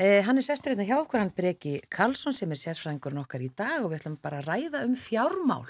Eh, 0.00 0.22
hann 0.24 0.40
er 0.40 0.44
sestur 0.46 0.72
hérna 0.72 0.86
hjá 0.88 0.94
okkur, 0.96 1.20
hann 1.20 1.32
Breki 1.36 1.74
Karlsson 1.92 2.32
sem 2.32 2.48
er 2.54 2.56
sérfræðingurinn 2.56 3.20
okkar 3.20 3.42
í 3.44 3.50
dag 3.52 3.82
og 3.82 3.90
við 3.90 3.98
ætlum 3.98 4.14
bara 4.22 4.38
að 4.40 4.46
ræða 4.48 4.80
um 4.86 4.94
fjármál 4.96 5.66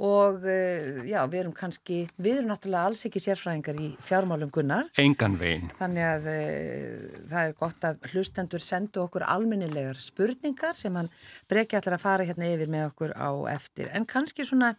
og 0.00 0.46
uh, 0.46 1.00
já, 1.02 1.18
við 1.26 1.40
erum 1.40 1.56
kannski, 1.58 1.96
við 2.14 2.38
erum 2.38 2.52
náttúrulega 2.52 2.92
alls 2.92 3.02
ekki 3.08 3.24
sérfræðingar 3.24 3.82
í 3.82 3.88
fjármálum 4.06 4.54
gunnar. 4.54 4.86
Engan 5.02 5.34
veginn. 5.42 5.66
Þannig 5.80 6.06
að 6.12 6.30
uh, 6.30 7.18
það 7.34 7.42
er 7.42 7.58
gott 7.58 7.90
að 7.90 8.08
hlustendur 8.12 8.64
sendu 8.64 9.02
okkur 9.02 9.26
almennilegar 9.26 9.98
spurningar 10.00 10.78
sem 10.78 11.02
hann 11.02 11.10
breki 11.50 11.80
allar 11.80 11.98
að 11.98 12.06
fara 12.06 12.30
hérna 12.30 12.54
yfir 12.54 12.70
með 12.70 12.86
okkur 12.94 13.18
á 13.18 13.30
eftir. 13.58 13.90
En 13.90 14.06
kannski 14.06 14.46
svona 14.46 14.76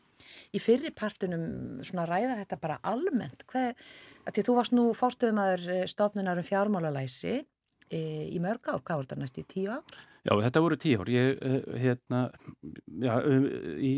í 0.55 0.63
fyrripartunum 0.63 1.83
svona 1.83 2.07
ræða 2.07 2.39
þetta 2.45 2.63
bara 2.63 2.79
almennt. 2.87 3.43
Hvað, 3.51 3.75
því 4.31 4.47
þú 4.47 4.61
varst 4.63 4.79
nú 4.79 4.91
fórstuðumæður 4.95 5.89
stofnunar 5.91 6.39
um 6.39 6.53
fjármálalæsi 6.55 7.41
í 7.97 8.39
mörg 8.43 8.71
ár, 8.71 8.79
hvað 8.79 9.01
voru 9.01 9.09
þetta 9.09 9.19
næstu 9.19 9.43
í 9.43 9.49
tíu 9.51 9.73
ár? 9.73 9.99
Já, 10.21 10.33
þetta 10.45 10.63
voru 10.63 10.77
tíu 10.79 11.01
ár. 11.01 11.11
Ég, 11.11 11.43
hérna, 11.81 12.23
já, 13.01 13.13
í 13.81 13.93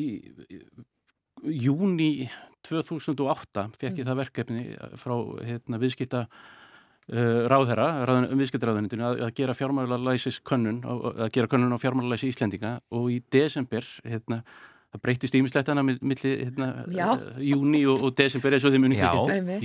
júni 1.43 2.29
2008 2.63 3.69
fekk 3.75 3.99
ég 3.99 4.03
mm. 4.03 4.07
það 4.07 4.19
verkefni 4.21 4.65
frá 4.99 5.15
hérna, 5.43 5.79
viðskipta 5.81 6.21
uh, 6.23 7.39
ráðherra, 7.51 7.87
ráðun, 8.07 8.29
viðskiptaráðunitinu 8.39 9.07
að, 9.07 9.23
að 9.27 9.33
gera 9.39 9.57
fjármálalæsis 9.57 10.39
könnun 10.47 10.81
að 10.87 11.27
gera 11.35 11.51
könnun 11.51 11.75
á 11.75 11.83
fjármálalæsi 11.83 12.31
Íslendinga 12.31 12.77
og 12.95 13.09
í 13.11 13.19
desember 13.33 13.87
hérna, 14.07 14.43
það 14.93 15.03
breytist 15.07 15.37
ímislegt 15.37 15.71
hana 15.71 15.83
millir 15.83 16.39
hérna, 16.45 16.69
uh, 16.85 17.27
júni 17.41 17.83
og, 17.89 18.01
og 18.05 18.15
desember 18.17 18.55
eins 18.55 18.65
og 18.67 18.73
þeim 18.75 18.87
unni 18.89 18.99
Já, 18.99 19.09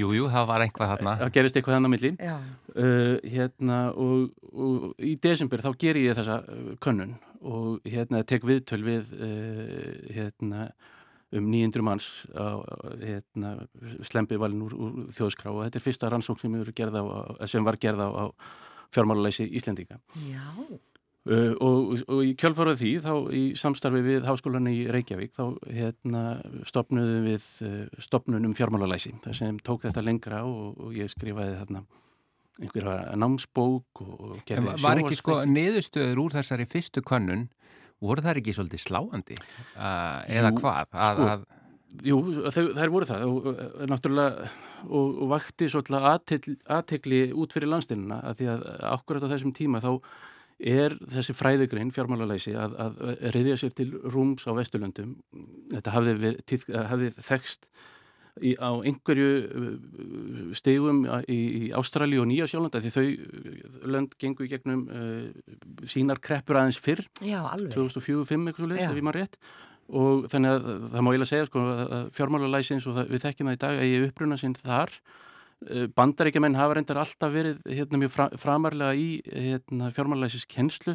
jújú, 0.01 0.13
jú, 0.17 0.29
það 0.33 0.51
var 0.51 0.65
einhvað 0.65 0.93
þarna. 0.95 1.17
Það 1.23 1.33
gerist 1.37 1.59
eitthvað 1.61 1.79
þannig 1.79 1.95
millir 1.95 2.15
uh, 2.25 3.17
hérna, 3.37 3.81
og, 3.93 4.53
og 4.53 5.03
í 5.05 5.15
desember 5.29 5.65
þá 5.65 5.73
ger 5.85 6.01
ég 6.01 6.19
þessa 6.19 6.41
uh, 6.43 6.71
könnun 6.85 7.17
og 7.39 7.85
hérna 7.87 8.25
tek 8.27 8.47
viðtöl 8.49 8.81
við 8.87 9.13
uh, 9.15 10.15
hérna 10.17 10.71
um 11.37 11.51
900 11.53 11.85
manns 11.85 12.07
á, 12.33 12.57
hérna, 13.03 13.51
slempið 14.09 14.41
valin 14.41 14.65
úr, 14.65 14.73
úr 14.73 14.95
þjóðskrá 15.13 15.53
og 15.53 15.67
þetta 15.67 15.77
er 15.81 15.85
fyrsta 15.85 16.09
rannsókn 16.09 16.41
sem, 16.41 16.57
á, 16.57 17.45
sem 17.45 17.67
var 17.67 17.77
gerð 17.77 18.01
á, 18.01 18.09
á 18.09 18.25
fjármálulegsi 18.95 19.45
Íslendinga 19.59 19.99
uh, 21.29 21.53
og, 21.65 21.93
og 22.09 22.25
í 22.25 22.33
kjölfarað 22.39 22.81
því 22.83 22.93
þá 23.05 23.13
í 23.37 23.43
samstarfi 23.59 24.03
við 24.07 24.27
háskólan 24.29 24.71
í 24.71 24.79
Reykjavík 24.93 25.35
þá 25.37 25.45
hérna, 25.67 26.25
stopnuðum 26.69 27.29
við 27.29 27.47
uh, 27.67 28.03
stopnunum 28.03 28.57
fjármálulegsi 28.57 29.15
þar 29.25 29.39
sem 29.41 29.61
tók 29.65 29.87
þetta 29.87 30.05
lengra 30.05 30.43
og, 30.49 30.79
og 30.89 30.97
ég 30.99 31.11
skrifaði 31.13 31.59
þarna 31.61 31.85
einhverja 32.59 33.15
námsbók 33.19 34.03
og 34.03 34.41
gerði 34.49 34.73
sjónvarsleik 34.75 34.89
Var 34.89 35.03
ekki 35.05 35.21
sko 35.21 35.39
niðurstöður 35.47 36.25
úr 36.25 36.35
þessari 36.39 36.67
fyrstu 36.71 37.05
könnun 37.07 37.47
voru 38.03 38.25
það 38.25 38.41
ekki 38.43 38.55
svolítið 38.57 38.85
sláandi 38.85 39.39
uh, 39.39 40.25
eða 40.27 40.53
jú, 40.53 40.59
hvað? 40.63 40.81
Að, 40.93 41.21
sko, 41.21 41.29
að... 41.35 41.47
Jú, 42.05 42.19
þær 42.77 42.91
voru 42.93 43.09
það 43.09 43.23
og, 43.27 43.47
náttúrulega 43.89 44.49
og, 44.87 45.07
og 45.25 45.31
vakti 45.33 45.71
svolítið 45.73 46.59
aðtegli 46.77 47.23
út 47.33 47.55
fyrir 47.57 47.73
landsteinuna 47.73 48.21
að 48.29 48.41
því 48.41 48.51
að 48.53 48.67
akkurat 48.91 49.25
á 49.25 49.33
þessum 49.33 49.55
tíma 49.57 49.83
þá 49.83 49.93
er 50.59 50.97
þessi 51.07 51.35
fræðugrein 51.39 51.93
fjármálalæsi 51.95 52.55
að, 52.59 52.75
að 52.83 52.97
reyðja 53.37 53.61
sér 53.63 53.77
til 53.79 53.93
rúms 54.11 54.47
á 54.51 54.53
Vesturlöndum. 54.59 55.15
Þetta 55.71 55.95
hafði, 55.95 57.13
þekst 57.15 57.69
í, 58.43 58.55
á 58.59 58.71
einhverju 58.87 59.29
uh, 59.47 60.51
stegum 60.59 61.05
í, 61.31 61.39
í 61.39 61.63
Ástrali 61.77 62.19
og 62.21 62.29
Nýja 62.31 62.49
sjálflanda 62.51 62.83
því 62.83 62.93
þau 62.95 63.05
uh, 63.05 63.79
lönd 63.95 64.19
gengur 64.21 64.49
í 64.49 64.51
gegnum 64.53 64.85
uh, 64.91 65.87
sínar 65.89 66.23
kreppur 66.23 66.61
aðeins 66.61 66.81
fyrr. 66.83 67.05
Já, 67.23 67.41
2004-2005 67.71 68.51
eitthvað 68.51 68.75
leiðs 68.75 68.87
ef 68.89 68.99
ég 68.99 69.07
maður 69.07 69.23
rétt. 69.23 69.41
Og 69.89 70.27
þannig 70.29 70.53
að 70.59 70.67
það 70.93 71.05
má 71.05 71.15
ég 71.15 71.23
lega 71.23 71.31
segja 71.31 71.49
sko, 71.49 71.65
að 71.87 72.11
fjármálalæsins 72.19 72.89
og 72.91 72.99
það, 72.99 73.15
við 73.15 73.25
þekkjum 73.25 73.49
það 73.49 73.57
í 73.57 73.63
dag 73.63 73.79
að 73.79 73.89
ég 73.89 74.09
uppruna 74.11 74.41
sinn 74.41 74.59
þar 74.59 74.99
bandaríkjumenn 75.97 76.59
hafa 76.59 76.79
reyndar 76.79 77.01
alltaf 77.03 77.33
verið 77.35 77.63
hérna, 77.67 77.99
mjög 78.03 78.13
fra, 78.15 78.29
framarlega 78.39 78.95
í 78.95 79.09
hérna, 79.27 79.93
fjármálalæsis 79.95 80.47
kennslu 80.51 80.95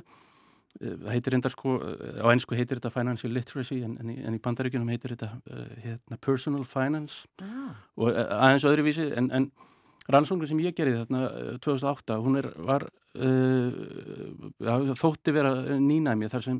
Eh, 0.81 0.95
heitir 1.13 1.35
reyndar 1.35 1.53
sko, 1.53 1.75
eh, 1.85 2.17
á 2.17 2.27
ennsku 2.33 2.55
heitir 2.57 2.79
þetta 2.79 2.89
financial 2.89 3.29
literacy 3.33 3.83
en, 3.85 3.93
en, 4.01 4.09
en 4.09 4.33
í 4.33 4.41
bandaríkunum 4.41 4.89
heitir 4.89 5.13
þetta 5.13 5.29
hérna, 5.83 6.17
personal 6.17 6.63
finance. 6.65 7.27
Ah. 7.41 7.75
og 7.95 8.09
aðeins 8.09 8.65
öðruvísi 8.65 9.05
en, 9.13 9.29
en 9.29 9.51
rannsóknum 10.09 10.49
sem 10.49 10.63
ég 10.65 10.73
gerði 10.75 11.03
þarna 11.03 11.59
2008, 11.61 12.17
hún 12.25 12.39
er, 12.41 12.49
var 12.57 12.87
uh, 13.15 14.95
þótti 14.97 15.35
vera 15.35 15.53
nýnæmi 15.77 16.27
þar 16.33 16.43
sem 16.47 16.57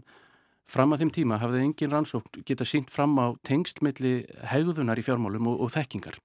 fram 0.70 0.94
að 0.94 1.04
þeim 1.04 1.14
tíma 1.18 1.42
hafði 1.42 1.66
engin 1.66 1.92
rannsókn 1.92 2.46
geta 2.48 2.68
sínt 2.70 2.94
fram 2.94 3.18
á 3.20 3.34
tengstlmiðli 3.44 4.14
hegðunar 4.54 5.02
í 5.02 5.04
fjármálum 5.04 5.50
og, 5.52 5.66
og 5.66 5.74
þekkingar 5.74 6.22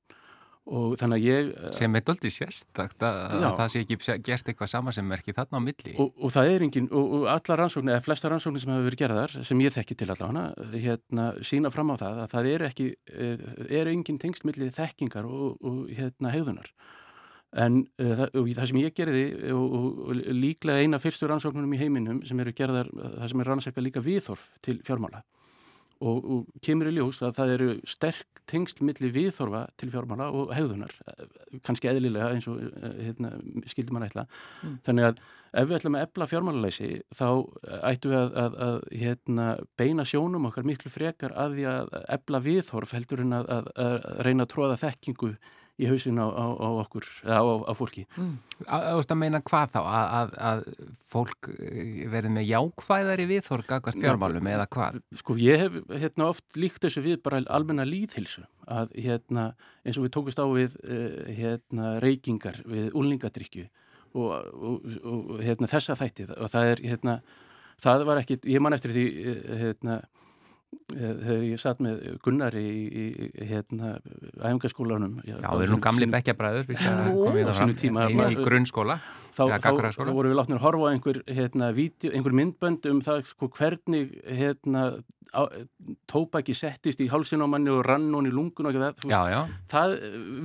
og 0.69 0.97
þannig 1.01 1.17
að 1.17 1.25
ég 1.27 1.51
eh, 1.53 1.71
sem 1.77 1.97
er 1.97 2.05
doldið 2.05 2.35
sérstakt 2.35 3.05
að, 3.07 3.19
að 3.39 3.57
það 3.61 3.73
sé 3.73 3.83
ekki 3.85 3.99
gert 4.27 4.51
eitthvað 4.51 4.71
sama 4.73 4.95
sem 4.95 5.15
er 5.15 5.23
ekki 5.23 5.35
þarna 5.37 5.61
á 5.61 5.63
milli. 5.65 5.95
Og, 6.03 6.13
og 6.13 6.35
það 6.35 6.53
er 6.53 6.67
engin, 6.67 6.91
og, 6.93 7.15
og 7.19 7.25
alla 7.33 7.59
rannsóknir 7.63 7.95
eða 7.95 8.05
flesta 8.05 8.33
rannsóknir 8.33 8.65
sem 8.65 8.75
hefur 8.75 8.89
verið 8.91 9.03
gerðar 9.05 9.37
sem 9.49 9.65
ég 9.65 9.75
þekki 9.75 9.99
til 10.03 10.11
allavega 10.13 10.45
hérna 10.85 11.27
sína 11.51 11.73
fram 11.75 11.95
á 11.95 11.97
það 12.03 12.23
að 12.25 12.31
það 12.35 12.51
er 12.53 12.67
ekki 12.69 12.89
eh, 13.15 13.49
er 13.81 13.93
engin 13.95 14.21
tengstmilli 14.21 14.71
þekkingar 14.77 15.29
og, 15.29 15.59
og 15.65 15.83
hérna 15.89 16.35
hegðunar. 16.35 16.71
En 17.57 17.79
uh, 17.97 18.11
það, 18.13 18.35
það 18.59 18.67
sem 18.69 18.79
ég 18.83 18.93
gerði 18.93 19.23
og 19.57 20.11
líklega 20.37 20.85
eina 20.85 20.99
fyrstu 21.01 21.31
rannsóknunum 21.31 21.73
í 21.73 21.79
heiminum 21.81 22.19
sem 22.29 22.37
eru 22.45 22.53
gerðar, 22.53 22.91
það 22.93 23.31
sem 23.33 23.41
er 23.41 23.49
rannsækka 23.49 23.85
líka 23.87 24.03
viðþorf 24.05 24.51
til 24.67 24.77
fjármála 24.85 25.23
og, 25.99 26.19
og 26.25 26.61
kemur 26.65 26.91
í 26.91 26.97
ljós 26.99 27.23
að 27.27 27.35
það 27.39 27.55
eru 27.57 27.71
sterk 27.89 28.43
tengst 28.49 28.81
milli 28.85 29.11
viðþorfa 29.13 29.65
til 29.81 29.91
fjármála 29.93 30.31
og 30.33 30.53
hegðunar, 30.57 30.95
kannski 31.67 31.91
eðlilega 31.91 32.31
eins 32.33 32.47
og 32.51 32.63
eh, 32.63 33.03
hérna, 33.09 33.35
skildi 33.69 33.95
mann 33.95 34.07
ætla 34.07 34.25
mm. 34.29 34.79
þannig 34.87 35.11
að 35.11 35.21
ef 35.59 35.69
við 35.69 35.77
ætlum 35.79 35.99
að 35.99 36.07
ebla 36.07 36.29
fjármálalæsi 36.29 36.89
þá 37.19 37.29
ættum 37.91 38.13
við 38.13 38.19
að, 38.21 38.35
að, 38.43 38.59
að 38.69 38.81
hérna, 39.03 39.47
beina 39.81 40.07
sjónum 40.09 40.49
okkar 40.51 40.69
miklu 40.69 40.93
frekar 40.93 41.35
að 41.37 41.57
því 41.59 41.69
að 41.73 41.95
ebla 42.19 42.43
viðþorf 42.45 42.97
heldur 42.97 43.25
en 43.25 43.39
að, 43.39 43.53
að 43.75 44.11
reyna 44.27 44.45
að 44.45 44.53
tróða 44.55 44.81
þekkingu 44.85 45.33
í 45.79 45.87
hausin 45.87 46.19
á, 46.19 46.27
á, 46.27 46.47
á 46.59 46.69
okkur, 46.83 47.07
á, 47.23 47.39
á 47.39 47.73
fólki. 47.79 48.05
Mm. 48.19 48.35
Þú 48.59 48.99
veist 48.99 49.15
að 49.15 49.21
meina 49.21 49.41
hvað 49.47 49.75
þá? 49.77 49.79
Að, 49.81 50.07
að, 50.19 50.33
að 50.49 50.63
fólk 51.13 51.51
eh, 51.55 52.05
verði 52.11 52.33
með 52.35 52.49
jákvæðari 52.51 53.27
við 53.31 53.43
þorgagast 53.47 54.03
fjármálum 54.03 54.51
eða 54.51 54.67
hvað? 54.75 55.01
Sko 55.23 55.39
ég 55.39 55.63
hef 55.63 55.79
hérna, 55.93 56.31
oft 56.33 56.59
líkt 56.59 56.83
þessu 56.83 57.05
við 57.07 57.21
bara 57.23 57.43
almenna 57.47 57.87
líðhilsu 57.89 58.45
að 58.69 58.93
hérna, 58.99 59.53
eins 59.87 60.01
og 60.01 60.09
við 60.09 60.15
tókust 60.19 60.43
á 60.43 60.47
við 60.51 60.75
uh, 60.83 61.31
hérna, 61.39 61.95
reykingar 62.05 62.59
við 62.69 62.91
úlningadrykju 62.99 63.69
og, 64.19 64.35
og, 64.35 64.89
og 65.07 65.39
hérna, 65.41 65.71
þessa 65.71 65.97
þættið 66.01 66.35
og 66.37 66.53
það 66.53 66.75
er 66.75 66.85
hérna, 66.91 67.19
það 67.81 68.07
var 68.11 68.21
ekki, 68.25 68.43
ég 68.51 68.65
man 68.65 68.77
eftir 68.77 68.93
því 68.97 69.07
hérna 69.63 70.03
Eh, 70.03 70.15
þegar 70.89 71.45
ég 71.45 71.61
satt 71.61 71.83
með 71.85 72.01
Gunnari 72.25 72.63
í, 72.65 73.05
í 73.05 73.47
hérna, 73.49 73.95
æfingaskólanum 74.41 75.19
Já, 75.27 75.37
við 75.41 75.67
erum 75.67 75.77
nú 75.77 75.83
gamli 75.85 76.09
bekkjabræður 76.13 76.73
í, 76.73 76.79
í 76.79 78.39
grunnskóla 78.41 78.99
þá, 79.33 79.45
þá, 79.61 79.71
þá 79.95 80.11
voru 80.11 80.33
við 80.33 80.39
látnir 80.41 80.59
að 80.59 80.65
horfa 80.65 80.91
einhver, 80.95 81.21
hérna, 81.29 81.71
vídeo, 81.77 82.13
einhver 82.17 82.37
myndbönd 82.37 82.89
um 82.91 83.03
það 83.05 83.23
sko, 83.31 83.51
hvernig 83.59 84.17
hérna, 84.25 84.89
tópaki 86.09 86.57
settist 86.57 87.01
í 87.05 87.09
hálsin 87.13 87.45
á 87.45 87.49
manni 87.51 87.73
og 87.73 87.85
rann 87.87 88.09
hún 88.15 88.29
í 88.29 88.33
lungun 88.33 88.71
og 88.71 88.77
það, 88.79 89.05
já, 89.13 89.21
já. 89.33 89.41
það 89.71 89.97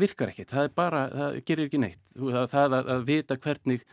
virkar 0.01 0.33
ekkert 0.33 0.53
það, 0.53 0.72
bara, 0.75 1.03
það 1.13 1.38
gerir 1.47 1.69
ekki 1.69 1.83
neitt. 1.83 2.01
Það 2.19 2.57
að, 2.67 2.91
að 2.95 3.06
vita 3.07 3.39
hvernig 3.39 3.85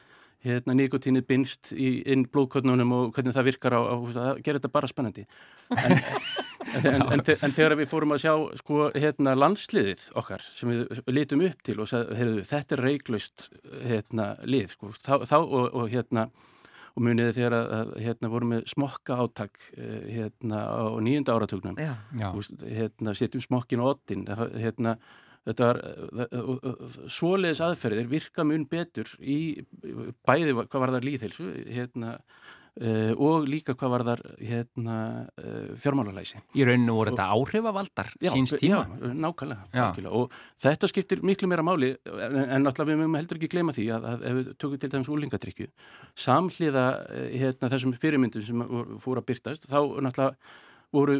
hérna, 0.44 0.76
nikotínið 0.76 1.26
binst 1.28 1.72
í 1.76 2.00
inn 2.10 2.26
blóðkotnunum 2.32 2.94
og 2.96 3.10
hvernig 3.16 3.36
það 3.36 3.48
virkar 3.50 3.76
á, 3.76 3.80
á 3.80 3.96
það 4.14 4.30
gerir 4.44 4.60
þetta 4.60 4.76
bara 4.78 4.90
spennandi. 4.90 5.26
En, 6.70 6.84
en, 6.84 7.02
en, 7.16 7.22
en 7.24 7.54
þegar 7.56 7.72
við 7.80 7.88
fórum 7.90 8.12
að 8.14 8.20
sjá 8.22 8.32
sko, 8.60 8.82
hérna, 8.94 9.32
landsliðið 9.34 10.02
okkar 10.20 10.44
sem 10.44 10.68
við 10.70 11.00
litum 11.10 11.40
upp 11.42 11.64
til 11.66 11.74
og 11.82 11.88
sagði, 11.90 12.44
þetta 12.46 12.76
er 12.76 12.82
reiklaust 12.84 13.46
hérna, 13.88 14.26
lið 14.46 14.68
sko, 14.76 14.90
þá, 14.94 15.24
þá 15.26 15.34
og, 15.40 15.64
og 15.66 15.88
hérna 15.90 16.28
og 16.94 17.06
muniði 17.06 17.34
þegar 17.38 17.56
að 17.56 17.90
hérna 18.04 18.30
vorum 18.32 18.54
við 18.54 18.68
smokka 18.74 19.18
áttak 19.24 19.58
eh, 19.78 20.06
hérna 20.18 20.62
á 20.68 20.84
nýjunda 21.02 21.36
áratugnum. 21.38 21.80
Hérna 22.60 23.16
setjum 23.16 23.44
smokkin 23.44 23.82
og 23.82 23.94
ottin 23.94 24.26
hérna 24.28 24.96
þetta 25.48 25.68
var 25.70 25.82
eh, 25.86 26.24
eh, 26.26 26.86
svoleiðis 27.10 27.64
aðferðir 27.64 28.08
virka 28.10 28.46
mun 28.46 28.66
betur 28.70 29.10
í 29.20 29.40
bæði 30.28 30.56
hvað 30.60 30.80
var 30.84 30.96
það 30.96 31.06
líðhilsu 31.10 31.52
hérna 31.70 32.16
Uh, 32.78 33.10
og 33.18 33.48
líka 33.50 33.74
hvað 33.74 33.90
var 33.90 34.02
þar 34.06 34.20
hérna, 34.38 34.96
uh, 35.42 35.72
fjármálalæsi. 35.82 36.38
Í 36.54 36.62
rauninu 36.64 36.94
voru 36.94 37.10
þetta 37.10 37.26
áhrifavaldar 37.34 38.12
síns 38.22 38.54
tíma? 38.54 38.84
Já, 38.86 39.10
nákvæmlega, 39.18 39.66
nákvæmlega 39.74 40.12
og 40.14 40.36
þetta 40.62 40.88
skiptir 40.88 41.24
miklu 41.26 41.50
meira 41.50 41.64
máli 41.66 41.90
en, 42.06 42.38
en 42.38 42.64
náttúrulega 42.64 42.92
við 42.92 43.00
mögum 43.02 43.18
heldur 43.18 43.40
ekki 43.40 43.50
gleyma 43.56 43.74
því 43.74 43.88
að, 43.96 44.06
að 44.12 44.24
ef 44.30 44.38
við 44.38 44.52
tökum 44.54 44.80
til 44.80 44.92
dæmis 44.94 45.10
úlingadrykju 45.16 45.68
samhliða 46.24 46.86
hérna, 47.42 47.72
þessum 47.74 47.96
fyrirmyndum 48.06 48.46
sem 48.46 48.64
fóru 49.02 49.24
að 49.24 49.28
byrtast 49.32 49.66
þá 49.66 49.80
náttúrulega 50.06 50.54
voru, 50.92 51.16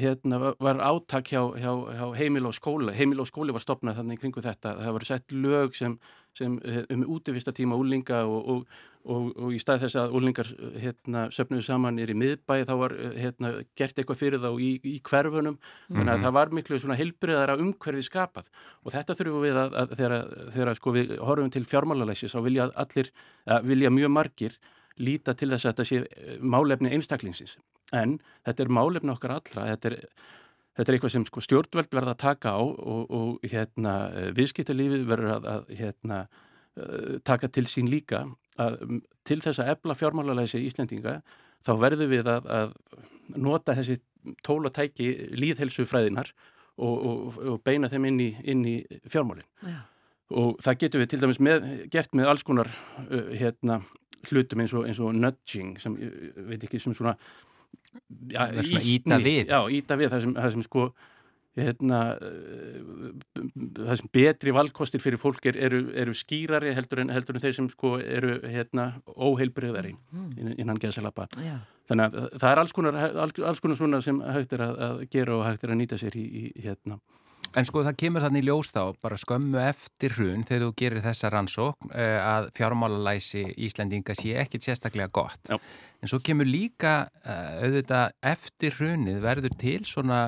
hérna, 0.00 0.54
var 0.58 0.80
átak 0.82 1.30
hjá, 1.30 1.42
hjá, 1.54 1.72
hjá 1.94 2.06
heimil 2.18 2.48
og 2.50 2.56
skóla 2.56 2.94
heimil 2.96 3.22
og 3.22 3.28
skóli 3.30 3.54
var 3.54 3.62
stopnað 3.62 4.00
þannig 4.00 4.22
kringu 4.22 4.42
þetta 4.42 4.76
það 4.80 4.96
var 4.96 5.06
sett 5.06 5.34
lög 5.34 5.76
sem, 5.78 5.98
sem 6.34 6.56
um 6.90 7.04
útivista 7.14 7.54
tíma 7.54 7.78
úlinga 7.78 8.24
og, 8.26 8.54
og 8.54 8.80
Og, 9.00 9.30
og 9.40 9.54
í 9.56 9.58
stað 9.60 9.86
þess 9.86 9.96
að 9.96 10.14
úlingar 10.18 10.48
hérna, 10.76 11.22
söpnuðu 11.32 11.62
saman 11.64 11.96
er 12.02 12.10
í 12.12 12.16
miðbæi 12.20 12.66
þá 12.68 12.72
var 12.82 12.94
hérna, 13.16 13.52
gert 13.72 13.96
eitthvað 13.96 14.18
fyrir 14.20 14.42
þá 14.42 14.50
í, 14.60 14.74
í 14.76 14.98
hverfunum 15.00 15.54
mm 15.54 15.56
-hmm. 15.56 15.96
þannig 15.96 16.12
að 16.12 16.18
mhm. 16.18 16.24
það 16.26 16.34
var 16.36 16.52
miklu 16.58 16.96
heilbriðara 16.98 17.56
umhverfið 17.56 18.04
skapað 18.04 18.50
og 18.84 18.92
þetta 18.92 19.16
þurfum 19.16 19.46
við 19.46 19.56
að, 19.62 19.78
að 19.80 19.94
þegar, 20.02 20.26
þegar 20.52 20.74
sko, 20.76 20.92
við 20.92 21.16
horfum 21.16 21.50
til 21.50 21.64
fjármálalæsis 21.64 22.36
þá 22.36 22.40
vilja 22.44 22.68
allir, 22.76 23.10
vilja 23.64 23.90
mjög 23.90 24.12
margir 24.12 24.60
líta 25.00 25.34
til 25.34 25.50
þess 25.52 25.66
að 25.66 25.72
þetta 25.72 25.88
sé 25.90 26.02
eh, 26.04 26.36
málefni 26.40 26.92
einstaklingsins. 26.96 27.56
En 27.96 28.18
þetta 28.46 28.66
er 28.66 28.76
málefni 28.76 29.14
okkar 29.14 29.36
allra 29.38 29.66
þetta 29.72 29.90
er, 29.90 29.96
þetta 30.78 30.86
er 30.86 30.98
eitthvað 30.98 31.14
sem 31.16 31.26
sko, 31.28 31.44
stjórnveld 31.46 31.96
verða 31.96 32.14
að 32.14 32.22
taka 32.24 32.54
á 32.54 32.62
og, 32.62 33.02
og 33.10 33.50
hérna, 33.50 33.96
viðskiptalífið 34.36 35.08
verður 35.10 35.36
að, 35.38 35.50
að 35.54 35.74
hérna, 35.80 36.20
eh, 36.76 37.16
taka 37.26 37.50
til 37.50 37.66
sín 37.70 37.90
líka. 37.90 38.26
Að 38.60 39.00
til 39.26 39.40
þess 39.42 39.62
að 39.62 39.74
ebla 39.74 39.96
fjármálalæsi 39.96 40.60
í 40.60 40.68
Íslendinga 40.68 41.20
þá 41.64 41.72
verður 41.80 42.10
við 42.10 42.30
að, 42.30 42.48
að 42.50 42.72
nota 43.40 43.76
þessi 43.78 44.00
tólatæki 44.44 45.10
líðhelsu 45.38 45.86
fræðinar 45.88 46.32
og, 46.80 47.06
og, 47.06 47.38
og 47.54 47.62
beina 47.64 47.88
þeim 47.92 48.08
inn 48.10 48.20
í, 48.20 48.28
inn 48.52 48.66
í 48.68 48.76
fjármálinn. 49.10 49.46
Og 50.30 50.60
það 50.62 50.78
getur 50.84 51.02
við 51.02 51.10
til 51.12 51.20
dæmis 51.24 51.40
með, 51.42 51.66
gert 51.92 52.12
með 52.16 52.30
alls 52.32 52.44
konar 52.46 52.70
uh, 52.70 53.32
hérna, 53.34 53.80
hlutum 54.28 54.64
eins 54.64 54.74
og, 54.76 54.88
eins 54.88 55.00
og 55.02 55.14
nudging 55.16 55.78
sem, 55.80 55.96
veit 56.48 56.66
ekki, 56.66 56.80
sem 56.82 56.96
svona, 56.96 57.16
ja, 58.32 58.50
íta 58.82 59.20
við. 59.22 59.46
Já, 59.48 59.62
íta 59.72 59.98
við, 60.00 60.12
það 60.12 60.26
sem, 60.26 60.36
það 60.36 60.54
sem 60.56 60.66
sko 60.66 60.90
hérna, 61.58 62.00
eh, 62.22 63.42
það 63.80 63.94
sem 63.98 64.10
betri 64.14 64.54
valkostir 64.54 65.02
fyrir 65.02 65.20
fólk 65.20 65.48
er, 65.50 65.58
eru, 65.68 65.80
eru 65.98 66.14
skýrari 66.16 66.74
heldur 66.76 67.02
en, 67.02 67.10
heldur 67.14 67.36
en 67.36 67.42
þeir 67.42 67.56
sem 67.56 67.68
sko 67.72 67.96
eru 68.00 68.36
hérna, 68.44 68.92
óheilbriðari 69.16 69.94
mm. 69.96 70.54
innan 70.62 70.80
geðsalapa. 70.80 71.26
Þannig 71.90 72.06
að 72.06 72.28
það 72.36 72.50
er 72.52 72.62
alls 72.62 72.76
konar, 72.76 73.00
alls 73.26 73.62
konar 73.64 73.80
svona 73.80 74.02
sem 74.04 74.20
hægt 74.22 74.54
er 74.54 74.66
að, 74.68 74.76
að 74.86 75.02
gera 75.10 75.38
og 75.38 75.46
hægt 75.48 75.66
er 75.66 75.74
að 75.74 75.80
nýta 75.82 75.98
sér 76.00 76.18
í, 76.20 76.26
í 76.28 76.44
hérna. 76.68 77.00
En 77.58 77.66
sko 77.66 77.80
það 77.82 77.96
kemur 77.98 78.22
þannig 78.22 78.44
ljós 78.46 78.68
þá 78.70 78.82
bara 79.02 79.16
skömmu 79.18 79.58
eftir 79.64 80.12
hrun 80.14 80.44
þegar 80.46 80.68
þú 80.68 80.74
gerir 80.78 81.02
þessa 81.02 81.30
rannsók 81.34 81.88
eh, 81.90 82.18
að 82.22 82.46
fjármálalæsi 82.54 83.42
Íslandinga 83.66 84.14
sé 84.14 84.36
ekkit 84.38 84.68
sérstaklega 84.68 85.10
gott. 85.10 85.50
Já. 85.50 85.58
En 85.98 86.12
svo 86.12 86.20
kemur 86.22 86.46
líka 86.46 87.08
eh, 87.24 87.64
auðvitað 87.64 88.14
eftir 88.30 88.78
hrunið 88.78 89.18
verður 89.24 89.58
til 89.58 89.80
svona 89.88 90.20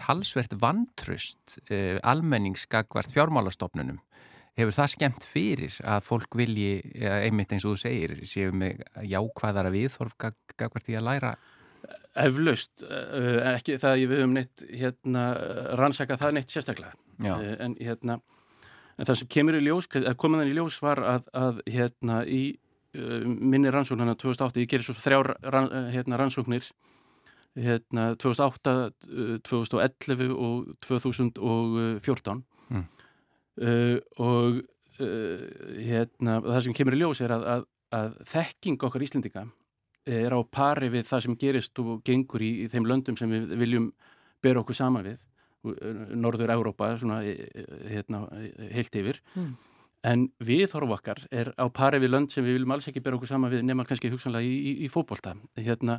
talsvert 0.00 0.56
vantrust 0.62 1.58
eh, 1.68 2.00
almenningsgagvart 2.08 3.12
fjármálastofnunum. 3.12 4.00
Hefur 4.56 4.78
það 4.80 4.92
skemmt 4.94 5.28
fyrir 5.28 5.76
að 5.84 6.08
fólk 6.08 6.40
vilji, 6.40 6.80
einmitt 7.04 7.52
eins 7.52 7.64
og 7.68 7.76
þú 7.76 7.82
segir, 7.84 8.16
séu 8.28 8.50
með 8.56 8.80
jákvæðara 9.08 9.70
viðþorf 9.76 10.16
gagvart 10.18 10.88
í 10.90 10.96
að 10.98 11.06
læra? 11.06 11.36
Eflaust, 12.18 12.82
eh, 12.82 13.54
ekki 13.54 13.78
það 13.78 14.00
ég 14.00 14.10
við 14.10 14.22
höfum 14.22 14.34
neitt 14.34 14.64
hérna, 14.66 15.24
rannsaka 15.78 16.18
það 16.18 16.36
neitt 16.38 16.50
sérstaklega. 16.50 16.96
Eh, 17.22 17.56
en, 17.62 17.76
hérna, 17.78 18.18
en 18.96 19.06
það 19.06 19.20
sem 19.20 19.30
kemur 19.30 19.58
í 19.58 19.62
ljós, 19.62 19.86
komaðan 20.18 20.50
í 20.50 20.56
ljós 20.56 20.80
var 20.82 21.02
að, 21.04 21.30
að 21.36 21.62
hérna, 21.70 22.24
í 22.26 22.58
minni 22.90 23.70
rannsóknarna 23.70 24.16
2008, 24.18 24.64
ég 24.64 24.70
gerir 24.72 24.82
svo 24.82 24.96
þrjár 24.98 25.36
hérna, 25.94 26.16
rannsóknir 26.18 26.64
hérna 27.58 28.14
2008, 28.18 28.74
2011 29.46 30.34
og 30.34 30.72
2014 30.86 32.42
mm. 32.68 32.84
uh, 33.62 33.96
og 34.22 34.60
uh, 35.00 35.46
hérna 35.78 36.38
það 36.46 36.60
sem 36.66 36.76
kemur 36.76 36.96
í 36.96 37.00
ljós 37.02 37.22
er 37.24 37.34
að, 37.34 37.46
að, 37.54 37.64
að 37.98 38.20
þekking 38.30 38.86
okkar 38.86 39.06
Íslendinga 39.06 39.46
er 40.08 40.32
á 40.32 40.40
pari 40.44 40.90
við 40.92 41.08
það 41.08 41.24
sem 41.26 41.36
gerist 41.40 41.80
og 41.82 42.00
gengur 42.06 42.42
í, 42.42 42.52
í 42.64 42.68
þeim 42.72 42.86
löndum 42.88 43.18
sem 43.20 43.30
við 43.30 43.56
viljum 43.60 43.90
bera 44.42 44.62
okkur 44.62 44.76
sama 44.76 45.02
við 45.04 45.26
Norður 46.16 46.54
Európa 46.54 46.94
svona 46.96 47.18
hérna 47.20 48.22
heilt 48.72 48.94
yfir 48.96 49.18
mm. 49.34 49.50
en 50.08 50.22
viðhorf 50.40 50.94
okkar 50.96 51.20
er 51.28 51.52
á 51.60 51.68
pari 51.68 52.00
við 52.00 52.14
lönd 52.14 52.32
sem 52.32 52.46
við 52.46 52.56
viljum 52.56 52.72
alls 52.76 52.88
ekki 52.88 53.02
bera 53.04 53.18
okkur 53.18 53.28
sama 53.28 53.50
við 53.52 53.66
nema 53.68 53.84
kannski 53.88 54.12
hugsanlega 54.12 54.48
í, 54.48 54.54
í, 54.56 54.72
í 54.86 54.88
fókbólta 54.92 55.34
hérna 55.60 55.98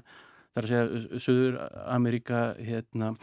þar 0.56 0.65
að 0.65 0.71
segja 0.71 1.21
Suður 1.21 1.62
Ameríka 1.86 2.42
hérna 2.57 3.13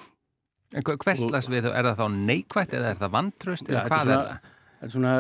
En 0.77 0.85
hvers 0.85 1.23
slags 1.23 1.47
við, 1.49 1.65
er 1.73 1.87
það 1.87 2.01
þá 2.03 2.07
neikvægt 2.29 2.75
eða 2.77 2.89
er 2.93 2.99
það 2.99 3.13
vantröst 3.15 3.71
eða 3.73 3.85
hvað 3.89 4.11
er 4.13 4.19
það? 4.19 4.49
Er 4.79 4.91
svona, 4.93 5.13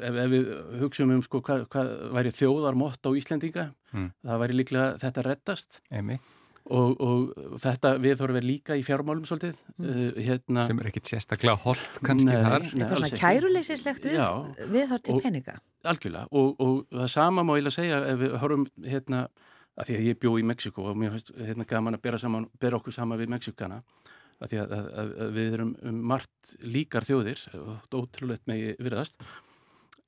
ef, 0.00 0.18
ef 0.24 0.28
við 0.32 0.50
hugsaum 0.82 1.14
um 1.14 1.22
sko 1.24 1.40
hvað, 1.46 1.64
hvað 1.72 1.94
væri 2.16 2.34
þjóðarmott 2.36 3.06
á 3.06 3.10
Íslendinga, 3.20 3.70
mm. 3.94 4.12
það 4.26 4.44
væri 4.44 4.60
líklega 4.60 4.92
þetta 5.02 5.26
rettast 5.26 5.80
og, 6.70 7.00
og 7.02 7.58
þetta 7.62 7.94
viðhorf 8.02 8.38
er 8.38 8.46
líka 8.46 8.76
í 8.78 8.82
fjármálum 8.86 9.26
svolítið. 9.28 9.58
Mm. 9.78 9.88
Uh, 9.90 10.20
hérna, 10.26 10.66
Sem 10.68 10.82
er 10.82 10.90
ekkit 10.90 11.12
sérstaklega 11.12 11.56
holdt 11.64 12.00
kannski 12.06 12.28
nei, 12.28 12.36
þar. 12.44 12.66
Eitthvað 12.68 13.00
svona 13.00 13.22
kæruleysislegt 13.22 14.08
við, 14.10 14.20
viðhorf 14.74 15.06
til 15.06 15.20
peninga. 15.24 15.56
Algjörlega 15.90 16.28
og, 16.36 16.52
og 16.60 16.82
það 16.92 17.12
sama 17.14 17.46
má 17.46 17.54
ég 17.56 17.64
lega 17.64 17.78
segja 17.78 18.02
ef 18.10 18.20
við 18.20 18.36
horfum 18.42 18.68
hérna 18.84 19.24
að 19.80 19.88
því 19.88 19.96
að 19.96 20.08
ég 20.10 20.20
bjó 20.20 20.32
í 20.36 20.46
Mexiko 20.46 20.88
og 20.90 20.98
mér 20.98 21.14
finnst 21.14 21.30
hérna 21.38 21.66
gaman 21.68 21.96
að 21.96 22.02
bera, 22.04 22.18
saman, 22.20 22.48
bera 22.60 22.80
okkur 22.80 22.94
saman 22.94 23.20
við 23.20 23.32
Mexikana 23.32 23.80
að 24.40 24.52
því 24.52 24.60
að, 24.62 24.74
að, 24.74 25.14
að 25.24 25.32
við 25.36 25.54
erum 25.58 25.70
um 25.90 26.02
margt 26.10 26.52
líkar 26.64 27.06
þjóðir 27.06 27.42
og 27.60 27.96
ótrúleitt 28.00 28.46
megi 28.50 28.74
virðast. 28.80 29.16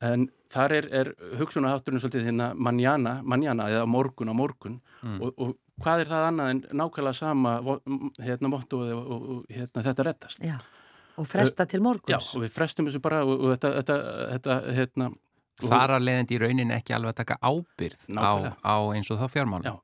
En 0.03 0.27
þar 0.51 0.75
er, 0.81 0.89
er 0.91 1.11
hugsunahátturinn 1.39 2.03
svolítið 2.03 2.31
hérna 2.31 2.53
manjana, 2.59 3.21
manjana 3.23 3.69
eða 3.71 3.85
morgun 3.87 4.33
á 4.33 4.35
morgun. 4.35 4.81
Mm. 5.03 5.21
og, 5.23 5.35
og 5.37 5.83
hvað 5.83 6.05
er 6.05 6.11
það 6.11 6.29
annað 6.29 6.53
en 6.53 6.63
nákvæmlega 6.79 7.17
sama 7.17 7.57
hérna 8.23 8.51
móttu 8.51 8.81
og, 8.83 8.93
og, 9.03 9.27
og 9.35 9.53
hérna 9.53 9.85
þetta 9.87 10.07
rettast 10.07 10.45
Já, 10.45 10.57
og 11.19 11.29
fresta 11.29 11.67
til 11.71 11.83
morguns. 11.85 12.13
Já, 12.13 12.37
og 12.39 12.45
við 12.45 12.55
frestum 12.55 12.89
þessu 12.89 13.03
bara 13.03 13.23
og 13.27 13.47
þetta, 13.55 13.75
þetta, 13.81 13.99
þetta 14.35 14.59
hérna 14.79 15.13
Þar 15.63 15.93
að 15.99 16.07
leiðandi 16.09 16.35
í 16.35 16.39
rauninni 16.43 16.75
ekki 16.75 16.95
alveg 16.97 17.13
að 17.13 17.19
taka 17.21 17.37
ábyrð 17.45 18.07
á, 18.19 18.33
á 18.67 18.77
eins 18.97 19.11
og 19.13 19.21
þá 19.21 19.27
fjármál. 19.31 19.61
Já, 19.63 19.75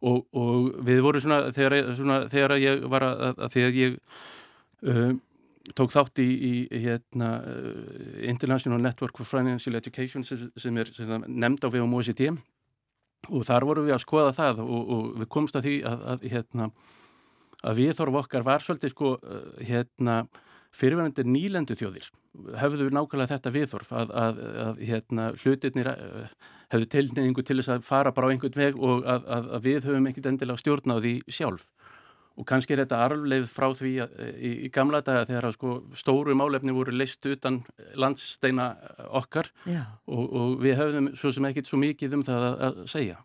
og, 0.00 0.22
og 0.32 0.70
við 0.86 1.02
vorum 1.04 1.24
svona 1.24 1.40
þegar, 1.54 1.94
svona, 1.98 2.20
þegar 2.32 2.56
ég 2.60 2.86
var 2.92 3.06
að, 3.06 3.24
að 3.32 3.56
þegar 3.56 3.76
ég 3.78 3.98
uh, 4.88 5.10
tók 5.76 5.92
þátt 5.94 6.22
í, 6.24 6.28
í 6.30 6.82
hérna, 6.84 7.32
uh, 7.44 8.20
International 8.30 8.80
Network 8.82 9.20
for 9.20 9.28
Financial 9.28 9.76
Education 9.76 10.24
sem 10.24 10.80
er 10.80 10.92
sem 10.96 11.12
nefnd 11.26 11.66
á 11.66 11.68
við 11.68 11.84
um 11.84 11.98
OECD 11.98 12.30
og 13.28 13.44
þar 13.44 13.66
vorum 13.68 13.88
við 13.88 13.98
að 13.98 14.04
skoða 14.06 14.32
það 14.36 14.62
og, 14.64 14.94
og 14.96 15.10
við 15.20 15.32
komst 15.36 15.58
að 15.58 15.68
því 15.68 15.74
að, 15.90 16.06
að, 16.14 16.30
hérna, 16.32 16.70
að 17.60 17.82
við 17.82 17.92
þorfum 17.98 18.22
okkar 18.22 18.46
var 18.46 18.64
svolítið 18.64 18.94
sko 18.94 19.18
uh, 19.18 19.44
hérna 19.60 20.22
fyrirverðandi 20.76 21.26
nýlendu 21.26 21.76
þjóðir 21.76 22.08
hefðu 22.60 22.88
nákvæmlega 22.94 23.34
þetta 23.34 23.52
viðþorf 23.54 23.92
að, 23.96 24.40
hérna, 24.86 25.30
hlutirnir 25.42 25.90
eh, 25.90 26.28
hefðu 26.70 26.88
tilneyingu 26.94 27.44
til 27.46 27.58
þess 27.60 27.72
að 27.74 27.86
fara 27.86 28.12
bara 28.14 28.30
á 28.30 28.32
einhvern 28.32 28.58
veg 28.60 28.76
og 28.78 29.06
að, 29.08 29.30
að 29.56 29.64
við 29.66 29.88
höfum 29.88 30.10
ekkert 30.10 30.28
endilega 30.30 30.62
stjórn 30.62 30.94
á 30.94 30.96
því 30.98 31.14
sjálf. 31.26 31.66
Og 32.38 32.46
kannski 32.48 32.72
er 32.72 32.84
þetta 32.84 33.00
arfleif 33.04 33.50
frá 33.52 33.66
því 33.76 33.90
í, 34.38 34.50
í 34.64 34.68
gamla 34.72 35.02
daga 35.04 35.26
þegar 35.28 35.50
sko, 35.52 35.72
stóru 35.98 36.36
málefni 36.38 36.72
voru 36.72 36.94
leist 36.94 37.26
utan 37.28 37.58
landsteina 38.00 38.70
okkar 39.18 39.50
og, 39.66 40.22
og 40.24 40.54
við 40.62 40.78
höfðum 40.78 41.10
svo 41.18 41.34
sem 41.34 41.50
ekkert 41.50 41.68
svo 41.68 41.80
mikið 41.82 42.16
um 42.16 42.24
það 42.24 42.46
að 42.54 42.80
segja. 42.94 43.18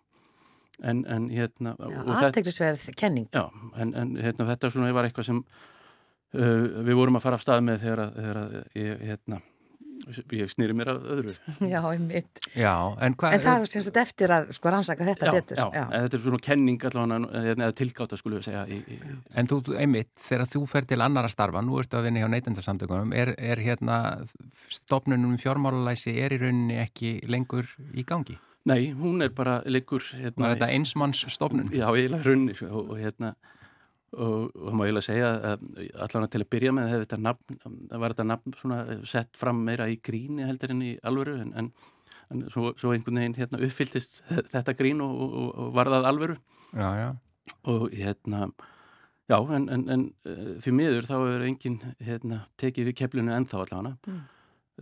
En, 0.83 1.05
en 1.07 1.29
hérna 1.31 1.77
aðteglisverð 1.79 2.89
kenning. 2.99 3.29
Já, 3.31 3.45
en, 3.79 3.93
en 3.95 4.17
hérna, 4.19 4.49
þetta 4.49 4.73
svona, 4.73 4.91
var 4.97 5.07
eitthvað 5.07 5.29
sem 5.29 5.37
uh, 5.39 6.65
við 6.83 6.97
vorum 6.99 7.15
að 7.15 7.23
fara 7.29 7.39
af 7.39 7.45
stað 7.45 7.63
með 7.69 7.85
þegar, 7.85 8.01
þegar 8.17 8.41
ég, 8.81 9.05
hérna, 9.05 9.39
ég 10.35 10.51
snýri 10.51 10.75
mér 10.77 10.91
að 10.93 11.07
öðru. 11.15 11.33
Já, 11.73 11.79
einmitt. 11.89 12.41
Já, 12.53 12.73
en 13.01 13.15
hvað... 13.19 13.35
En 13.37 13.43
það 13.45 13.65
er 13.65 13.71
semst 13.71 13.99
eftir 14.01 14.33
að 14.35 14.51
sko 14.57 14.73
rannsaka 14.73 15.07
þetta 15.07 15.29
já, 15.29 15.33
betur. 15.35 15.61
Já, 15.61 15.65
já, 15.73 15.85
þetta 16.05 16.17
er 16.17 16.23
svona 16.25 16.41
kenning 16.45 16.87
allavega, 16.89 17.43
hérna, 17.47 17.67
eða 17.69 17.77
tilgáta 17.79 18.19
skulum 18.19 18.41
við 18.41 18.47
segja. 18.49 18.65
Í, 18.69 18.79
í... 18.95 19.15
En 19.41 19.49
þú, 19.51 19.61
einmitt, 19.81 20.11
þegar 20.27 20.51
þú 20.51 20.63
fer 20.71 20.89
til 20.89 20.99
annara 21.05 21.31
starfa, 21.31 21.63
nú 21.65 21.79
ertu 21.81 21.99
að 21.99 22.09
vinna 22.09 22.23
hjá 22.23 22.29
neytendarsamtökunum, 22.35 23.15
er, 23.17 23.33
er 23.37 23.63
hérna 23.65 23.99
stopnunum 24.73 25.39
fjármálalæsi 25.41 26.15
er 26.21 26.35
í 26.37 26.41
rauninni 26.43 26.79
ekki 26.83 27.17
lengur 27.31 27.69
í 27.93 28.05
gangi? 28.07 28.37
Nei, 28.65 28.95
hún 28.97 29.21
er 29.21 29.29
bara 29.35 29.59
leikur 29.69 30.01
hérna, 30.17 30.55
þetta 30.55 30.71
einsmannsstofnun? 30.73 31.69
Já, 31.69 31.85
eiginlega 31.91 32.25
runni 32.25 32.55
og, 32.65 32.95
og 32.95 32.97
hérna 32.97 33.35
og 34.21 34.53
það 34.53 34.77
má 34.77 34.83
eiginlega 34.85 35.07
segja 35.07 35.31
að 35.51 35.65
allavega 36.05 36.31
til 36.33 36.41
að 36.43 36.51
byrja 36.55 36.75
með 36.75 36.93
þetta 36.93 37.19
nafn, 37.25 37.57
var 37.91 38.13
þetta 38.13 38.27
nafn 38.29 38.55
svona, 38.59 38.79
sett 39.07 39.39
fram 39.39 39.63
meira 39.67 39.89
í 39.91 39.97
gríni 40.03 40.47
heldur 40.47 40.75
en 40.75 40.83
í 40.85 40.93
alvöru 41.05 41.35
en, 41.41 41.51
en, 41.59 41.71
en 42.33 42.45
svo, 42.53 42.73
svo 42.79 42.93
einhvern 42.95 43.21
veginn 43.21 43.37
hérna, 43.39 43.61
uppfylltist 43.65 44.21
þetta 44.53 44.77
grín 44.79 45.03
og, 45.05 45.17
og, 45.25 45.49
og 45.51 45.73
var 45.75 45.91
það 45.93 46.09
alvöru 46.11 46.37
já, 46.71 46.87
já. 47.01 47.09
og 47.73 47.89
hérna 47.93 48.45
já 49.31 49.37
en, 49.57 49.89
en 49.89 50.07
því 50.61 50.77
miður 50.77 51.09
þá 51.09 51.17
er 51.19 51.49
enginn 51.49 51.81
hérna, 52.03 52.43
tekið 52.61 52.91
við 52.91 52.99
keflinu 53.01 53.35
ennþá 53.35 53.63
allavega 53.63 53.95
mm. 53.95 54.23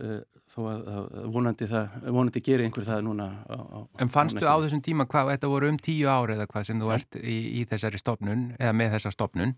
Uh, 0.02 0.20
þó 0.54 0.60
að, 0.70 0.84
að 0.92 1.26
vonandi 1.34 1.68
það 1.70 2.06
vonandi 2.14 2.42
gerir 2.44 2.68
einhver 2.68 2.86
það 2.86 3.02
núna 3.08 3.26
á, 3.48 3.56
á, 3.58 3.78
En 4.02 4.12
fannstu 4.12 4.44
á, 4.46 4.54
á 4.54 4.62
þessum 4.62 4.82
tíma 4.84 5.06
hvað, 5.10 5.34
þetta 5.34 5.50
voru 5.50 5.72
um 5.72 5.80
tíu 5.80 6.08
ári 6.10 6.36
eða 6.36 6.48
hvað 6.50 6.68
sem 6.68 6.80
þú 6.82 6.94
ert 6.94 7.18
í, 7.20 7.36
í 7.60 7.66
þessari 7.70 8.00
stopnun 8.00 8.46
eða 8.58 8.74
með 8.76 8.96
þessa 8.96 9.14
stopnun 9.14 9.54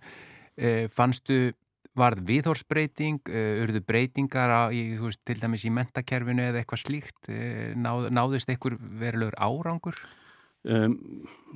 e, 0.56 0.74
fannstu, 0.92 1.40
varð 1.96 2.24
viðhorsbreyting 2.28 3.32
e, 3.32 3.44
urðu 3.64 3.82
breytingar 3.88 4.52
á, 4.52 4.62
í, 4.72 4.96
veist, 5.00 5.22
til 5.28 5.38
dæmis 5.42 5.66
í 5.68 5.72
mentakerfinu 5.74 6.48
eða 6.50 6.62
eitthvað 6.62 6.84
slíkt? 6.84 7.32
E, 7.32 7.72
náð, 7.76 8.10
náðist 8.16 8.52
einhver 8.52 8.78
verulegur 8.80 9.36
árangur? 9.40 10.00
Um, 10.66 10.96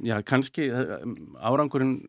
já, 0.06 0.20
kannski 0.22 0.68
árangurinn 0.70 2.04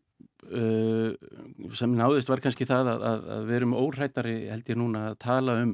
sem 1.74 1.94
náðist 1.94 2.30
var 2.30 2.42
kannski 2.42 2.66
það 2.66 2.92
að, 2.92 3.04
að, 3.08 3.24
að 3.34 3.48
við 3.48 3.56
erum 3.56 3.74
óhrættari 3.78 4.34
held 4.50 4.70
ég 4.70 4.78
núna 4.78 5.02
að 5.10 5.18
tala 5.22 5.56
um 5.62 5.72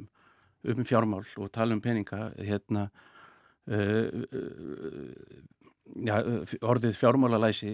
um 0.75 0.89
fjármál 0.89 1.25
og 1.39 1.53
tala 1.55 1.77
um 1.77 1.85
peninga 1.85 2.33
hérna 2.39 2.89
uh, 3.69 4.25
uh, 4.33 5.47
Já, 5.97 6.19
orðið 6.69 6.97
fjármálalæsi 6.99 7.71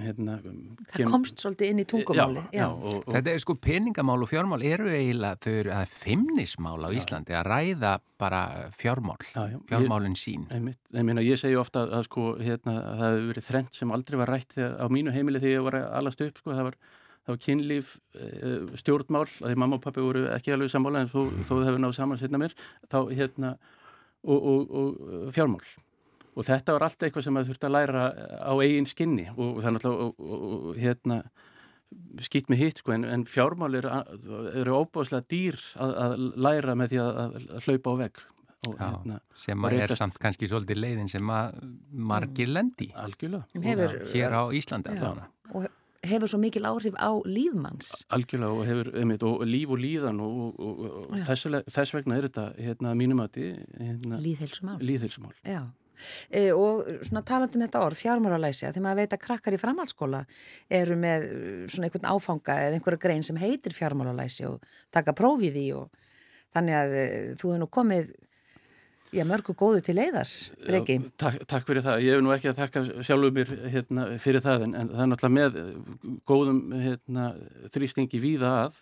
hérna, 0.00 0.38
það 0.40 0.94
kem... 0.94 1.10
komst 1.12 1.42
svolítið 1.42 1.72
inn 1.72 1.82
í 1.82 1.84
tungumáli 1.88 2.40
já, 2.46 2.62
já, 2.62 2.66
og, 2.72 2.94
og... 3.02 3.10
þetta 3.12 3.34
er 3.34 3.42
sko 3.42 3.56
peningamál 3.60 4.16
og 4.24 4.30
fjármál 4.30 4.64
eru 4.64 4.88
eiginlega 4.88 5.36
þau 5.44 5.52
eru 5.52 5.74
að 5.76 5.92
feimnismál 5.92 6.88
á 6.88 6.90
Íslandi 6.96 7.36
að 7.36 7.50
ræða 7.50 7.92
bara 8.20 8.40
fjármál 8.80 9.20
fjármálinn 9.68 10.16
sín. 10.18 10.46
Ég, 10.48 10.72
ég, 10.72 11.04
meina, 11.04 11.24
ég 11.24 11.40
segi 11.40 11.58
ofta 11.60 11.84
að, 11.84 12.06
sko, 12.08 12.30
hérna, 12.40 12.78
að 12.80 13.02
það 13.02 13.12
hefur 13.12 13.30
verið 13.34 13.48
þrennt 13.50 13.80
sem 13.82 13.94
aldrei 13.98 14.20
var 14.22 14.34
rætt 14.34 14.56
á 14.56 14.86
mínu 14.96 15.14
heimili 15.14 15.44
þegar 15.44 15.58
ég 15.58 15.68
var 15.68 15.78
allast 16.00 16.24
upp 16.24 16.40
sko, 16.40 16.56
það 16.56 16.70
var 16.70 16.80
var 17.32 17.42
kynlíf 17.44 17.92
uh, 18.16 18.72
stjórnmál 18.80 19.26
að 19.26 19.52
því 19.52 19.58
mamma 19.62 19.78
og 19.78 19.84
pappi 19.84 20.04
voru 20.04 20.26
ekki 20.34 20.54
alveg 20.54 20.72
sammála 20.72 21.04
en 21.04 21.12
þó, 21.12 21.20
þó 21.44 21.52
þau 21.52 21.66
hefur 21.68 21.84
náðu 21.84 21.98
saman 21.98 22.20
sérna 22.20 22.42
mér 22.42 22.56
þá 22.90 22.98
hérna 23.10 23.54
og, 24.24 24.38
og, 24.38 24.74
og 24.80 25.30
fjármál. 25.36 25.62
Og 26.38 26.46
þetta 26.46 26.76
var 26.76 26.86
allt 26.86 27.04
eitthvað 27.04 27.26
sem 27.26 27.38
það 27.38 27.48
þurfti 27.50 27.68
að 27.68 27.74
læra 27.74 28.02
á 28.46 28.52
eigin 28.62 28.88
skinni. 28.88 29.24
Og 29.34 29.58
það 29.60 29.70
er 29.70 29.76
náttúrulega 29.76 30.74
hérna 30.78 31.22
skýtt 32.22 32.50
með 32.50 32.60
hitt 32.62 32.82
sko 32.82 32.94
en, 32.94 33.06
en 33.08 33.24
fjármál 33.26 33.72
eru, 33.80 33.90
eru 34.60 34.76
óbúðslega 34.78 35.26
dýr 35.30 35.58
að, 35.80 35.94
að 36.04 36.12
læra 36.46 36.76
með 36.78 36.92
því 36.92 37.00
að, 37.02 37.18
að 37.18 37.66
hlaupa 37.66 37.94
á 37.94 37.94
vegg 38.04 38.22
og, 38.68 38.74
Já, 38.76 38.84
hérna, 38.84 39.18
sem 39.42 39.66
að 39.66 39.76
er 39.80 39.94
samt 39.98 40.20
kannski 40.22 40.48
svolítið 40.50 40.82
leiðin 40.84 41.10
sem 41.10 41.32
að 41.34 41.60
margir 42.12 42.50
lendi. 42.52 42.90
Algjörlega. 43.00 43.48
Hér 44.12 44.36
á 44.36 44.42
Íslandi 44.54 44.96
og 45.00 45.66
hefur 46.06 46.30
svo 46.30 46.40
mikil 46.40 46.64
áhrif 46.68 46.96
á 46.96 47.10
lífmanns 47.28 48.04
Algjörlega 48.14 48.54
og 48.54 48.64
hefur 48.68 48.92
einmitt, 48.96 49.24
og 49.26 49.44
líf 49.48 49.74
og 49.74 49.82
líðan 49.82 50.22
og, 50.24 50.56
og, 50.56 50.80
og 51.10 51.18
þess, 51.28 51.50
þess 51.68 51.94
vegna 51.96 52.16
er 52.16 52.28
þetta 52.28 52.46
hérna, 52.56 52.94
mínumati 52.96 53.50
hérna, 53.76 54.20
líðhelsumál, 54.24 54.78
líðhelsumál. 54.80 55.34
E, 56.32 56.46
og 56.56 56.86
svona 57.04 57.20
talandum 57.26 57.64
þetta 57.66 57.82
orð 57.84 58.00
fjármáralæsja 58.00 58.72
því 58.72 58.84
maður 58.86 59.02
veit 59.02 59.16
að 59.16 59.22
krakkar 59.26 59.56
í 59.56 59.60
framhaldsskóla 59.60 60.22
eru 60.80 60.96
með 60.96 61.26
svona 61.68 61.90
einhvern 61.90 62.08
áfanga 62.14 62.56
eða 62.64 62.78
einhverja 62.78 63.02
grein 63.02 63.26
sem 63.26 63.40
heitir 63.40 63.76
fjármáralæsja 63.76 64.54
og 64.54 64.64
taka 64.94 65.12
prófið 65.16 65.60
í 65.60 65.66
og 65.76 65.90
þannig 66.56 66.78
að 66.78 66.96
e, 66.96 67.06
þú 67.36 67.52
hefur 67.52 67.60
nú 67.60 67.70
komið 67.76 68.14
Já, 69.10 69.24
mörgu 69.26 69.54
góðu 69.58 69.80
til 69.82 69.96
leiðar, 69.98 70.30
Breki. 70.62 70.96
Takk, 71.18 71.42
takk 71.50 71.64
fyrir 71.66 71.82
það. 71.82 72.02
Ég 72.04 72.14
hef 72.14 72.20
nú 72.22 72.30
ekki 72.30 72.50
að 72.52 72.60
þakka 72.60 72.82
sjálfur 73.02 73.32
mér 73.34 73.48
hérna, 73.72 74.04
fyrir 74.22 74.44
það 74.44 74.66
en, 74.68 74.74
en 74.78 74.90
það 74.92 75.02
er 75.02 75.10
náttúrulega 75.10 75.36
með 75.36 76.20
góðum 76.30 76.60
hérna, 76.78 77.24
þrýstingi 77.74 78.20
víða 78.22 78.52
að 78.60 78.78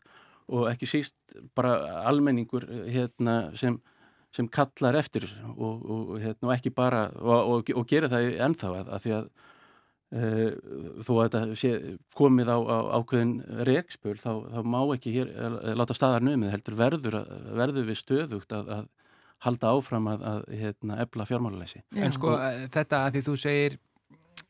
og 0.49 0.69
ekki 0.71 0.89
síst 0.89 1.17
bara 1.57 2.03
almenningur 2.09 2.67
hérna, 2.89 3.39
sem, 3.57 3.79
sem 4.35 4.49
kallar 4.53 4.99
eftir 5.01 5.25
og, 5.55 5.81
og, 5.81 6.13
hérna, 6.21 6.51
og 6.51 6.55
ekki 6.57 6.73
bara 6.77 7.07
og, 7.21 7.73
og 7.73 7.89
gera 7.89 8.13
það 8.13 8.31
ennþá 8.49 8.75
að, 8.83 8.93
að 8.97 9.05
því 9.05 9.17
að 9.17 9.27
e, 10.13 10.23
þó 11.09 11.13
að 11.15 11.25
þetta 11.25 11.59
sé 11.63 11.75
komið 12.21 12.53
á, 12.53 12.59
á 12.61 12.79
ákveðin 13.01 13.35
regnspöl 13.69 14.17
þá, 14.21 14.31
þá 14.57 14.61
má 14.77 14.81
ekki 14.97 15.17
hér, 15.19 15.35
láta 15.73 15.97
staðar 15.97 16.25
nömið 16.29 16.57
heldur 16.57 16.81
verður, 16.81 17.21
verður 17.61 17.93
við 17.93 18.03
stöðugt 18.05 18.57
að, 18.57 18.73
að 18.81 18.89
halda 19.45 19.75
áfram 19.75 20.09
að, 20.11 20.25
að 20.33 20.41
hérna, 20.61 21.03
ebla 21.05 21.27
fjármálulegsi. 21.29 21.85
En 21.99 22.15
sko 22.15 22.35
og, 22.35 22.65
þetta 22.75 23.05
að 23.07 23.17
því 23.17 23.25
þú 23.29 23.37
segir 23.39 23.79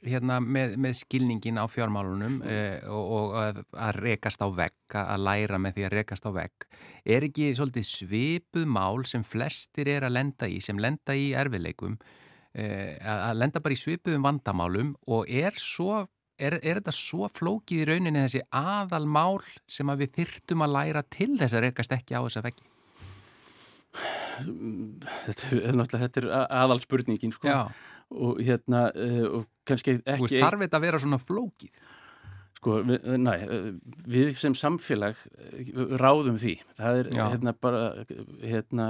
hérna, 0.05 0.39
með, 0.45 0.77
með 0.81 0.95
skilningin 1.01 1.59
á 1.59 1.67
fjármálunum 1.71 2.39
mm. 2.39 2.47
eh, 2.53 2.91
og, 2.93 3.11
og 3.17 3.39
að, 3.41 3.63
að 3.87 4.01
rekast 4.05 4.45
á 4.45 4.49
vegg, 4.55 4.79
að 5.01 5.25
læra 5.27 5.61
með 5.63 5.79
því 5.79 5.89
að 5.89 5.97
rekast 5.97 6.29
á 6.29 6.31
vegg, 6.37 6.69
er 7.17 7.27
ekki 7.29 7.51
svolítið 7.57 7.89
svipuð 7.89 8.69
mál 8.79 9.05
sem 9.09 9.25
flestir 9.27 9.91
er 9.97 10.07
að 10.09 10.17
lenda 10.19 10.51
í, 10.51 10.61
sem 10.65 10.81
lenda 10.81 11.17
í 11.19 11.33
erfileikum, 11.39 11.99
eh, 12.55 12.95
að 13.03 13.43
lenda 13.43 13.65
bara 13.65 13.77
í 13.77 13.81
svipuðum 13.81 14.29
vandamálum 14.29 14.95
og 15.09 15.27
er 15.29 15.59
svo 15.59 16.07
Er, 16.39 16.55
er 16.63 16.79
þetta 16.79 16.93
svo 16.95 17.27
flókið 17.35 17.81
í 17.83 17.87
rauninni 17.89 18.21
þessi 18.23 18.45
aðal 18.55 19.09
mál 19.11 19.41
sem 19.67 19.89
að 19.91 20.05
við 20.05 20.13
þyrtum 20.21 20.63
að 20.63 20.75
læra 20.77 21.01
til 21.11 21.33
þess 21.33 21.57
að 21.59 21.65
rekast 21.65 21.95
ekki 21.97 22.15
á 22.15 22.23
þessa 22.23 22.43
veggi? 22.45 22.69
Þetta 23.97 25.53
er 25.57 25.77
náttúrulega 25.79 26.03
þetta 26.07 26.23
er 26.23 26.29
aðal 26.61 26.81
spurningin 26.83 27.33
sko. 27.35 27.55
og 28.09 28.43
hérna 28.45 28.89
uh, 28.95 29.23
og 29.41 29.47
kannski 29.69 29.99
ekki 29.99 30.35
Þú 30.35 30.43
þarf 30.43 30.65
þetta 30.65 30.79
að 30.79 30.87
vera 30.87 31.01
svona 31.03 31.21
flókið? 31.23 31.73
Sko, 32.59 32.81
við, 32.83 33.07
næ, 33.23 33.33
við 34.11 34.33
sem 34.35 34.55
samfélag 34.59 35.19
eh, 35.39 35.69
ráðum 36.01 36.41
því. 36.43 36.57
Það 36.75 37.01
er 37.01 37.11
Já. 37.15 37.21
hérna 37.31 37.53
bara 37.55 37.83
hérna 38.43 38.89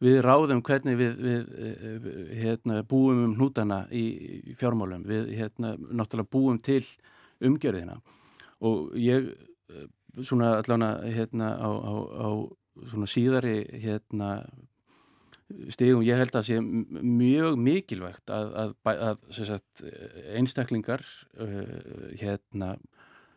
við 0.00 0.22
ráðum 0.24 0.62
hvernig 0.64 0.96
við, 0.96 1.18
við 1.20 1.50
eh, 1.68 2.06
hérna, 2.40 2.78
búum 2.88 3.20
um 3.26 3.34
hnútana 3.36 3.82
í 3.92 4.54
fjármálum. 4.56 5.04
Við 5.10 5.34
hérna 5.36 5.74
náttúrulega 5.76 6.32
búum 6.32 6.62
til 6.64 6.80
umgjörðina. 7.44 7.98
Og 8.64 8.96
ég 8.96 9.34
svona 10.22 10.54
allavega 10.62 11.12
hérna 11.12 11.52
á, 11.58 11.68
á, 11.68 11.92
á 12.24 12.28
svona 12.90 13.08
síðari 13.10 13.58
hérna 13.82 14.30
stegum 15.72 16.04
ég 16.04 16.18
held 16.18 16.36
að 16.38 16.46
sé 16.48 16.60
mjög 16.60 17.58
mikilvægt 17.60 18.32
að, 18.32 18.54
að, 18.62 18.72
að 18.94 19.24
sagt, 19.36 19.84
einstaklingar 20.34 21.04
uh, 21.36 22.14
hérna 22.18 22.74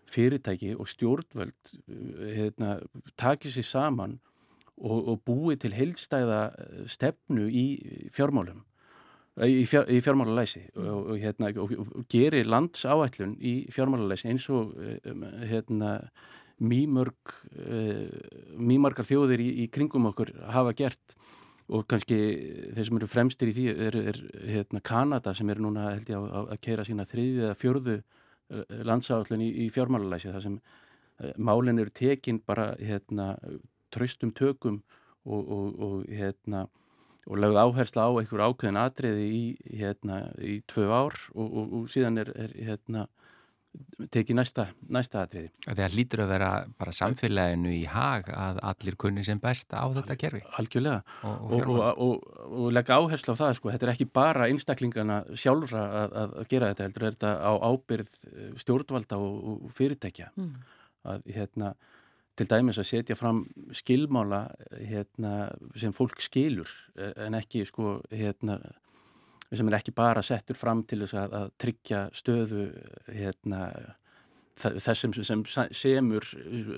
fyrirtæki 0.07 0.73
og 0.79 0.87
stjórnvöld 0.89 1.73
uh, 1.73 2.23
hérna, 2.37 2.77
taki 3.19 3.51
sér 3.51 3.67
saman 3.67 4.17
og, 4.77 4.97
og 5.13 5.21
búi 5.27 5.57
til 5.59 5.73
heilstæða 5.75 6.41
stefnu 6.89 7.49
í 7.51 7.67
fjármálum 8.15 8.63
í, 9.43 9.65
fjár, 9.69 9.89
í 9.91 9.99
fjármálalæsi 10.01 10.63
og, 10.77 11.11
og, 11.11 11.13
hérna, 11.21 11.51
og 11.59 12.07
gerir 12.09 12.47
landsáætlun 12.49 13.35
í 13.37 13.59
fjármálalæsi 13.73 14.31
eins 14.31 14.47
og 14.53 14.73
hérna 15.49 15.97
mýmörg 16.63 17.33
uh, 17.61 18.07
mýmargar 18.57 19.07
þjóðir 19.07 19.43
í, 19.43 19.49
í 19.63 19.67
kringum 19.73 20.09
okkur 20.11 20.33
hafa 20.53 20.73
gert 20.77 21.17
og 21.67 21.83
kannski 21.91 22.17
þeir 22.75 22.87
sem 22.87 22.99
eru 22.99 23.09
fremstir 23.11 23.51
í 23.51 23.55
því 23.57 23.65
er, 23.89 23.97
er 24.13 24.19
hérna, 24.47 24.81
Kanada 24.81 25.33
sem 25.35 25.49
er 25.51 25.59
núna 25.61 25.91
held 25.91 26.09
ég 26.09 26.17
að, 26.17 26.51
að 26.55 26.61
keira 26.63 26.85
sína 26.87 27.07
þriðið 27.07 27.45
eða 27.45 27.59
fjörðu 27.59 27.97
uh, 27.99 28.63
landsáallin 28.87 29.45
í, 29.45 29.51
í 29.65 29.69
fjármálalæsi 29.75 30.33
þar 30.33 30.45
sem 30.47 30.57
uh, 30.61 31.33
málinn 31.37 31.83
eru 31.83 31.93
tekinn 31.93 32.41
bara 32.47 32.71
hérna, 32.79 33.35
tröstum 33.93 34.33
tökum 34.35 34.81
og, 35.27 35.41
og, 35.43 35.79
og 35.83 35.95
hérna 36.09 36.67
og 37.27 37.41
lagði 37.41 37.59
áhersla 37.59 38.07
á 38.07 38.11
einhver 38.15 38.43
ákveðin 38.47 38.79
atriði 38.79 39.25
í, 39.27 39.41
hérna, 39.81 40.21
í 40.39 40.61
tvö 40.69 40.87
ár 40.87 41.17
og, 41.35 41.47
síðan 41.91 42.21
er, 42.23 42.31
er 42.39 42.53
tekið 44.13 44.37
næsta, 44.37 44.67
næsta 44.93 45.23
atriði. 45.25 45.49
Það 45.65 45.97
lítur 45.97 46.23
að 46.23 46.31
vera 46.33 46.51
bara 46.79 46.93
samfélaginu 46.95 47.73
í 47.73 47.83
hag 47.89 48.29
að 48.33 48.61
allir 48.71 48.97
kunni 48.99 49.25
sem 49.27 49.41
best 49.41 49.73
á 49.73 49.85
þetta 49.95 50.17
kerfi. 50.19 50.43
Algjörlega 50.61 51.01
og, 51.27 51.57
og, 51.57 51.83
og, 52.05 52.25
og 52.47 52.71
leggja 52.75 52.99
áherslu 53.01 53.35
á 53.35 53.41
það 53.41 53.53
sko, 53.59 53.73
þetta 53.73 53.87
er 53.87 53.93
ekki 53.95 54.09
bara 54.19 54.47
einstaklingana 54.51 55.19
sjálfra 55.33 55.83
að, 56.03 56.17
að 56.23 56.49
gera 56.53 56.71
þetta 56.71 56.87
heldur, 56.87 57.07
þetta 57.11 57.35
á 57.41 57.51
ábyrð 57.67 58.15
eh, 58.31 58.49
stjórnvalda 58.63 59.21
og 59.21 59.69
fyrirtækja 59.77 60.31
mm. 60.35 60.51
að 61.13 61.29
hérna 61.37 61.75
til 62.37 62.47
dæmis 62.49 62.77
að 62.77 62.89
setja 62.91 63.17
fram 63.17 63.45
skilmála 63.75 64.43
hérna, 64.77 65.47
sem 65.77 65.93
fólk 65.95 66.21
skilur 66.21 66.69
eh, 66.97 67.13
en 67.25 67.37
ekki 67.37 67.65
sko 67.67 67.97
hérna 68.11 68.59
sem 69.55 69.69
er 69.69 69.77
ekki 69.79 69.95
bara 69.95 70.23
settur 70.25 70.57
fram 70.59 70.83
til 70.87 71.03
þess 71.05 71.15
að, 71.21 71.37
að 71.39 71.55
tryggja 71.63 72.01
stöðu 72.15 72.67
hérna, 73.07 73.61
þess 74.57 75.01
sem, 75.03 75.13
sem 75.25 75.43
semur 75.75 76.25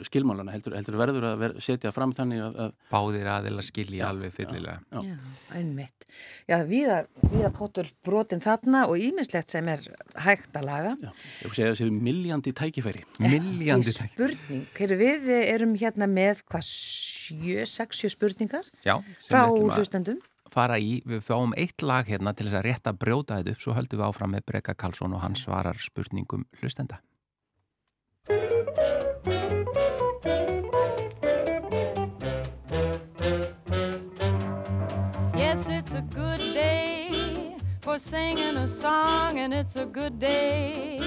skilmálana 0.07 0.53
heldur, 0.53 0.75
heldur 0.77 0.97
verður 0.99 1.27
að 1.29 1.43
ver, 1.43 1.55
setja 1.63 1.91
fram 1.95 2.11
þannig 2.15 2.43
að, 2.43 2.57
að 2.65 2.73
Báðir 2.91 3.29
aðeila 3.31 3.63
skilji 3.65 4.01
alveg 4.05 4.33
fyllilega. 4.35 4.79
Já, 4.91 4.99
já. 4.99 5.13
já 5.15 5.57
einmitt. 5.59 6.07
Já, 6.49 6.57
viða, 6.67 6.99
viða 7.23 7.51
potur 7.55 7.91
brotin 8.05 8.43
þarna 8.43 8.85
og 8.91 9.01
ímislegt 9.01 9.55
sem 9.55 9.69
er 9.71 9.85
hægt 10.25 10.59
að 10.59 10.67
laga. 10.69 10.95
Já, 11.01 11.11
ég 11.45 11.55
segja 11.55 11.73
þessi 11.73 11.89
miljandi 12.09 12.55
tækifæri. 12.59 13.05
Miljandi 13.23 13.95
tækifæri. 13.95 14.35
Spurning. 14.35 14.65
Heru, 14.79 14.99
við 14.99 15.31
erum 15.39 15.77
hérna 15.79 16.09
með 16.11 16.43
hvað, 16.49 16.67
sjö, 16.67 17.63
sex, 17.69 18.03
sjö 18.03 18.11
spurningar 18.13 18.67
já, 18.85 18.97
frá 19.23 19.45
hlustendum 19.49 20.19
fara 20.53 20.79
í, 20.79 20.99
við 21.05 21.21
fáum 21.25 21.53
eitt 21.57 21.83
lag 21.85 22.07
hérna 22.09 22.33
til 22.33 22.47
þess 22.47 22.59
að 22.59 22.65
rétta 22.67 22.93
brjóta 22.93 23.39
þetta 23.39 23.53
upp, 23.55 23.61
svo 23.63 23.75
höldum 23.77 24.01
við 24.01 24.07
áfram 24.07 24.33
með 24.35 24.45
Breka 24.49 24.75
Karlsson 24.75 25.15
og 25.15 25.23
hann 25.23 25.37
svarar 25.37 25.79
spurningum 25.79 26.45
hlustenda. 26.61 27.01
Yes, 35.35 35.67
it's 35.69 35.93
a 35.93 36.03
good 36.13 36.39
day 36.53 37.55
for 37.81 37.97
singing 37.97 38.57
a 38.57 38.67
song 38.67 39.39
and 39.39 39.53
it's 39.53 39.75
a 39.75 39.85
good 39.85 40.19
day 40.19 40.99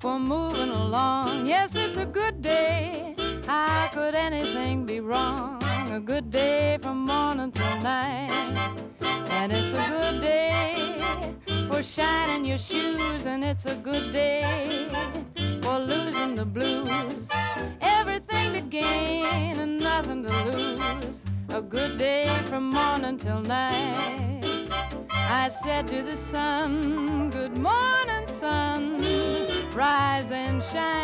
for 0.00 0.18
moving 0.18 0.70
along. 0.70 1.46
Yes, 1.46 1.74
it's 1.74 1.96
a 1.96 2.06
good 2.06 2.42
day. 2.42 3.14
How 3.46 3.88
could 3.92 4.14
anything 4.14 4.86
be 4.86 5.00
wrong? 5.00 5.59
A 5.90 5.98
good 5.98 6.30
day 6.30 6.78
from 6.80 7.04
morning 7.04 7.50
till 7.50 7.76
night. 7.80 8.30
And 9.30 9.52
it's 9.52 9.72
a 9.72 9.88
good 9.88 10.20
day 10.20 11.34
for 11.68 11.82
shining 11.82 12.44
your 12.44 12.58
shoes, 12.58 13.26
and 13.26 13.44
it's 13.44 13.66
a 13.66 13.74
good 13.74 14.12
day 14.12 14.86
for 15.60 15.80
losing 15.80 16.36
the 16.36 16.44
blues. 16.44 17.28
Everything 17.80 18.52
to 18.52 18.60
gain 18.60 19.58
and 19.58 19.80
nothing 19.80 20.22
to 20.22 20.32
lose. 20.44 21.24
A 21.48 21.60
good 21.60 21.98
day 21.98 22.28
from 22.44 22.70
morning 22.70 23.18
till 23.18 23.40
night. 23.40 24.68
I 25.10 25.48
said 25.48 25.88
to 25.88 26.04
the 26.04 26.16
sun, 26.16 27.30
Good 27.30 27.58
morning, 27.58 28.28
sun. 28.28 29.02
Rise 29.74 30.30
and 30.30 30.62
shine 30.62 30.99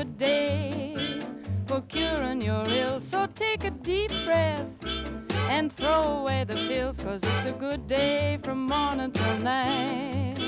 good 0.00 0.16
day 0.16 0.94
for 1.66 1.82
curing 1.82 2.40
your 2.40 2.64
ills. 2.68 3.06
So 3.06 3.26
take 3.34 3.64
a 3.64 3.70
deep 3.70 4.10
breath 4.24 4.66
and 5.50 5.70
throw 5.70 6.20
away 6.20 6.44
the 6.44 6.54
pills, 6.54 7.00
cause 7.02 7.22
it's 7.22 7.50
a 7.50 7.52
good 7.52 7.86
day 7.86 8.38
from 8.42 8.64
morning 8.66 9.12
till 9.12 9.36
night. 9.40 10.38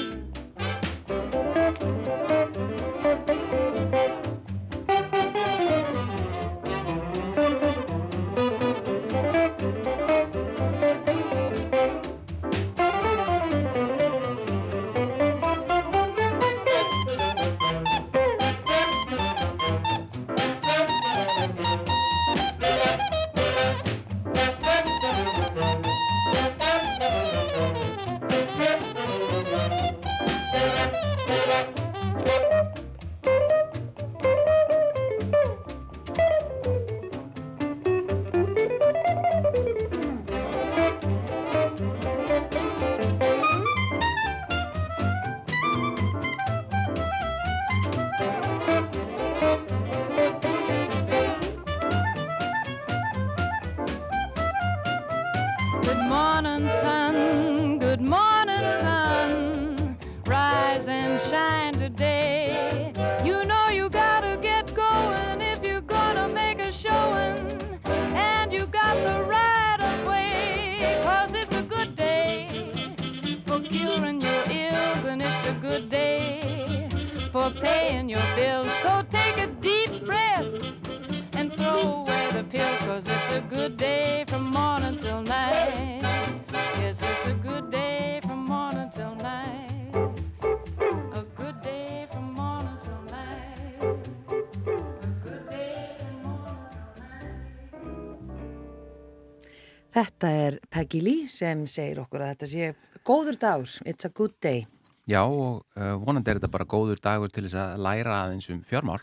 Sem 101.43 101.67
segir 101.71 102.03
okkur 102.03 102.23
að 102.23 102.35
þetta 102.35 102.51
sé 102.53 102.71
góður 103.07 103.41
dagur, 103.41 103.75
it's 103.89 104.07
a 104.07 104.13
good 104.15 104.35
day. 104.43 104.67
Já 105.11 105.25
og 105.25 105.65
uh, 105.75 105.97
vonandi 105.99 106.31
er 106.31 106.39
þetta 106.39 106.53
bara 106.53 106.69
góður 106.69 107.03
dagur 107.03 107.33
til 107.33 107.49
þess 107.49 107.59
að 107.59 107.83
læra 107.83 108.23
aðeins 108.23 108.49
um 108.55 108.63
fjármál. 108.67 109.01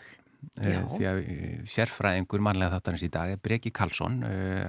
Uh, 0.56 0.86
því 0.94 1.08
að 1.10 1.18
uh, 1.20 1.56
sérfræðingur 1.68 2.44
mannlega 2.44 2.78
þáttarins 2.78 3.04
í 3.04 3.10
dag 3.12 3.34
er 3.34 3.42
Breki 3.44 3.74
Karlsson, 3.76 4.22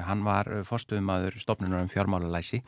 hann 0.06 0.24
var 0.26 0.50
fórstuðumadur 0.66 1.37
stopnunar 1.38 1.85
um 1.85 1.90
fjármálalæsi 1.92 2.64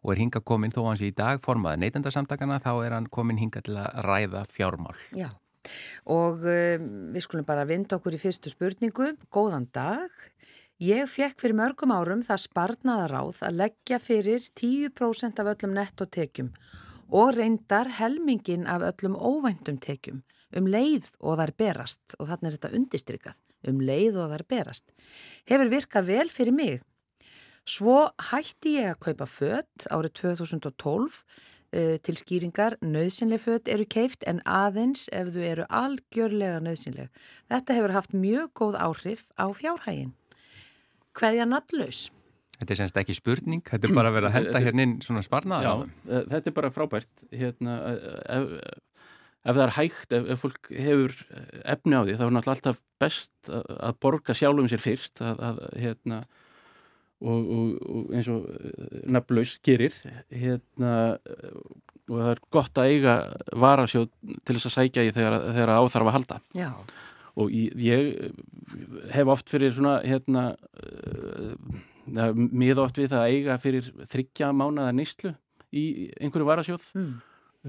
og 0.00 0.14
er 0.14 0.22
hinga 0.22 0.40
komin 0.40 0.72
þó 0.72 0.86
hans 0.86 1.04
í 1.04 1.12
dag 1.16 1.42
formaði 1.44 1.84
neytendasamtakana 1.84 2.62
þá 2.64 2.72
er 2.86 2.96
hann 2.96 3.10
komin 3.12 3.42
hinga 3.42 3.60
til 3.66 3.76
að 3.82 4.00
ræða 4.08 4.46
fjármál. 4.54 4.96
Já. 5.12 5.28
Og 6.08 6.40
við 6.46 7.20
skulum 7.24 7.44
bara 7.44 7.66
vinda 7.66 7.98
okkur 7.98 8.14
í 8.14 8.20
fyrstu 8.22 8.52
spurningu, 8.52 9.10
góðan 9.34 9.66
dag. 9.74 10.08
Ég 10.76 11.08
fekk 11.08 11.38
fyrir 11.40 11.56
mörgum 11.56 11.88
árum 11.88 12.20
það 12.20 12.40
sparnaða 12.42 13.04
ráð 13.08 13.38
að 13.48 13.54
leggja 13.62 13.96
fyrir 13.96 14.42
10% 14.60 15.38
af 15.40 15.46
öllum 15.54 15.70
nettotekjum 15.72 16.50
og 17.16 17.30
reyndar 17.32 17.88
helmingin 17.96 18.66
af 18.68 18.84
öllum 18.84 19.14
óvæntum 19.16 19.78
tekjum 19.80 20.18
um 20.52 20.68
leið 20.68 21.08
og 21.24 21.38
þar 21.40 21.52
berast 21.56 22.16
og 22.18 22.28
þannig 22.28 22.50
er 22.50 22.56
þetta 22.58 22.72
undistrykað, 22.76 23.38
um 23.72 23.80
leið 23.80 24.18
og 24.20 24.34
þar 24.34 24.44
berast. 24.52 24.84
Hefur 25.48 25.72
virkað 25.72 26.10
vel 26.10 26.28
fyrir 26.28 26.52
mig. 26.52 26.84
Svo 27.64 28.10
hætti 28.28 28.76
ég 28.76 28.92
að 28.92 29.00
kaupa 29.08 29.30
fött 29.32 29.88
árið 29.88 30.12
2012 30.20 31.18
uh, 31.24 31.96
til 32.04 32.16
skýringar 32.20 32.76
nöðsynlega 32.84 33.46
fött 33.46 33.72
eru 33.72 33.88
keift 33.88 34.28
en 34.28 34.44
aðeins 34.44 35.08
ef 35.08 35.32
þú 35.32 35.48
eru 35.54 35.66
algjörlega 35.72 36.60
nöðsynlega. 36.68 37.08
Þetta 37.48 37.80
hefur 37.80 37.96
haft 37.96 38.12
mjög 38.12 38.52
góð 38.60 38.80
áhrif 38.84 39.26
á 39.40 39.48
fjárhæginn 39.56 40.12
hverja 41.16 41.46
nallus? 41.48 42.06
Þetta 42.56 42.72
er 42.72 42.78
semst 42.80 42.98
ekki 43.02 43.16
spurning, 43.16 43.62
þetta 43.66 43.88
er 43.88 43.96
bara 43.96 44.10
að 44.10 44.16
vera 44.16 44.30
að 44.30 44.36
henda 44.38 44.62
hérna 44.64 44.84
inn 44.86 44.96
svona 45.04 45.22
sparnaða. 45.24 45.66
Já, 45.66 45.72
eh, 46.08 46.24
þetta 46.32 46.50
er 46.50 46.56
bara 46.56 46.72
frábært. 46.72 47.24
Hérna, 47.34 47.76
ef, 48.32 48.46
ef 49.44 49.58
það 49.58 49.62
er 49.66 49.74
hægt, 49.76 50.16
ef, 50.16 50.30
ef 50.32 50.44
fólk 50.44 50.70
hefur 50.72 51.16
efni 51.74 52.00
á 52.00 52.02
því, 52.06 52.16
þá 52.16 52.24
er 52.24 52.34
náttúrulega 52.38 52.56
alltaf 52.56 52.80
best 53.02 53.52
að 53.52 54.00
borga 54.00 54.36
sjálfum 54.36 54.70
sér 54.72 54.82
fyrst 54.82 55.20
að, 55.20 55.44
að 55.50 55.62
hérna 55.84 56.22
og, 57.20 57.44
og, 57.44 57.76
og 57.88 58.16
eins 58.16 58.30
og 58.32 58.48
nafnlaus 59.08 59.56
gerir 59.64 59.94
hérna 60.32 60.94
og 62.06 62.20
það 62.20 62.30
er 62.30 62.42
gott 62.54 62.80
að 62.80 62.92
eiga 62.92 63.14
varasjóð 63.56 64.08
til 64.46 64.56
þess 64.56 64.68
að 64.70 64.76
sækja 64.78 65.04
í 65.04 65.12
þegar, 65.16 65.38
þegar 65.56 65.74
áþarf 65.76 66.10
að 66.10 66.16
halda. 66.16 66.40
Já 66.56 66.70
og 67.36 67.52
ég 67.52 68.32
hef 69.12 69.30
oft 69.32 69.52
fyrir 69.52 69.74
svona 69.76 69.98
hérna 70.06 70.48
uh, 70.56 71.54
mið 72.34 72.82
oft 72.84 73.00
við 73.00 73.12
það 73.12 73.22
að 73.22 73.32
eiga 73.34 73.56
fyrir 73.60 73.88
þryggja 74.12 74.52
mánaða 74.56 74.94
nýstlu 74.96 75.32
í 75.76 75.86
einhverju 76.20 76.48
varasjóð. 76.48 76.90
Mm. 76.96 77.16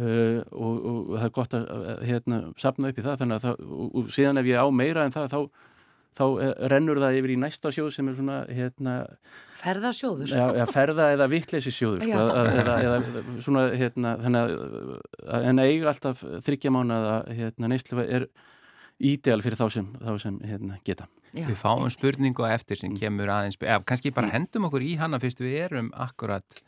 uh, 0.02 0.44
og, 0.52 0.76
og 0.92 1.16
það 1.16 1.26
er 1.30 1.34
gott 1.40 1.58
að 1.58 1.88
hérna, 2.08 2.44
sapna 2.60 2.92
upp 2.94 3.02
í 3.02 3.08
það, 3.08 3.24
þannig 3.24 3.40
að 3.40 3.48
það, 3.48 3.66
og, 3.68 3.90
og 4.02 4.14
síðan 4.16 4.44
ef 4.44 4.52
ég 4.52 4.62
á 4.62 4.68
meira 4.72 5.08
en 5.08 5.16
það, 5.16 5.34
þá 5.34 5.66
þá 6.18 6.26
rennur 6.72 7.00
það 7.02 7.20
yfir 7.20 7.34
í 7.34 7.38
næsta 7.42 7.72
sjóð 7.74 7.90
sem 7.96 8.10
er 8.10 8.18
svona 8.18 8.38
hérna, 8.50 8.94
ferðasjóður. 9.60 10.34
Ja, 10.34 10.48
ja, 10.58 10.68
ferða 10.70 11.12
eða 11.16 11.28
vittleysi 11.32 11.74
sjóður 11.74 12.06
sko, 12.06 12.28
eða, 12.42 12.78
eða 12.88 13.24
svona 13.46 13.66
hérna, 13.74 14.14
þannig 14.24 14.56
að 15.38 15.48
en 15.52 15.64
eiga 15.64 15.92
alltaf 15.92 16.24
þryggja 16.46 16.74
mánu 16.74 16.98
að 16.98 17.34
hérna, 17.38 17.72
neyslu 17.74 18.06
er 18.06 18.28
ídeal 18.98 19.42
fyrir 19.46 19.60
þá 19.60 19.68
sem, 19.74 19.88
þá 20.02 20.12
sem 20.22 20.38
hérna, 20.48 20.78
geta. 20.86 21.08
Já. 21.34 21.46
Við 21.46 21.58
fáum 21.60 21.90
spurningu 21.94 22.48
eftir 22.50 22.80
sem 22.80 22.96
kemur 22.98 23.30
aðeins, 23.30 23.60
eða 23.62 23.84
kannski 23.88 24.14
bara 24.16 24.30
mm. 24.30 24.36
hendum 24.38 24.70
okkur 24.70 24.86
í 24.86 24.96
hana 25.00 25.20
fyrst 25.22 25.44
við 25.44 25.58
erum 25.68 25.92
akkurat 25.94 26.62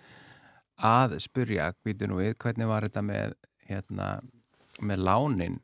að 0.80 1.18
spurja, 1.24 1.72
við, 1.84 2.36
hvernig 2.40 2.70
var 2.70 2.86
þetta 2.88 3.04
með, 3.04 3.34
hérna, 3.70 4.12
með 4.80 5.04
lánin? 5.08 5.58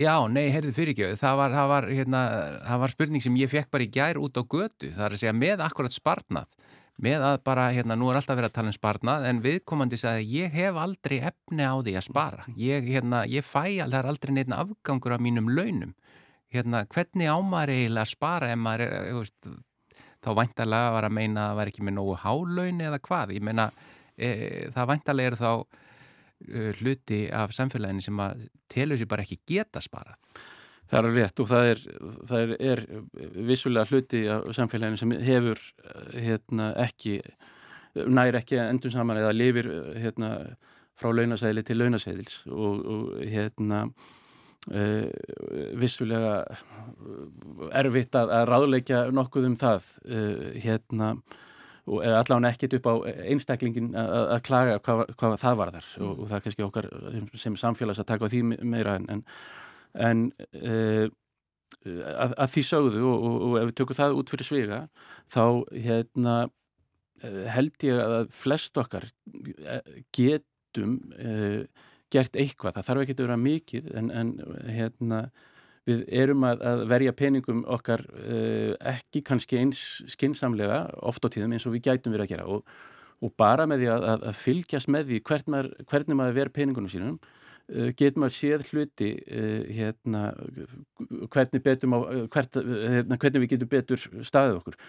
Já, 0.00 0.14
nei, 0.32 0.46
heyrðu 0.48 0.72
fyrirgjöðu, 0.78 1.16
það 1.20 1.34
var, 1.42 1.54
það, 1.58 1.66
var, 1.74 1.86
hérna, 1.92 2.20
það 2.64 2.78
var 2.80 2.92
spurning 2.94 3.24
sem 3.24 3.34
ég 3.36 3.50
fekk 3.52 3.68
bara 3.74 3.84
í 3.84 3.90
gær 3.92 4.20
út 4.20 4.38
á 4.40 4.42
götu, 4.44 4.88
það 4.94 5.04
er 5.04 5.16
að 5.16 5.20
segja 5.20 5.34
með 5.36 5.64
akkurat 5.66 5.96
sparnað, 5.96 6.54
með 7.00 7.24
að 7.26 7.36
bara, 7.46 7.68
hérna, 7.74 7.96
nú 7.96 8.10
er 8.10 8.20
alltaf 8.20 8.38
verið 8.38 8.50
að 8.50 8.56
tala 8.58 8.72
um 8.72 8.76
sparnað, 8.76 9.26
en 9.30 9.42
viðkomandi 9.44 9.98
sagði 10.00 10.22
að 10.22 10.34
ég 10.36 10.56
hef 10.58 10.80
aldrei 10.82 11.16
efni 11.30 11.66
á 11.66 11.74
því 11.80 11.96
að 11.96 12.06
spara, 12.06 12.46
ég, 12.60 12.88
hérna, 12.92 13.24
ég 13.30 13.46
fæ 13.46 13.64
er 13.80 14.10
aldrei 14.10 14.34
neitt 14.36 14.52
afgangur 14.54 15.16
af 15.16 15.24
mínum 15.24 15.48
launum, 15.48 15.94
hérna, 16.52 16.84
hvernig 16.92 17.32
ámar 17.32 17.72
eiginlega 17.72 18.06
að 18.06 18.14
spara 18.14 18.52
ef 18.52 18.60
maður 18.60 18.86
er, 18.86 18.96
þú 19.10 19.22
veist, 19.24 19.52
þá 20.20 20.32
væntalega 20.36 20.96
var 20.96 21.08
að 21.08 21.16
meina 21.16 21.44
að 21.44 21.52
það 21.52 21.60
var 21.60 21.72
ekki 21.72 21.86
með 21.86 21.96
nógu 21.96 22.18
hálaun 22.24 22.82
eða 22.84 23.04
hvað, 23.08 23.36
ég 23.38 23.46
meina, 23.48 23.70
e, 24.16 24.32
það 24.74 24.92
væntalega 24.94 25.32
er 25.32 25.40
þá 25.40 25.52
Uh, 26.48 26.72
hluti 26.80 27.26
af 27.36 27.52
samfélaginu 27.52 28.00
sem 28.00 28.20
að 28.24 28.46
telur 28.72 28.96
sér 28.96 29.08
bara 29.10 29.26
ekki 29.26 29.36
geta 29.44 29.80
sparað. 29.84 30.16
Það 30.90 31.06
er 31.06 31.14
rétt 31.14 31.40
og 31.42 31.48
það 31.50 31.68
er, 31.70 31.82
það 32.26 32.40
er, 32.42 32.52
er 32.72 32.80
vissulega 33.46 33.86
hluti 33.86 34.24
af 34.32 34.48
samfélaginu 34.56 34.98
sem 34.98 35.12
hefur 35.22 35.60
hérna, 36.16 36.72
ekki, 36.82 37.20
næri 38.10 38.40
ekki 38.40 38.58
endur 38.64 38.94
saman 38.94 39.20
eða 39.20 39.34
lifir 39.36 39.68
hérna, 40.02 40.32
frá 40.98 41.12
launasæðili 41.14 41.64
til 41.66 41.78
launasæðils 41.78 42.40
og, 42.50 42.80
og 42.94 43.20
hérna, 43.22 43.84
uh, 44.74 45.06
vissulega 45.78 46.40
erfitt 47.78 48.18
að, 48.18 48.34
að 48.40 48.48
ráðleika 48.50 49.04
nokkuð 49.14 49.46
um 49.52 49.56
það. 49.60 49.86
Uh, 50.10 51.14
eða 51.98 52.20
allavega 52.20 52.52
ekkert 52.52 52.76
upp 52.78 52.86
á 52.86 52.94
einstaklingin 53.32 53.94
að 53.98 54.42
klaga 54.46 54.78
hvað, 54.84 55.00
hvað 55.18 55.36
það 55.40 55.56
var 55.58 55.72
þar 55.74 55.88
og, 56.04 56.12
og 56.12 56.28
það 56.28 56.36
er 56.36 56.44
kannski 56.44 56.66
okkar 56.66 56.88
sem 57.40 57.56
samfélags 57.58 58.02
að 58.02 58.08
taka 58.12 58.28
á 58.28 58.32
því 58.32 58.42
meira 58.46 58.96
en, 59.00 59.08
en, 59.10 59.24
en 59.94 60.24
uh, 60.60 61.06
að, 61.86 62.34
að 62.34 62.54
því 62.54 62.64
sögðu 62.70 63.04
og, 63.08 63.28
og, 63.28 63.36
og 63.48 63.58
ef 63.60 63.68
við 63.68 63.76
tökum 63.80 64.00
það 64.00 64.16
út 64.20 64.32
fyrir 64.32 64.48
svega 64.48 64.80
þá 65.30 65.44
hérna, 65.86 66.34
uh, 67.24 67.44
held 67.56 67.86
ég 67.86 68.02
að 68.04 68.34
flest 68.34 68.80
okkar 68.80 69.06
e, 69.10 69.78
getum 70.16 70.98
uh, 71.16 71.62
gert 72.10 72.36
eitthvað, 72.38 72.76
það 72.76 72.88
þarf 72.88 73.04
ekki 73.04 73.16
að 73.16 73.24
vera 73.24 73.40
mikið 73.40 73.90
en, 74.00 74.10
en 74.10 74.34
hérna 74.66 75.24
við 75.88 76.04
erum 76.22 76.44
að, 76.46 76.62
að 76.66 76.82
verja 76.90 77.16
peningum 77.16 77.60
okkar 77.70 78.04
uh, 78.12 78.72
ekki 78.92 79.22
kannski 79.26 79.60
eins 79.60 79.82
skinsamlega 80.10 80.84
oft 81.06 81.24
á 81.24 81.28
tíðum 81.32 81.54
eins 81.56 81.66
og 81.68 81.76
við 81.76 81.86
gætum 81.88 82.14
verið 82.14 82.26
að 82.26 82.32
gera. 82.34 82.48
Og, 82.50 82.74
og 83.20 83.34
bara 83.40 83.66
með 83.68 83.84
því 83.84 83.90
að, 83.94 84.08
að 84.16 84.40
fylgjast 84.40 84.90
með 84.92 85.10
því 85.10 85.22
hvern 85.28 85.54
maður, 85.54 85.70
hvernig 85.92 86.20
maður 86.20 86.38
verið 86.40 86.56
peningunum 86.58 86.92
sínum 86.92 87.16
getum 87.98 88.26
að 88.26 88.34
séð 88.36 88.66
hluti 88.70 89.10
uh, 89.16 89.64
hérna, 89.70 90.22
hvernig, 91.30 91.64
á, 91.64 91.98
hvert, 92.34 92.60
hérna, 92.60 93.18
hvernig 93.18 93.44
við 93.44 93.52
getum 93.54 93.70
betur 93.70 94.06
staðið 94.26 94.60
okkur. 94.60 94.80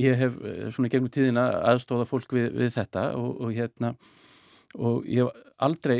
Ég 0.00 0.16
hef 0.16 0.36
svona 0.72 0.88
gegnum 0.88 1.12
tíðina 1.12 1.42
aðstóða 1.68 2.06
fólk 2.08 2.30
við, 2.32 2.46
við 2.56 2.70
þetta 2.78 3.10
og, 3.18 3.42
og 3.44 3.50
hérna 3.52 3.90
og 4.72 5.04
ég 5.04 5.26
hef 5.26 5.50
aldrei 5.62 5.96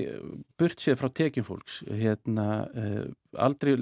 burt 0.59 0.81
sér 0.81 0.96
frá 0.96 1.11
tekjum 1.12 1.44
fólks 1.44 1.83
hérna, 1.92 2.46
aldrei 3.37 3.74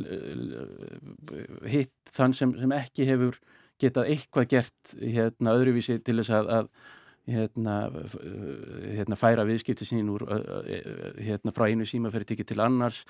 hitt 1.70 2.10
þann 2.10 2.34
sem, 2.34 2.56
sem 2.58 2.74
ekki 2.74 3.06
hefur 3.06 3.38
getað 3.80 4.10
eitthvað 4.12 4.48
gert 4.54 4.94
hérna, 4.98 5.54
öðruvísi 5.54 6.00
til 6.04 6.18
þess 6.20 6.34
að, 6.36 6.50
að 6.58 6.72
hérna, 7.30 7.76
hérna, 8.96 9.18
færa 9.18 9.46
viðskipti 9.48 9.88
sín 9.88 10.10
úr 10.12 10.26
hérna, 11.18 11.54
frá 11.56 11.68
einu 11.68 11.86
símafyrirtæki 11.88 12.46
til 12.48 12.60
annars 12.64 13.04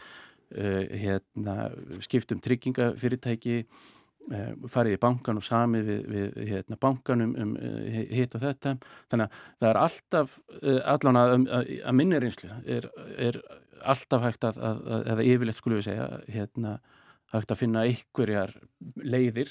hérna, 0.51 1.71
skiptum 2.03 2.41
tryggingafyrirtæki 2.43 3.65
Eh, 4.31 4.51
farið 4.71 4.95
í 4.95 4.99
bankan 5.01 5.41
og 5.41 5.43
samið 5.43 5.87
við, 5.89 6.03
við 6.13 6.51
hérna, 6.53 6.77
bankanum 6.79 7.31
um 7.41 7.55
uh, 7.57 8.03
hitt 8.13 8.35
og 8.37 8.43
þetta. 8.45 8.77
Þannig 9.11 9.27
að 9.27 9.39
það 9.49 9.69
er 9.71 9.79
alltaf 9.81 10.35
allan 10.93 11.19
að, 11.19 11.33
að, 11.57 11.71
að 11.89 11.97
minni 11.99 12.21
reynslu 12.23 12.51
er, 12.77 12.87
er 13.17 13.39
alltaf 13.81 14.23
hægt 14.23 14.45
að 14.47 14.61
eða 15.01 15.25
yfirleitt 15.25 15.59
skulum 15.59 15.81
við 15.81 15.89
segja 15.89 16.07
hérna, 16.37 16.77
hægt 17.33 17.55
að 17.55 17.61
finna 17.63 17.87
einhverjar 17.89 18.55
leiðir 19.03 19.51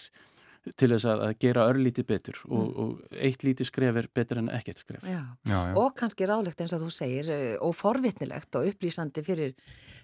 til 0.80 0.90
þess 0.92 1.08
að 1.10 1.24
gera 1.42 1.66
örlíti 1.72 2.04
betur 2.08 2.38
og, 2.50 2.60
mm. 2.60 2.74
og 2.84 3.20
eitt 3.28 3.46
líti 3.48 3.68
skref 3.68 4.00
er 4.02 4.10
betur 4.16 4.42
en 4.42 4.52
ekkert 4.54 4.82
skref 4.82 5.06
já. 5.08 5.22
Já, 5.48 5.56
já. 5.56 5.74
og 5.80 5.96
kannski 5.98 6.28
ráðlegt 6.30 6.62
eins 6.64 6.76
að 6.76 6.86
þú 6.86 6.92
segir 6.94 7.32
eh, 7.34 7.56
og 7.64 7.74
forvitnilegt 7.78 8.60
og 8.60 8.68
upplýsandi 8.74 9.24
fyrir, 9.26 9.56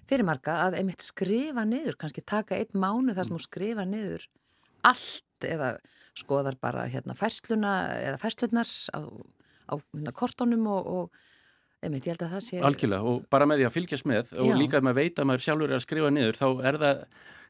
fyrir 0.08 0.28
marga 0.28 0.62
að 0.66 0.80
einmitt 0.80 1.06
skrifa 1.06 1.68
niður 1.68 2.00
kannski 2.02 2.24
taka 2.26 2.58
eitt 2.60 2.74
mánu 2.74 3.16
þar 3.16 3.30
sem 3.30 3.38
þú 3.38 3.44
skrifa 3.46 3.88
niður 3.90 4.28
allt 4.86 5.46
eða 5.46 5.76
skoðar 6.16 6.58
bara 6.62 6.88
hérna 6.88 7.16
færsluna 7.18 7.76
eða 8.00 8.20
færslunar 8.22 8.70
á, 8.96 9.02
á 9.68 9.74
hérna, 9.76 10.14
kortónum 10.16 10.68
og, 10.72 10.88
og 10.88 11.86
einmitt, 11.86 12.08
ég 12.08 12.16
held 12.16 12.26
að 12.26 12.36
það 12.38 12.46
sé... 12.48 12.60
Algjörlega 12.66 13.12
og 13.12 13.26
bara 13.32 13.48
með 13.50 13.62
því 13.62 13.68
að 13.68 13.76
fylgjast 13.76 14.08
með 14.10 14.36
og 14.40 14.52
já. 14.52 14.58
líka 14.60 14.80
að 14.80 14.88
maður 14.88 15.02
veit 15.02 15.20
að 15.20 15.30
maður 15.30 15.46
sjálfur 15.46 15.74
er 15.74 15.78
að 15.78 15.86
skrifa 15.86 16.14
niður 16.14 16.40
þá 16.40 16.48
er 16.70 16.80
það 16.86 17.04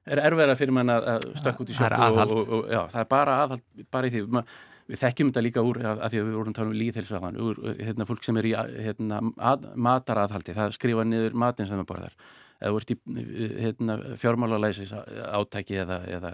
er 0.06 0.22
erfæra 0.22 0.56
fyrir 0.60 0.76
mann 0.76 0.94
að 0.94 1.28
stökk 1.40 1.66
út 1.66 1.74
í 1.74 1.76
sjökku 1.76 2.08
og, 2.08 2.24
og, 2.24 2.56
og 2.60 2.72
já, 2.72 2.82
það 2.94 3.02
er 3.02 3.12
bara 3.12 3.36
aðhald 3.44 3.86
bara 3.94 4.10
í 4.10 4.14
því, 4.14 4.24
Ma, 4.36 4.44
við 4.86 5.02
þekkjum 5.02 5.32
þetta 5.32 5.46
líka 5.46 5.66
úr 5.66 5.82
að, 5.82 6.02
að 6.06 6.14
því 6.14 6.22
að 6.22 6.28
við 6.28 6.40
vorum 6.40 6.54
að 6.54 6.58
tala 6.60 6.72
um 6.72 6.80
líðhelsaðan 6.82 7.40
úr 7.46 7.62
hérna, 7.80 8.08
fólk 8.10 8.26
sem 8.26 8.42
er 8.42 8.50
í 8.50 8.56
hérna, 8.86 9.22
mataraðhaldi, 9.88 10.58
það 10.58 10.76
skrifa 10.78 11.06
niður 11.08 11.40
matin 11.46 11.70
sem 11.70 11.80
það 11.82 11.90
borðar 11.90 12.18
eða 12.62 12.72
þú 12.72 12.82
ert 12.82 12.94
í 12.94 13.48
hérna, 13.64 13.98
fjármálalæsis 14.22 14.94
átæki 14.96 15.80
eða, 15.84 16.00
eða 16.18 16.32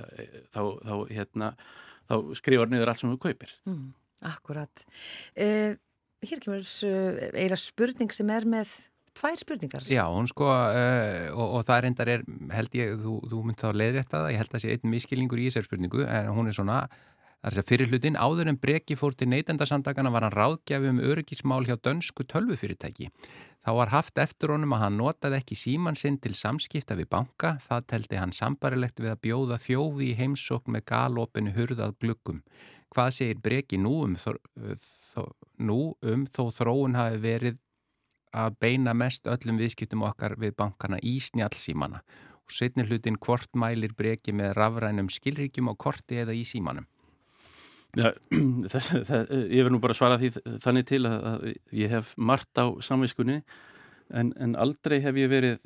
þá, 0.54 0.62
þá, 0.86 0.94
hérna, 1.10 1.52
þá 2.10 2.16
skrifar 2.38 2.72
niður 2.72 2.92
allt 2.92 3.02
sem 3.02 3.14
þú 3.14 3.22
kaupir. 3.24 3.56
Mm, 3.70 3.88
akkurat. 4.32 4.86
Uh, 5.34 5.74
hér 6.28 6.44
kemur 6.44 6.62
uh, 6.62 7.24
eila 7.42 7.58
spurning 7.60 8.14
sem 8.14 8.30
er 8.34 8.48
með 8.50 8.76
tvær 9.20 9.40
spurningar. 9.42 9.86
Já, 9.92 10.04
hún 10.08 10.30
sko 10.32 10.48
uh, 10.48 11.30
og, 11.36 11.48
og 11.60 11.64
það 11.68 11.86
reyndar 11.86 12.12
er, 12.16 12.26
held 12.56 12.76
ég, 12.80 12.98
þú, 13.02 13.16
þú 13.32 13.46
mynd 13.48 13.62
þá 13.62 13.70
leiðrætta 13.76 14.18
það, 14.18 14.34
ég 14.34 14.42
held 14.42 14.52
að 14.52 14.58
það 14.58 14.66
sé 14.66 14.76
einn 14.76 14.94
miskilningur 14.96 15.42
í 15.42 15.48
þessar 15.50 15.68
spurningu 15.68 16.06
en 16.08 16.32
hún 16.36 16.52
er 16.52 16.58
svona 16.58 16.84
Það 17.42 17.50
er 17.50 17.56
þess 17.56 17.62
að 17.64 17.70
fyrir 17.72 17.90
hlutin 17.90 18.18
áður 18.22 18.50
en 18.52 18.58
breki 18.62 18.96
fór 19.00 19.16
til 19.18 19.26
neytendasandagana 19.32 20.12
var 20.14 20.28
hann 20.28 20.36
ráðgjafi 20.36 20.90
um 20.92 21.00
öryggismál 21.02 21.64
hjá 21.66 21.74
dönsku 21.74 22.22
tölvufyrirtæki. 22.30 23.08
Þá 23.66 23.72
var 23.80 23.90
haft 23.96 24.22
eftir 24.22 24.54
honum 24.54 24.76
að 24.78 24.84
hann 24.84 25.00
notaði 25.00 25.40
ekki 25.40 25.58
síman 25.58 25.98
sinn 25.98 26.20
til 26.22 26.36
samskipta 26.38 26.94
við 27.00 27.10
banka, 27.10 27.56
það 27.66 27.88
teldi 27.96 28.20
hann 28.22 28.36
sambarilegt 28.38 29.02
við 29.02 29.16
að 29.16 29.24
bjóða 29.26 29.58
þjófi 29.62 30.12
í 30.12 30.20
heimsókn 30.22 30.76
með 30.78 30.86
galopinu 30.94 31.56
hurðað 31.58 31.98
glukkum. 32.06 32.44
Hvað 32.94 33.12
segir 33.18 33.42
breki 33.42 33.82
nú 33.82 33.96
um, 34.06 34.16
þó, 34.22 35.26
nú 35.58 35.82
um 35.98 36.30
þó 36.30 36.44
þróun 36.60 37.00
hafi 37.00 37.22
verið 37.26 37.58
að 38.32 38.58
beina 38.64 38.94
mest 38.98 39.28
öllum 39.30 39.60
viðskiptum 39.62 40.06
okkar 40.08 40.38
við 40.40 40.56
bankana 40.60 41.00
í 41.04 41.18
snjálfsímana 41.24 42.02
og 42.02 42.56
setni 42.56 42.86
hlutin 42.88 43.20
hvort 43.22 43.52
mælir 43.58 43.94
breki 43.98 44.34
með 44.36 44.56
rafrænum 44.58 45.12
skilríkjum 45.12 45.72
á 45.72 45.74
korti 45.80 46.22
eða 46.24 46.36
í 46.36 46.44
símanum? 46.48 46.88
Já, 47.98 48.14
það, 48.72 48.88
það, 49.08 49.34
ég 49.52 49.66
verð 49.66 49.76
nú 49.76 49.82
bara 49.84 49.96
að 49.96 50.00
svara 50.00 50.22
því 50.22 50.32
þannig 50.64 50.88
til 50.88 51.02
að, 51.10 51.18
að 51.32 51.46
ég 51.76 51.92
hef 51.92 52.14
margt 52.16 52.62
á 52.62 52.66
samviskunni 52.84 53.42
en, 54.16 54.32
en 54.44 54.56
aldrei 54.60 55.00
hef 55.04 55.18
ég 55.20 55.32
verið 55.32 55.58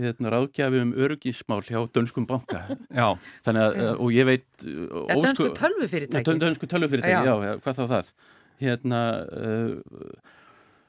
hérna, 0.00 0.32
ráðgjafi 0.34 0.82
um 0.84 0.92
örgismál 0.96 1.60
hjá 1.64 1.80
dönskum 1.94 2.26
banka. 2.28 2.62
Já. 3.00 3.16
þannig 3.46 3.64
að, 3.64 3.80
og 3.96 4.12
ég 4.16 4.28
veit 4.28 4.66
ja, 4.66 5.16
Dönsku 5.16 5.48
tölvufyrirtæki. 5.56 6.36
Dönsku 6.40 6.68
tölvufyrirtæki, 6.70 7.28
já, 7.28 7.34
já 7.48 7.54
hvað 7.64 7.80
þá 7.80 7.84
það. 7.94 8.12
Hérna 8.60 9.00
uh, 9.24 10.36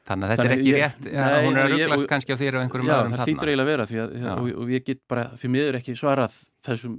Þannig 0.10 0.26
að 0.26 0.32
þetta 0.32 0.46
er 0.48 0.54
ekki 0.56 0.72
rétt, 0.74 1.04
ja, 1.06 1.26
nei, 1.30 1.44
hún 1.46 1.58
er 1.58 1.64
að 1.64 1.74
rugglast 1.76 2.08
kannski 2.10 2.34
á 2.34 2.38
þér 2.40 2.56
og 2.58 2.64
einhverjum 2.66 2.88
öðrum 2.90 3.12
þarna. 3.12 3.14
Já, 3.14 3.22
það 3.22 3.30
hlýtur 3.30 3.52
eiginlega 3.52 3.66
að 3.68 3.72
vera 3.72 3.86
því 3.92 4.00
að, 4.02 4.16
og, 4.32 4.48
og 4.64 4.72
ég 4.74 4.86
get 4.88 5.02
bara, 5.12 5.26
fyrir 5.38 5.54
miður 5.54 5.78
ekki 5.78 5.96
svarað 6.00 6.38
þessum 6.66 6.96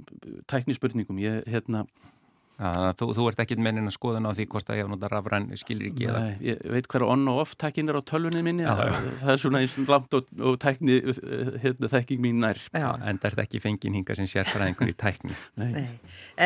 tæknispurningum, 0.53 1.19
ég, 1.19 1.41
hérna 1.51 1.83
Þannig 1.83 2.22
að 2.61 2.89
þú, 2.99 3.07
þú 3.17 3.25
ert 3.31 3.41
ekki 3.43 3.57
mennin 3.57 3.89
að 3.89 3.95
skoða 3.95 4.19
ná 4.21 4.29
því 4.37 4.45
hvort 4.51 4.69
að 4.69 4.77
ég 4.77 4.85
hafa 4.85 4.93
náttúrulega 4.93 5.13
rafræn 5.13 5.47
skilir 5.57 5.89
ekki 5.89 6.07
eða. 6.09 6.21
Nei, 6.21 6.35
ég 6.45 6.61
veit 6.75 6.89
hverja 6.91 7.09
on 7.15 7.25
og 7.31 7.39
off 7.41 7.55
tækin 7.59 7.89
er 7.89 7.97
á 7.97 8.01
tölvunni 8.05 8.43
minni, 8.45 8.67
það, 8.67 8.97
það 9.23 9.33
er 9.33 9.41
svona 9.41 9.61
eins 9.63 9.75
og 9.81 9.89
langt 9.89 10.17
og, 10.19 10.29
og 10.37 10.59
tækni 10.61 10.99
hérna, 11.63 11.91
þekking 11.95 12.23
mín 12.23 12.41
nær. 12.43 12.61
Já. 12.69 12.87
En 13.09 13.21
það 13.23 13.29
er 13.31 13.43
ekki 13.47 13.63
fengin 13.63 13.97
hinga 13.97 14.17
sem 14.19 14.29
sérfræðingur 14.29 14.93
í 14.93 14.97
tækni. 15.03 15.37
Nei. 15.61 15.69
Nei. 15.73 15.85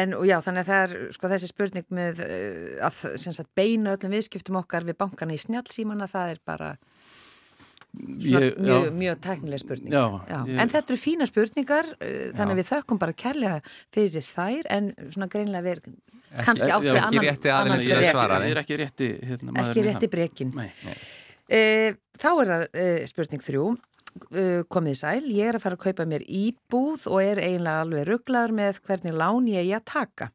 En 0.02 0.16
og 0.18 0.28
já, 0.30 0.38
þannig 0.46 0.64
að 0.64 0.72
það 0.72 0.86
er 0.86 1.16
sko 1.18 1.34
þessi 1.34 1.52
spurning 1.52 1.90
með 2.00 2.24
að 2.88 3.02
sagt, 3.28 3.52
beina 3.58 3.98
öllum 3.98 4.16
viðskiptum 4.16 4.62
okkar 4.62 4.88
við 4.88 5.00
bankana 5.04 5.36
í 5.36 5.42
snjálfsímanna, 5.44 6.08
það 6.12 6.38
er 6.38 6.46
bara 6.48 6.76
Ég, 7.98 8.58
mjög, 8.60 8.92
mjög 8.94 9.20
tæknileg 9.24 9.62
spurning. 9.62 9.94
Já, 9.94 10.04
ég, 10.30 10.60
en 10.62 10.70
þetta 10.70 10.94
eru 10.94 11.00
fína 11.02 11.28
spurningar 11.30 11.88
uh, 11.96 12.12
þannig 12.38 12.54
að 12.54 12.60
við 12.60 12.70
þökkum 12.70 13.00
bara 13.02 13.16
kærlega 13.18 13.58
fyrir 13.96 14.26
þær 14.28 14.70
en 14.76 14.90
svona 15.14 15.30
greinlega 15.34 15.66
verið 15.66 15.96
kannski 16.46 16.70
átt 16.70 16.86
við 16.86 17.00
annan, 17.00 17.26
rétti 17.26 17.54
annan 17.54 17.84
ég 17.86 18.10
svara, 18.12 18.38
það 18.38 18.50
er 18.52 18.62
ekki 18.62 18.80
rétti 18.84 19.10
hérna, 19.32 19.56
ekki 19.64 19.86
rétti 19.88 20.10
brekin 20.12 20.54
uh, 20.54 21.92
þá 22.20 22.30
er 22.30 22.52
það 22.54 22.66
uh, 22.68 22.98
spurning 23.10 23.46
þrjú. 23.46 23.68
Komið 24.74 24.96
í 24.96 24.98
sæl, 24.98 25.28
ég 25.30 25.46
er 25.46 25.58
að 25.60 25.62
fara 25.62 25.76
að 25.78 25.84
kaupa 25.84 26.06
mér 26.10 26.24
íbúð 26.26 27.04
og 27.12 27.20
er 27.22 27.38
eiginlega 27.38 27.84
alveg 27.84 28.08
rugglaður 28.08 28.56
með 28.58 28.80
hvernig 28.88 29.14
lán 29.14 29.50
ég 29.52 29.68
er 29.68 29.78
að 29.78 29.84
taka. 29.92 30.30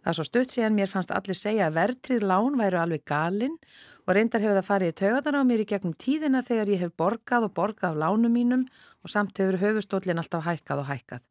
Það 0.00 0.08
er 0.12 0.16
svo 0.16 0.24
stutt 0.24 0.54
síðan 0.54 0.78
mér 0.78 0.88
fannst 0.88 1.12
allir 1.12 1.36
segja 1.36 1.66
að 1.68 1.76
verðtrið 1.76 2.24
lán 2.30 2.56
væru 2.56 2.80
alveg 2.80 3.04
galinn 3.10 3.58
og 4.06 4.14
reyndar 4.16 4.42
hefur 4.42 4.58
það 4.58 4.68
farið 4.68 4.92
í 4.92 4.96
tauganar 5.00 5.40
á 5.40 5.48
mér 5.48 5.64
í 5.64 5.68
gegnum 5.68 5.96
tíðina 5.98 6.44
þegar 6.46 6.72
ég 6.72 6.84
hef 6.84 6.94
borgað 6.98 7.48
og 7.48 7.54
borgað 7.56 7.98
á 7.98 8.00
lánum 8.06 8.32
mínum 8.34 8.64
og 9.04 9.12
samt 9.12 9.38
hefur 9.40 9.60
höfustólinn 9.60 10.20
alltaf 10.22 10.46
hækkað 10.46 10.84
og 10.84 10.90
hækkað. 10.90 11.22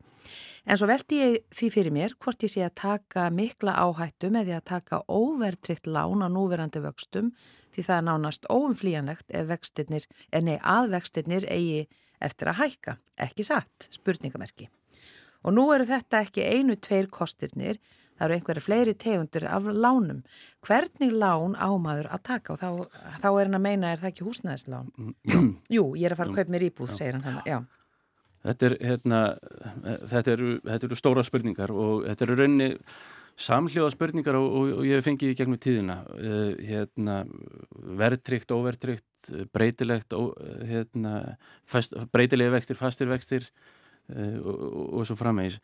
En 0.70 0.78
svo 0.78 0.90
veldi 0.90 1.20
ég 1.20 1.38
því 1.56 1.70
fyrir 1.74 1.94
mér 1.96 2.14
hvort 2.22 2.44
ég 2.46 2.52
sé 2.54 2.66
að 2.66 2.76
taka 2.82 3.30
mikla 3.34 3.78
áhættu 3.82 4.30
með 4.34 4.50
því 4.50 4.58
að 4.58 4.68
taka 4.70 5.02
óvertrykt 5.08 5.90
lán 5.90 6.22
á 6.22 6.28
núverandi 6.30 6.82
vöxtum 6.84 7.32
því 7.74 7.86
það 7.88 7.96
er 7.96 8.06
nánast 8.08 8.50
óumflíjanlegt 8.50 9.34
vextinnir, 9.50 10.06
en 10.34 10.50
nei 10.50 10.58
aðvextinnir 10.58 11.48
eigi 11.50 11.88
eftir 12.20 12.52
að 12.52 12.60
hækka, 12.64 12.98
ekki 13.26 13.46
satt, 13.48 13.88
spurningamerki. 13.94 14.68
Og 15.46 15.56
nú 15.56 15.70
eru 15.72 15.88
þetta 15.88 16.24
ekki 16.26 16.44
einu 16.44 16.76
tveir 16.76 17.08
kostirnir 17.14 17.80
Það 18.20 18.26
eru 18.28 18.36
einhverja 18.36 18.66
fleiri 18.66 18.94
tegundur 19.00 19.46
af 19.48 19.68
lánum. 19.72 20.24
Hvernig 20.68 21.14
lán 21.16 21.56
ámaður 21.56 22.10
að 22.12 22.24
taka 22.28 22.54
og 22.54 22.60
þá, 22.60 22.98
þá 23.24 23.30
er 23.32 23.46
hann 23.48 23.60
að 23.60 23.64
meina 23.64 23.92
er 23.94 24.02
það 24.02 24.12
ekki 24.12 24.26
húsnæðislán? 24.28 24.90
Mm, 25.00 25.54
Jú, 25.72 25.86
ég 25.96 26.10
er 26.10 26.16
að 26.16 26.20
fara 26.20 26.34
að 26.34 26.42
kaupa 26.42 26.56
mér 26.56 26.66
íbúð, 26.68 26.92
segir 26.98 27.16
hann 27.16 27.24
hann. 27.30 27.40
Já. 27.48 27.62
Þetta, 28.44 28.68
er, 28.68 28.76
hérna, 28.90 29.22
þetta, 30.08 30.36
eru, 30.36 30.52
þetta 30.68 30.88
eru 30.90 30.98
stóra 31.00 31.24
spurningar 31.28 31.74
og 31.76 32.06
þetta 32.08 32.28
eru 32.28 32.38
raunni 32.40 32.70
samhljóða 33.40 33.94
spurningar 33.96 34.36
og, 34.40 34.48
og, 34.52 34.74
og 34.82 34.88
ég 34.88 35.04
fengi 35.04 35.32
í 35.32 35.38
gegnum 35.40 35.60
tíðina. 35.64 36.02
Uh, 36.20 36.54
hérna, 36.68 37.22
verðtrykt, 38.00 38.52
óverðtrykt, 38.52 39.32
breytilegt, 39.56 40.16
ó, 40.16 40.36
hérna, 40.68 41.16
fast, 41.68 41.96
breytilegi 42.12 42.56
vextir, 42.58 42.80
fastir 42.80 43.12
vextir 43.12 43.48
uh, 43.48 44.38
og, 44.44 44.64
og 45.00 45.08
svo 45.08 45.20
framvegis. 45.20 45.60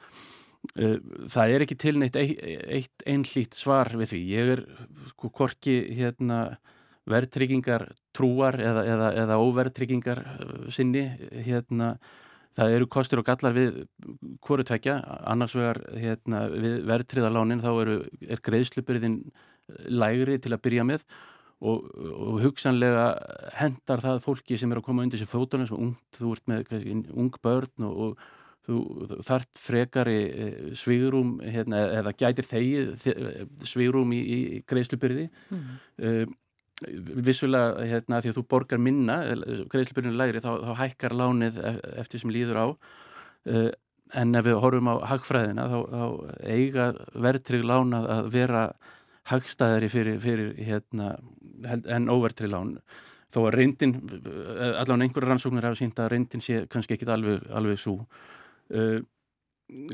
Eh, 0.73 0.97
það 1.31 1.53
er 1.53 1.65
ekki 1.65 1.77
tilneitt 1.79 2.17
eitt 2.19 3.05
einlít 3.07 3.57
svar 3.57 3.91
við 3.95 4.13
því. 4.13 4.21
Ég 4.31 4.51
er 4.55 4.63
sko 5.11 5.31
korki 5.33 5.77
hérna, 5.97 6.57
verðtryggingar 7.09 7.89
trúar 8.15 8.57
eða, 8.59 8.85
eða, 8.89 9.09
eða 9.23 9.39
óverðtryggingar 9.43 10.23
eh, 10.25 10.53
sinni. 10.73 11.05
Hérna, 11.45 11.95
það 12.55 12.77
eru 12.77 12.89
kostur 12.91 13.21
og 13.21 13.27
gallar 13.29 13.55
við 13.55 13.83
hverju 14.45 14.67
tvekja. 14.71 14.97
Annars 15.27 15.55
vegar 15.57 15.81
hérna, 15.93 16.45
við 16.53 16.81
verðtryðalánin 16.89 17.63
þá 17.63 17.71
eru, 17.73 17.99
er 18.25 18.43
greiðslupurðin 18.45 19.21
lægri 19.89 20.37
til 20.41 20.53
að 20.53 20.61
byrja 20.67 20.85
með 20.85 21.05
og, 21.65 21.85
og 21.97 22.41
hugsanlega 22.43 23.05
hendar 23.57 24.03
það 24.03 24.23
fólki 24.25 24.57
sem 24.59 24.71
er 24.71 24.81
að 24.81 24.87
koma 24.89 25.05
undir 25.05 25.21
þessi 25.21 25.31
fótunum 25.31 25.71
ungt, 25.77 26.19
þú 26.19 26.33
ert 26.35 26.51
með 26.51 26.75
ung 27.15 27.31
börn 27.41 27.87
og, 27.87 27.95
og 27.95 28.25
þú 28.65 28.79
þart 29.25 29.61
frekari 29.61 30.17
eh, 30.25 30.57
svigrum 30.77 31.37
hérna, 31.43 31.83
eða 31.99 32.15
gætir 32.17 32.47
þegi 32.47 33.13
svigrum 33.67 34.13
í, 34.15 34.21
í 34.21 34.39
greiðslubyrði. 34.67 35.29
Mm. 35.53 35.69
uh, 36.01 36.25
vissulega 37.25 37.85
hérna, 37.87 38.19
því 38.19 38.33
að 38.33 38.37
þú 38.39 38.45
borgar 38.51 38.81
minna 38.83 39.21
greiðslubyrðinu 39.71 40.19
lægri 40.19 40.41
þá, 40.43 40.51
þá 40.59 40.71
hækkar 40.81 41.13
lánið 41.15 41.59
e, 41.63 41.71
eftir 42.01 42.19
sem 42.19 42.33
líður 42.35 42.59
á. 42.59 42.67
Uh, 43.47 43.69
en 44.19 44.35
ef 44.37 44.45
við 44.45 44.59
horfum 44.61 44.91
á 44.91 44.95
hagfræðina 45.13 45.69
þá, 45.71 45.77
þá 45.93 46.05
eiga 46.51 46.89
verðtrygg 47.15 47.65
lán 47.65 47.95
að 47.95 48.27
vera 48.33 48.65
hagstæðari 49.31 49.89
fyrir, 49.89 50.19
fyrir 50.21 50.51
hérna, 50.61 51.15
en 51.65 52.11
óverðtrygg 52.11 52.51
lán. 52.51 52.75
Þó 53.33 53.39
að 53.47 53.55
reyndin, 53.57 53.95
allavega 54.05 55.07
einhverja 55.07 55.31
rannsóknir 55.31 55.65
hafa 55.65 55.79
sínt 55.79 55.99
að 55.99 56.11
reyndin 56.13 56.43
sé 56.43 56.65
kannski 56.71 56.95
ekki 56.95 57.07
alveg, 57.09 57.47
alveg 57.55 57.79
svo 57.81 57.97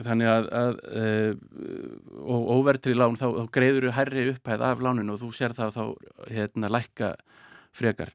þannig 0.03 0.27
að, 0.27 0.49
að 0.51 0.81
uh, 0.99 1.31
og 2.35 2.51
óvertri 2.57 2.97
lán 2.97 3.15
þá, 3.19 3.29
þá 3.37 3.47
greiður 3.55 3.87
þú 3.87 3.95
herri 3.95 4.27
upphæð 4.33 4.67
af 4.67 4.83
láninu 4.83 5.15
og 5.15 5.23
þú 5.23 5.31
sér 5.37 5.55
það 5.55 5.73
þá 5.77 5.83
hérna 6.27 6.71
lækka 6.75 7.15
frekar. 7.75 8.11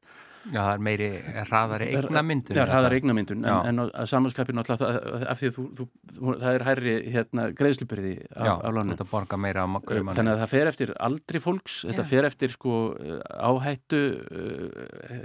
Já, 0.47 0.61
það 0.61 0.69
er 0.71 0.83
meiri 0.85 1.07
hraðari 1.49 1.87
eignamyndun 1.97 2.55
Já, 2.55 2.61
hraðari 2.69 2.99
eignamyndun 3.01 3.41
en, 3.43 3.65
en 3.67 3.81
að 3.83 4.05
samanskapinu 4.07 4.61
alltaf 4.61 4.79
af 4.87 5.41
því 5.41 5.49
að 5.49 5.57
þú, 5.57 5.65
þú, 5.75 5.87
það 6.29 6.47
er 6.53 6.63
herri 6.63 6.93
hérna 7.11 7.47
greiðslupyrði 7.57 8.13
af, 8.29 8.53
af 8.53 8.77
láninu. 8.77 8.93
þetta 8.93 9.09
borga 9.11 9.41
meira 9.43 9.65
á 9.65 9.73
makkur 9.73 9.99
uh, 9.99 10.13
Þannig 10.15 10.37
að 10.37 10.43
það 10.45 10.53
fer 10.53 10.71
eftir 10.71 10.93
aldri 11.09 11.41
fólks, 11.43 11.81
Já. 11.81 11.89
þetta 11.89 12.07
fer 12.13 12.29
eftir 12.29 12.53
sko 12.53 12.79
áhættu 13.27 14.01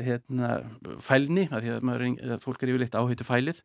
hérna 0.09 0.53
fælni, 1.07 1.47
að 1.53 1.69
því 1.69 1.75
að, 1.77 1.87
maður, 1.93 2.09
að 2.27 2.47
fólk 2.49 2.65
er 2.65 2.75
yfirleitt 2.75 2.99
áhættu 2.99 3.29
fælið 3.29 3.63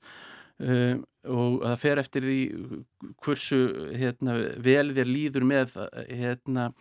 Um, 0.57 1.03
og 1.29 1.59
það 1.61 1.81
fer 1.83 1.99
eftir 2.01 2.23
því 2.25 2.37
hversu 3.21 3.57
hérna, 3.93 4.37
vel 4.63 4.87
þér 4.95 5.11
líður 5.11 5.43
með 5.45 5.75
hérna, 6.09 6.71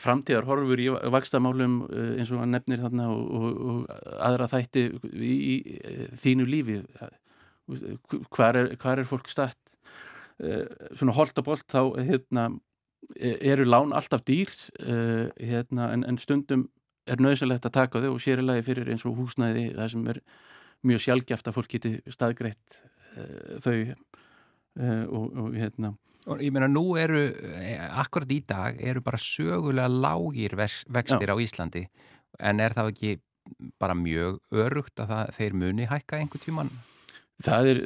framtíðar 0.00 0.46
horfur 0.48 0.80
í 0.80 0.86
vakstamálum 1.12 1.74
uh, 1.90 2.14
eins 2.14 2.32
og 2.32 2.40
hann 2.40 2.54
nefnir 2.56 2.80
þarna 2.80 3.10
og, 3.12 3.26
og, 3.36 3.60
og 3.60 4.16
aðra 4.30 4.48
þætti 4.48 4.86
í, 5.12 5.34
í 5.36 6.08
þínu 6.22 6.48
lífi. 6.48 6.80
Hvað 8.32 8.62
er, 8.62 8.72
hvar 8.80 9.02
er 9.02 9.08
fólk 9.08 9.28
statt? 9.32 9.60
Uh, 10.40 10.64
svona 10.96 11.16
holt 11.18 11.36
og 11.36 11.50
bolt 11.50 11.68
þá 11.68 11.82
hérna, 12.00 12.48
eru 13.20 13.66
lán 13.68 13.92
alltaf 13.96 14.24
dýr 14.24 14.48
uh, 14.86 15.28
hérna, 15.36 15.90
en, 15.92 16.06
en 16.08 16.20
stundum 16.20 16.68
er 17.10 17.20
nöðsynlegt 17.20 17.66
að 17.68 17.76
taka 17.76 18.00
þau 18.00 18.14
og 18.14 18.22
sérilagi 18.24 18.64
fyrir 18.64 18.88
eins 18.92 19.04
og 19.08 19.18
húsnæði 19.18 19.70
það 19.74 19.92
sem 19.92 20.08
er 20.12 20.20
mjög 20.86 21.02
sjálfgeft 21.04 21.50
að 21.50 21.56
fólk 21.56 21.74
geti 21.74 21.96
staðgreitt 22.10 22.78
uh, 23.16 23.58
þau 23.64 23.74
uh, 23.80 25.04
og, 25.08 25.26
og 25.26 25.58
hérna 25.58 25.94
og 26.30 26.42
ég 26.44 26.52
meina 26.52 26.68
nú 26.68 26.84
eru, 27.00 27.22
eh, 27.32 27.80
akkurat 27.80 28.28
í 28.30 28.42
dag 28.46 28.76
eru 28.84 29.00
bara 29.00 29.18
sögulega 29.18 29.88
lágir 29.88 30.52
vextir 30.54 31.26
Já. 31.26 31.32
á 31.32 31.36
Íslandi 31.40 31.86
en 32.38 32.60
er 32.60 32.76
það 32.76 32.92
ekki 32.92 33.14
bara 33.80 33.96
mjög 33.96 34.38
örugt 34.52 35.00
að 35.00 35.14
það, 35.14 35.32
þeir 35.38 35.56
muni 35.62 35.88
hækka 35.90 36.20
einhver 36.20 36.42
tíman? 36.44 36.70
Það 37.40 37.70
er, 37.70 37.78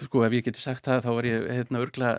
sko 0.00 0.24
ef 0.24 0.32
ég 0.32 0.46
geti 0.46 0.62
sagt 0.62 0.88
það 0.88 1.04
þá 1.04 1.10
var 1.12 1.28
ég 1.28 1.46
hérna 1.52 1.82
örgla 1.84 2.12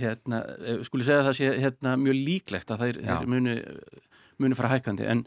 hérna, 0.00 0.40
skuli 0.82 1.06
segja 1.06 1.22
það 1.28 1.36
sé 1.38 1.52
hérna 1.62 1.94
mjög 1.96 2.18
líklegt 2.26 2.74
að 2.74 2.82
þeir, 2.84 3.00
þeir 3.06 3.30
muni, 3.30 3.54
muni 4.42 4.58
fara 4.58 4.72
hækkandi 4.74 5.06
en 5.06 5.22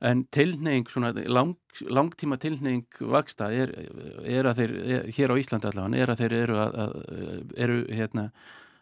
en 0.00 0.24
tilneying, 0.34 0.88
svona 0.90 1.12
lang, 1.26 1.54
langtíma 1.88 2.38
tilneying 2.40 2.84
vaksta 3.12 3.50
er, 3.54 3.72
er 4.26 4.48
að 4.48 4.60
þeir, 4.60 4.74
er, 4.82 5.06
hér 5.16 5.32
á 5.32 5.40
Íslandi 5.40 5.70
allavega, 5.70 6.02
er 6.02 6.12
að 6.12 6.20
þeir 6.22 6.36
eru 6.40 6.58
að, 6.60 6.76
að, 6.82 6.98
eru, 7.66 7.78
hérna, 7.94 8.26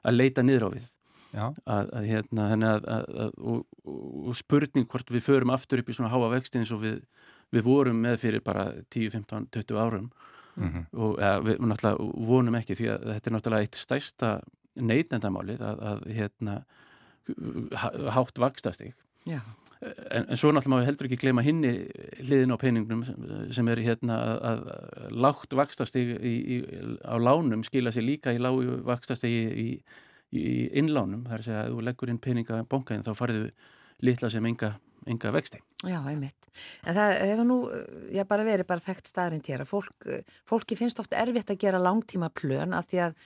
að 0.02 0.18
leita 0.18 0.44
niður 0.46 0.66
á 0.66 0.70
við. 0.74 0.90
Að, 1.32 1.86
að 1.96 2.08
hérna, 2.10 2.48
að 2.52 3.36
og, 3.40 3.62
og 3.88 4.34
spurning 4.36 4.84
hvort 4.90 5.08
við 5.14 5.24
förum 5.24 5.54
aftur 5.54 5.80
upp 5.80 5.88
í 5.88 5.96
svona 5.96 6.12
háa 6.12 6.28
vexti 6.34 6.60
eins 6.60 6.72
og 6.74 6.82
við, 6.82 6.98
við 7.54 7.64
vorum 7.64 8.02
með 8.04 8.18
fyrir 8.26 8.44
bara 8.44 8.66
10, 8.92 9.14
15, 9.14 9.48
20 9.56 9.80
árum. 9.80 10.10
Mm 10.52 10.68
-hmm. 10.68 10.84
og 11.00 11.20
ja, 11.20 11.38
við 11.40 11.62
náttúrulega 11.64 12.26
vonum 12.28 12.54
ekki 12.58 12.74
því 12.76 12.88
að 12.92 13.06
þetta 13.08 13.30
er 13.30 13.34
náttúrulega 13.34 13.64
eitt 13.64 13.76
stæsta 13.80 14.32
neitendamálið 14.76 15.62
að 15.64 16.02
hérna 16.12 16.64
hátt 18.12 18.36
vakstastig 18.36 18.92
Já 19.24 19.40
En, 19.82 20.28
en 20.28 20.38
svo 20.38 20.52
náttúrulega 20.54 20.70
má 20.70 20.78
við 20.78 20.88
heldur 20.92 21.08
ekki 21.08 21.18
gleyma 21.24 21.42
hinni 21.42 21.72
hliðin 22.20 22.54
á 22.54 22.56
peningnum 22.60 23.00
sem, 23.06 23.24
sem 23.56 23.70
er 23.72 23.80
hérna 23.82 24.18
að, 24.38 24.62
lágt 25.24 25.56
vakstasteg 25.58 26.12
á 27.02 27.14
lánum 27.18 27.64
skila 27.66 27.90
sér 27.94 28.06
líka 28.06 28.34
í 28.34 28.38
lágu 28.38 28.78
vakstastegi 28.86 29.42
í, 29.42 29.66
í, 30.30 30.38
í 30.38 30.54
innlánum. 30.78 31.26
Það 31.26 31.34
er 31.34 31.42
að 31.42 31.48
segja 31.48 31.64
að 31.64 31.74
þú 31.74 31.86
leggur 31.88 32.14
inn 32.14 32.22
peninga 32.22 32.62
bónkaðin 32.70 33.06
þá 33.08 33.12
farðu 33.18 33.44
litla 34.06 34.30
sem 34.30 34.46
enga, 34.52 34.76
enga 35.10 35.34
vexti. 35.34 35.62
Já, 35.82 35.98
einmitt. 36.06 36.46
En 36.86 36.94
það 36.94 37.12
hefur 37.26 37.46
nú, 37.48 37.56
já, 38.14 38.22
bara 38.28 38.44
verið 38.46 38.68
bara 38.68 38.84
þekkt 38.84 39.08
staðrind 39.10 39.48
hér 39.50 39.64
að 39.64 39.70
fólk, 39.72 40.06
fólki 40.46 40.76
finnst 40.78 41.00
ofta 41.02 41.18
erfitt 41.18 41.50
að 41.50 41.58
gera 41.64 41.80
langtíma 41.82 42.28
plön 42.38 42.76
að 42.76 42.92
því 42.92 43.00
að 43.06 43.16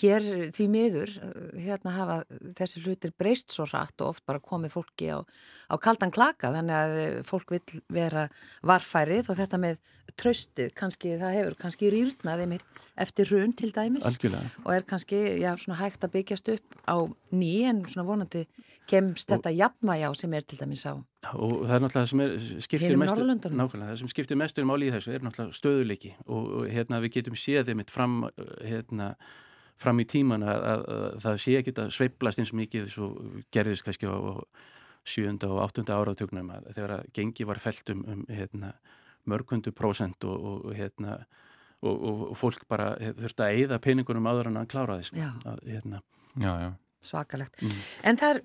hér 0.00 0.28
því 0.54 0.66
miður, 0.70 1.14
hérna 1.58 1.94
hafa 1.96 2.18
þessi 2.60 2.84
hlutir 2.84 3.14
breyst 3.18 3.54
svo 3.54 3.66
rætt 3.66 4.04
og 4.04 4.12
oft 4.12 4.26
bara 4.28 4.42
komið 4.42 4.76
fólki 4.76 5.10
á, 5.10 5.26
á 5.26 5.74
kaldan 5.82 6.14
klaka 6.14 6.52
þannig 6.54 6.78
að 6.78 7.18
fólk 7.26 7.56
vil 7.56 7.82
vera 7.90 8.28
varfærið 8.62 9.32
og 9.32 9.40
þetta 9.42 9.62
með 9.64 9.82
tröstið, 10.20 10.70
kannski, 10.78 11.16
það 11.18 11.38
hefur 11.40 11.58
kannski 11.64 11.90
rýrnaðið 11.90 12.52
mitt 12.54 12.73
eftir 12.96 13.30
raun 13.32 13.52
til 13.52 13.72
dæmis 13.74 14.06
Algjörlega. 14.06 14.50
og 14.64 14.74
er 14.74 14.84
kannski 14.86 15.16
já, 15.40 15.54
hægt 15.74 16.04
að 16.04 16.12
byggjast 16.14 16.48
upp 16.48 16.76
á 16.86 16.96
ný 17.32 17.64
en 17.68 17.84
vonandi 18.06 18.44
kemst 18.86 19.30
og, 19.30 19.36
þetta 19.36 19.50
jafnvægjá 19.50 20.14
sem 20.14 20.34
er 20.34 20.40
til 20.40 20.58
dæmis 20.58 20.86
á 20.86 20.94
og 21.34 21.66
það 21.66 21.74
er 21.74 21.82
náttúrulega 21.84 22.06
sem 22.06 22.20
er 22.20 22.36
skiptir 22.60 22.96
nákvæmlega, 22.96 23.90
það 23.90 23.98
sem 23.98 24.08
skiptir 24.08 24.36
mestur 24.36 24.64
máli 24.64 24.90
í 24.90 24.94
þessu 24.94 25.14
er 25.14 25.24
náttúrulega 25.24 25.58
stöðuleiki 25.58 26.14
og, 26.26 26.44
og 26.60 26.68
hérna 26.70 27.00
við 27.00 27.18
getum 27.18 27.34
séð 27.34 27.70
þeim 27.70 27.84
fram 27.88 28.28
hérna 28.62 29.14
fram 29.80 30.00
í 30.00 30.06
tíman 30.06 30.44
að, 30.46 30.62
að, 30.62 30.84
að 30.94 31.18
það 31.24 31.40
sé 31.42 31.56
ekki 31.58 31.74
að 31.74 31.90
sveiblast 31.96 32.38
eins 32.38 32.52
og 32.54 32.60
mikið 32.60 32.88
svo 32.92 33.10
gerðist 33.54 33.86
kannski 33.86 34.06
á 34.06 34.18
sjönda 35.04 35.50
og 35.52 35.62
áttunda 35.64 35.98
áratögnum 35.98 36.52
að 36.54 36.68
þegar 36.76 36.94
að 36.98 37.08
gengi 37.16 37.46
var 37.48 37.60
felt 37.60 37.90
um, 37.92 38.04
um 38.08 38.22
hérna, 38.30 38.72
mörgundu 39.28 39.72
prósent 39.76 40.24
og, 40.24 40.46
og 40.64 40.76
hérna 40.76 41.24
og, 41.82 41.94
og, 41.94 42.22
og 42.30 42.38
fólk 42.38 42.66
bara 42.70 42.92
þurfti 43.00 43.46
að 43.46 43.58
eigða 43.58 43.80
peningunum 43.82 44.30
áður 44.30 44.52
en 44.52 44.60
að 44.62 44.70
klára 44.74 45.00
því 45.00 45.20
já. 45.22 45.30
Að, 45.44 45.64
hérna. 45.72 46.02
já, 46.36 46.52
já. 46.62 46.70
svakalegt 47.04 47.62
mm. 47.62 47.82
en 48.10 48.20
það 48.22 48.34
er, 48.36 48.42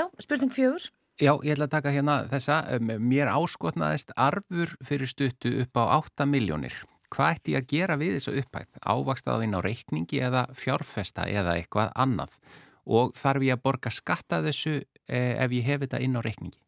já, 0.00 0.04
spurning 0.22 0.54
fjögur 0.54 0.90
Já, 1.16 1.30
ég 1.40 1.54
ætla 1.54 1.64
að 1.64 1.72
taka 1.72 1.92
hérna 1.94 2.14
þessa 2.28 2.56
mér 3.00 3.30
áskotnaðist 3.32 4.10
arfur 4.20 4.74
fyrir 4.84 5.08
stuttu 5.08 5.54
upp 5.62 5.78
á 5.80 5.96
8 5.96 6.26
miljónir 6.28 6.76
hvað 7.12 7.38
ætti 7.38 7.54
ég 7.54 7.62
að 7.62 7.70
gera 7.70 7.96
við 8.00 8.18
þessu 8.18 8.34
upphætt? 8.42 8.80
Ávakstað 8.82 9.40
á 9.40 9.42
einn 9.46 9.56
á 9.56 9.60
reikningi 9.64 10.20
eða 10.26 10.44
fjárfesta 10.58 11.24
eða 11.30 11.56
eitthvað 11.56 11.92
annað 11.96 12.36
og 12.84 13.16
þarf 13.18 13.46
ég 13.46 13.56
að 13.56 13.64
borga 13.64 13.92
skatta 13.94 14.42
þessu 14.44 14.76
eh, 14.82 15.34
ef 15.40 15.54
ég 15.56 15.66
hef 15.66 15.86
þetta 15.86 16.02
inn 16.04 16.18
á 16.18 16.20
reikningi? 16.20 16.60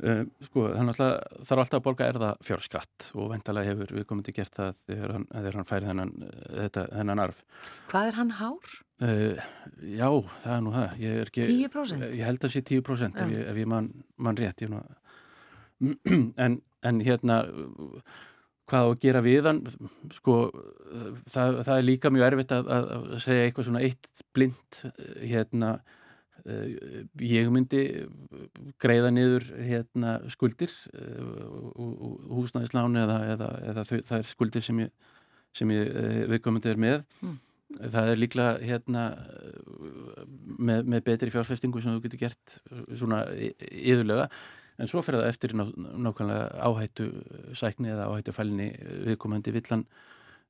Uh, 0.00 0.22
sko, 0.46 0.64
að 0.72 0.88
það 0.96 1.10
þarf 1.46 1.60
alltaf 1.62 1.76
að 1.76 1.84
borga 1.84 2.06
erða 2.08 2.30
fjárskatt 2.42 3.10
og 3.12 3.28
veintalega 3.30 3.70
hefur 3.74 3.92
við 3.98 4.06
komið 4.08 4.28
til 4.28 4.34
gert 4.38 4.56
það 4.56 4.80
þegar 4.86 5.12
hann, 5.14 5.26
þegar 5.28 5.58
hann 5.58 5.68
færi 5.68 5.88
þennan, 5.90 6.12
þetta, 6.48 6.84
þennan 6.94 7.22
arf. 7.22 7.44
Hvað 7.92 8.08
er 8.08 8.18
hann 8.18 8.32
hár? 8.40 8.72
Uh, 9.02 9.44
já, 9.84 10.08
það 10.42 10.56
er 10.56 10.64
nú 10.64 10.74
það. 10.74 11.06
Er 11.12 11.30
ekki, 11.30 11.46
10%? 11.52 12.08
Ég 12.08 12.26
held 12.30 12.40
að 12.40 12.48
það 12.48 12.56
sé 12.56 12.64
10% 12.72 13.22
ef 13.22 13.36
ég, 13.36 13.46
ef 13.52 13.62
ég 13.62 13.70
man, 13.74 13.92
man 14.16 14.40
rétt. 14.40 14.66
Nú, 14.72 14.82
en, 16.48 16.58
en 16.88 17.02
hérna, 17.04 17.38
hvað 18.72 18.88
á 18.88 18.88
að 18.88 19.00
gera 19.06 19.24
við 19.28 19.52
hann? 19.52 19.64
Sko, 20.16 20.38
það, 21.30 21.62
það 21.68 21.74
er 21.76 21.90
líka 21.92 22.14
mjög 22.14 22.30
erfitt 22.32 22.56
að, 22.58 22.76
að 22.80 23.10
segja 23.22 23.48
eitthvað 23.48 23.68
svona 23.68 23.84
eitt 23.84 24.28
blind 24.32 24.86
hérna 25.20 25.76
Eh, 25.76 26.00
ég 26.42 27.50
myndi 27.54 27.82
greiða 28.82 29.12
niður 29.14 29.46
hérna, 29.62 30.16
skuldir 30.32 30.72
eh, 30.96 31.20
húsnæðisláni 32.32 33.02
eða, 33.04 33.18
eða, 33.34 33.50
eða 33.70 33.84
það 33.86 34.16
er 34.18 34.26
skuldir 34.26 34.64
sem 34.64 34.80
ég, 34.82 34.90
sem 35.54 35.70
ég 35.74 35.90
eh, 35.90 36.22
viðkomandi 36.32 36.72
er 36.72 36.80
með. 36.82 37.04
Mm. 37.22 37.38
það 37.88 38.10
er 38.10 38.18
líklega 38.20 38.56
hérna, 38.60 39.02
með, 40.58 40.88
með 40.92 41.04
betri 41.06 41.30
fjárfestingu 41.32 41.80
sem 41.80 41.94
þú 41.94 42.02
getur 42.04 42.20
gert 42.26 42.58
svona 42.92 43.22
yðurlega 43.32 44.26
en 44.76 44.90
svo 44.90 45.00
fer 45.04 45.16
það 45.16 45.28
eftir 45.30 45.54
ná, 45.56 45.64
nákvæmlega 45.78 46.50
áhættu 46.66 47.06
sækni 47.56 47.92
eða 47.94 48.10
áhættu 48.10 48.34
fælni 48.34 48.72
viðkomandi. 49.06 49.54
Villan 49.54 49.86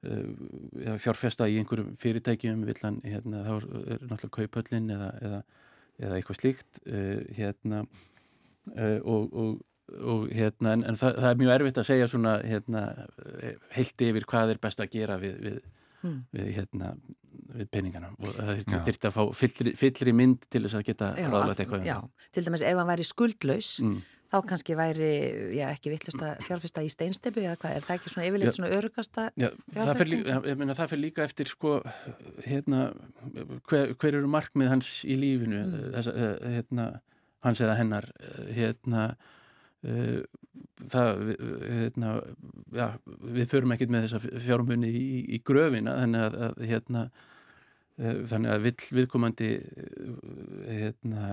fjárfesta 0.03 1.47
í 1.47 1.61
einhverjum 1.61 1.93
fyrirtækjum 2.01 2.65
villan, 2.67 2.99
hérna, 3.07 3.45
þá 3.47 3.53
er 3.55 3.67
náttúrulega 4.09 4.33
kaupöllin 4.35 4.91
eða, 4.91 5.11
eða 5.23 5.43
eða 6.03 6.19
eitthvað 6.19 6.41
slíkt 6.41 6.83
uh, 6.87 7.21
hérna 7.37 7.85
uh, 8.77 8.99
og, 9.03 9.29
og, 9.33 9.53
og 10.01 10.27
hérna 10.33 10.77
en, 10.77 10.87
en 10.91 10.99
það, 10.99 11.21
það 11.21 11.31
er 11.31 11.41
mjög 11.43 11.55
erfitt 11.57 11.83
að 11.83 11.89
segja 11.91 12.11
svona 12.11 12.35
hérna 12.47 12.85
heilt 13.77 14.07
yfir 14.09 14.29
hvað 14.31 14.55
er 14.55 14.63
best 14.63 14.83
að 14.83 14.93
gera 14.97 15.19
við, 15.23 15.39
við, 15.47 15.63
hmm. 16.03 16.23
við 16.37 16.55
hérna 16.59 16.95
við 17.53 17.69
peningana 17.73 18.11
og 18.17 18.35
það 18.37 18.83
þurfti 18.87 19.09
að 19.09 19.15
fá 19.15 19.23
fyllri, 19.37 19.75
fyllri 19.79 20.15
mynd 20.17 20.49
til 20.53 20.65
þess 20.65 20.79
að 20.79 20.89
geta 20.89 21.13
ráðlegt 21.19 21.63
eitthvað 21.63 21.85
um 21.85 21.89
já, 21.89 21.97
til 22.35 22.45
dæmis 22.47 22.65
ef 22.67 22.81
hann 22.81 22.91
væri 22.91 23.07
skuldlaus 23.07 23.71
mm. 23.83 23.97
þá 24.33 24.37
kannski 24.51 24.77
væri, 24.79 25.11
já 25.57 25.65
ekki 25.69 25.93
vittlust 25.93 26.25
að 26.25 26.45
fjárfesta 26.47 26.85
í 26.85 26.91
steinstepu 26.93 27.45
eða 27.45 27.59
hvað, 27.61 27.77
er 27.77 27.87
það 27.87 27.99
ekki 27.99 28.13
svona 28.15 28.29
yfirleitt 28.29 28.59
svona 28.59 28.73
örugasta? 28.79 29.27
Já, 29.41 29.51
meina 29.73 30.77
það 30.79 30.93
fyrir 30.95 31.03
líka 31.03 31.27
eftir 31.27 31.51
sko, 31.53 31.79
hérna 32.47 32.85
hver, 33.69 33.95
hver 33.97 34.21
eru 34.21 34.33
markmið 34.33 34.73
hans 34.73 34.93
í 35.05 35.19
lífinu 35.21 35.65
mm. 35.67 35.89
þess, 35.97 36.13
hérna, 36.57 36.89
hans 37.47 37.65
eða 37.65 37.79
hennar 37.81 38.09
hérna 38.53 39.11
uh, 39.13 40.23
það, 40.93 41.21
hérna 41.67 42.15
já, 42.77 42.87
við 43.23 43.53
förum 43.53 43.75
ekkert 43.77 43.93
með 43.95 44.09
þessa 44.09 44.41
fjármunni 44.47 44.91
í, 44.93 45.21
í 45.37 45.43
gröfina 45.45 45.99
þannig 46.03 46.27
að, 46.27 46.41
að 46.49 46.67
hérna 46.71 47.07
Eh, 48.01 48.23
þannig 48.25 48.51
að 48.55 48.63
vill 48.65 48.87
viðkomandi 48.97 49.49
eh, 49.53 50.79
hérna, 50.79 51.27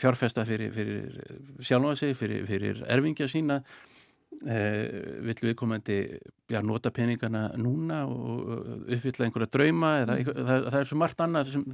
fjárfesta 0.00 0.46
fyrir, 0.48 0.70
fyrir 0.72 1.18
sjálfa 1.60 1.92
sig, 2.00 2.14
fyrir, 2.16 2.46
fyrir 2.48 2.80
erfingja 2.88 3.28
sína 3.28 3.58
eh, 4.48 5.20
vill 5.26 5.36
viðkomandi 5.42 5.98
já, 6.48 6.62
nota 6.64 6.90
peningana 6.96 7.50
núna 7.60 8.00
og 8.08 8.48
uppfylla 8.96 9.28
einhverja 9.28 9.52
drauma 9.58 9.92
eða, 10.06 10.16
mm. 10.22 10.40
það, 10.48 10.66
það 10.70 10.78
er 10.80 10.88
svo 10.88 11.00
margt 11.02 11.22
annað 11.26 11.52
sem, 11.52 11.68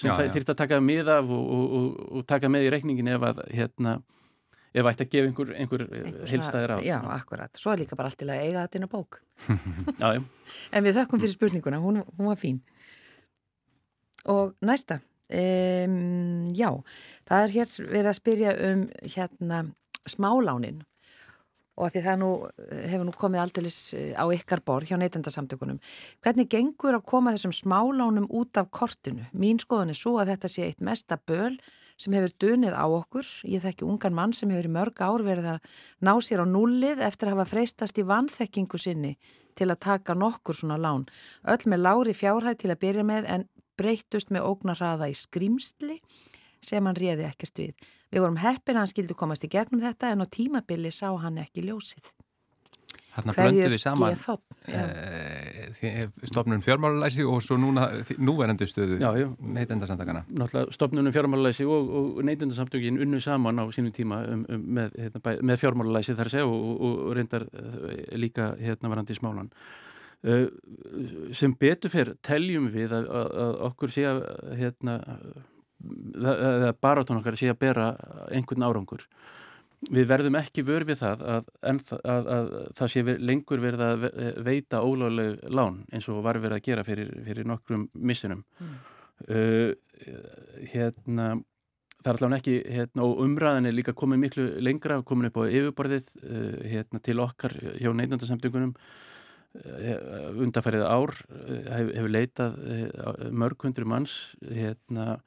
sem 0.00 0.16
það 0.16 0.32
þýrt 0.38 0.54
að 0.54 0.60
taka 0.62 0.80
með 0.80 1.12
af 1.18 1.36
og, 1.36 1.44
og, 1.58 1.76
og, 1.78 2.02
og 2.08 2.26
taka 2.32 2.50
með 2.50 2.70
í 2.70 2.74
reikningin 2.74 3.12
ef 3.18 3.28
að 3.34 3.44
hérna, 3.52 3.98
ef 4.74 4.88
ætti 4.90 5.04
að 5.06 5.10
gefa 5.12 5.28
einhver, 5.30 5.50
einhver, 5.54 5.84
einhver 5.86 6.30
heilstæðir 6.30 6.74
á 6.74 6.78
Já, 6.82 6.96
akkurat, 7.14 7.58
svo 7.58 7.72
er 7.72 7.82
líka 7.84 7.98
bara 7.98 8.10
allt 8.10 8.18
til 8.20 8.30
að 8.30 8.42
eiga 8.42 8.64
þetta 8.64 8.80
inn 8.80 8.86
á 8.86 8.94
bók. 8.94 9.20
Já, 10.02 10.08
já. 10.16 10.22
En 10.74 10.86
við 10.86 10.96
þakkum 10.98 11.22
fyrir 11.22 11.34
spurninguna, 11.34 11.82
hún, 11.82 12.00
hún 12.18 12.30
var 12.30 12.40
fín. 12.40 12.62
Og 14.30 14.54
næsta, 14.64 15.00
um, 15.28 16.48
já, 16.56 16.70
það 17.28 17.44
er 17.44 17.54
hér 17.54 17.70
verið 17.90 18.10
að 18.10 18.18
spyrja 18.18 18.56
um 18.70 18.84
hérna 19.02 19.62
smálánin. 20.08 20.82
Og 21.74 21.90
því 21.90 22.02
það 22.04 22.20
nú, 22.20 22.30
hefur 22.86 23.08
nú 23.08 23.12
komið 23.18 23.42
aldrei 23.42 23.70
eh, 23.98 24.12
á 24.14 24.24
ykkar 24.30 24.62
borð 24.62 24.92
hjá 24.92 24.98
neytendasamtökunum. 25.00 25.80
Hvernig 26.22 26.46
gengur 26.52 26.94
að 26.94 27.06
koma 27.10 27.32
þessum 27.34 27.54
smálánum 27.56 28.28
út 28.30 28.60
af 28.62 28.70
kortinu? 28.70 29.26
Mín 29.34 29.58
skoðun 29.58 29.90
er 29.90 29.98
svo 29.98 30.14
að 30.22 30.30
þetta 30.36 30.52
sé 30.52 30.68
eitt 30.68 30.84
mesta 30.86 31.18
böl 31.18 31.58
sem 32.00 32.14
hefur 32.16 32.34
dunið 32.42 32.74
á 32.74 32.84
okkur. 32.84 33.26
Ég 33.48 33.62
þekki 33.64 33.86
ungan 33.86 34.16
mann 34.16 34.34
sem 34.36 34.50
hefur 34.50 34.68
í 34.68 34.74
mörg 34.74 35.00
ár 35.00 35.24
verið 35.26 35.50
að 35.54 35.72
ná 36.04 36.12
sér 36.22 36.42
á 36.42 36.46
nullið 36.48 37.02
eftir 37.06 37.30
að 37.30 37.38
hafa 37.38 37.50
freistast 37.54 37.98
í 38.00 38.06
vanþekkingu 38.08 38.80
sinni 38.80 39.14
til 39.54 39.70
að 39.70 39.82
taka 39.86 40.16
nokkur 40.18 40.58
svona 40.58 40.78
lán. 40.80 41.06
Öll 41.46 41.70
með 41.70 41.84
lári 41.86 42.14
fjárhæð 42.16 42.60
til 42.62 42.72
að 42.74 42.80
byrja 42.82 43.06
með 43.06 43.28
en 43.30 43.48
breytust 43.78 44.30
með 44.34 44.48
ógnarraða 44.50 45.10
í 45.10 45.16
skrimsli 45.18 46.00
sem 46.64 46.86
hann 46.86 46.98
réði 46.98 47.28
ekkert 47.28 47.60
við. 47.60 47.88
Við 48.10 48.22
vorum 48.22 48.42
heppir 48.42 48.76
að 48.76 48.84
hann 48.84 48.92
skildi 48.92 49.16
komast 49.18 49.46
í 49.46 49.50
gegnum 49.50 49.82
þetta 49.82 50.12
en 50.14 50.22
á 50.22 50.26
tímabili 50.30 50.92
sá 50.94 51.08
hann 51.18 51.40
ekki 51.42 51.66
ljósið. 51.66 52.12
Þarna 53.14 53.34
blöndu 53.36 53.70
við 53.70 53.80
saman 53.82 54.16
e, 54.66 54.78
stofnun 56.30 56.62
fjármálulæsi 56.64 57.24
og 57.28 57.42
svo 57.44 57.56
núna 57.60 57.88
núverandi 58.18 58.66
stöðu 58.68 58.98
neytendasamtökana. 59.38 60.24
Náttúrulega 60.28 60.74
stofnunum 60.74 61.12
fjármálulæsi 61.14 61.66
og, 61.66 61.90
og 61.98 62.22
neytendasamtökin 62.24 63.00
unnu 63.02 63.20
saman 63.20 63.58
á 63.58 63.64
sínum 63.74 63.92
tíma 63.94 64.22
um, 64.28 64.44
um, 64.48 64.66
með, 64.78 64.94
hérna, 64.98 65.36
með 65.42 65.62
fjármálulæsi 65.62 66.16
þar 66.18 66.32
segja 66.32 66.46
og, 66.46 66.68
og, 66.74 67.00
og 67.08 67.16
reyndar 67.18 67.46
eh, 67.52 68.16
líka 68.18 68.54
hérna 68.60 68.92
varandi 68.92 69.16
í 69.16 69.18
smálan. 69.18 69.50
Eh, 70.24 70.46
sem 71.36 71.52
betur 71.60 71.92
fyrir 71.92 72.14
teljum 72.24 72.70
við 72.72 72.94
að, 72.96 73.08
að, 73.08 73.32
að 73.44 73.56
okkur 73.70 73.92
sé 73.92 74.06
að 74.08 74.22
hérna, 74.60 74.98
eða 76.24 76.74
barátan 76.80 77.20
okkar 77.20 77.36
sé 77.36 77.50
að 77.52 77.60
bera 77.66 77.90
einhvern 78.32 78.64
árangur 78.64 79.04
við 79.92 80.08
verðum 80.08 80.38
ekki 80.40 80.64
vörð 80.66 80.92
við 80.92 81.00
það 81.02 81.24
að, 81.34 81.48
að, 81.70 82.28
að 82.36 82.52
það 82.78 82.92
sé 82.92 83.16
lengur 83.20 83.62
verið 83.62 83.84
að 83.86 84.04
veita 84.46 84.82
ólögleg 84.84 85.40
lán 85.52 85.82
eins 85.92 86.08
og 86.08 86.22
var 86.24 86.40
verið 86.42 86.58
að 86.58 86.68
gera 86.68 86.84
fyrir, 86.86 87.10
fyrir 87.26 87.48
nokkrum 87.48 87.88
missunum 87.94 88.44
mm. 88.60 88.76
uh, 89.28 89.72
hérna 90.72 91.32
það 92.04 92.10
er 92.10 92.18
allavega 92.18 92.40
ekki 92.42 92.56
hérna, 92.76 93.06
og 93.06 93.24
umræðin 93.24 93.70
er 93.70 93.76
líka 93.76 93.96
komið 93.96 94.22
miklu 94.26 94.46
lengra 94.64 95.00
komin 95.06 95.30
upp 95.30 95.40
á 95.40 95.48
yfirborðið 95.48 96.12
uh, 96.20 96.62
hérna, 96.68 97.02
til 97.04 97.20
okkar 97.24 97.58
hjá 97.80 97.90
neitundarsamtökunum 97.92 98.76
Eh, 99.54 99.98
undarfærið 100.42 100.82
ár 100.82 101.12
hef, 101.14 101.90
hefur 101.94 102.10
leitað 102.10 102.56
eh, 102.66 103.28
mörg 103.30 103.62
hundru 103.62 103.86
manns 103.86 104.34
hérna, 104.42 105.20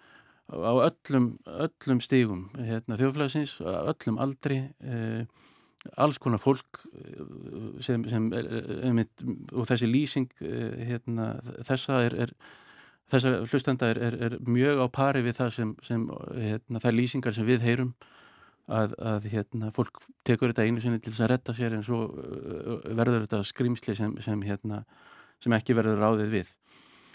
á 0.47 0.73
öllum, 0.87 1.31
öllum 1.45 1.99
stígum 2.03 2.47
hérna, 2.55 2.97
þjóðfélagsins, 2.99 3.57
öllum 3.61 4.19
aldri 4.23 4.61
eh, 4.79 5.25
alls 5.99 6.19
konar 6.23 6.39
fólk 6.39 6.83
eh, 6.93 7.23
sem, 7.83 8.05
sem 8.07 8.29
einmitt, 8.31 9.23
og 9.51 9.67
þessi 9.67 9.89
lýsing 9.89 10.31
eh, 10.39 10.85
hérna, 10.93 11.33
þessa 11.67 12.01
er, 12.07 12.15
er 12.27 12.35
þessar 13.11 13.41
hlustenda 13.47 13.91
er, 13.91 13.99
er, 14.07 14.17
er 14.27 14.37
mjög 14.47 14.83
á 14.83 14.87
pari 14.91 15.25
við 15.25 15.41
það 15.41 15.51
sem, 15.57 15.75
sem 15.83 16.07
hérna, 16.35 16.79
það 16.79 16.89
er 16.91 16.97
lýsingar 17.01 17.35
sem 17.35 17.47
við 17.47 17.67
heyrum 17.67 17.93
að, 18.67 18.95
að 18.99 19.29
hérna, 19.31 19.71
fólk 19.75 20.01
tekur 20.27 20.51
þetta 20.51 20.67
einu 20.67 20.83
sinni 20.83 21.03
til 21.03 21.11
þess 21.11 21.27
að 21.27 21.31
retta 21.33 21.55
sér 21.55 21.75
en 21.75 21.85
svo 21.87 22.01
verður 22.87 23.23
þetta 23.23 23.43
skrimsli 23.47 23.95
sem, 23.95 24.15
sem, 24.23 24.43
hérna, 24.47 24.81
sem 25.43 25.55
ekki 25.55 25.75
verður 25.75 26.03
ráðið 26.03 26.35
við. 26.35 26.51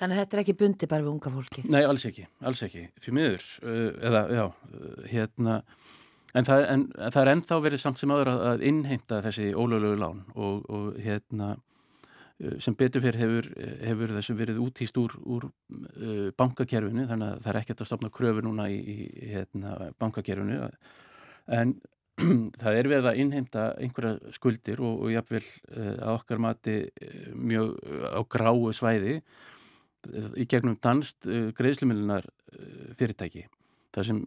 Þannig 0.03 0.17
að 0.19 0.23
þetta 0.25 0.35
er 0.37 0.43
ekki 0.43 0.59
bundi 0.59 0.87
bara 0.91 1.05
við 1.05 1.13
unga 1.13 1.31
fólki? 1.31 1.63
Nei, 1.71 1.83
alls 1.87 2.05
ekki, 2.09 2.25
alls 2.43 2.63
ekki, 2.67 2.81
því 2.99 3.13
miður, 3.15 3.45
uh, 3.63 3.91
eða 4.09 4.23
já, 4.35 4.45
uh, 4.51 5.03
hérna, 5.13 5.59
en 6.35 6.49
það, 6.49 6.63
en, 6.73 6.87
það 7.05 7.21
er 7.21 7.31
ennþá 7.37 7.59
verið 7.69 7.83
samt 7.85 8.03
sem 8.03 8.15
aður 8.15 8.33
að, 8.33 8.65
innheimta 8.67 9.21
þessi 9.23 9.53
ólöglegu 9.55 10.01
lán 10.01 10.25
og, 10.35 10.65
og 10.67 10.89
hérna, 11.05 11.53
sem 12.59 12.75
betur 12.75 13.05
fyrir 13.05 13.21
hefur, 13.21 13.49
hefur 13.87 14.13
þessu 14.17 14.35
verið 14.35 14.59
útýst 14.65 14.99
úr, 14.99 15.15
úr 15.23 15.47
uh, 15.47 16.29
bankakerfinu 16.39 17.07
þannig 17.11 17.29
að 17.29 17.45
það 17.45 17.53
er 17.53 17.61
ekkert 17.61 17.85
að 17.85 17.91
stopna 17.93 18.13
kröfu 18.19 18.43
núna 18.43 18.67
í, 18.73 18.81
í 18.83 19.31
hérna, 19.37 19.93
bankakerfinu 20.03 20.59
en 21.55 21.77
það 22.61 22.81
er 22.81 22.91
verið 22.91 23.09
að 23.13 23.23
innheimta 23.23 23.69
einhverja 23.79 24.35
skuldir 24.35 24.83
og, 24.83 25.07
og 25.07 25.15
jáfnvel 25.15 25.45
uh, 25.45 25.95
að 25.95 26.13
okkar 26.17 26.43
mati 26.43 26.77
uh, 26.91 27.25
mjög 27.39 27.77
á 28.11 28.21
gráu 28.35 28.73
svæði 28.75 29.21
í 30.37 30.47
gegnum 30.51 30.79
danst 30.83 31.29
greiðslumilinar 31.59 32.27
fyrirtæki 32.99 33.47
það 33.93 34.07
sem 34.09 34.21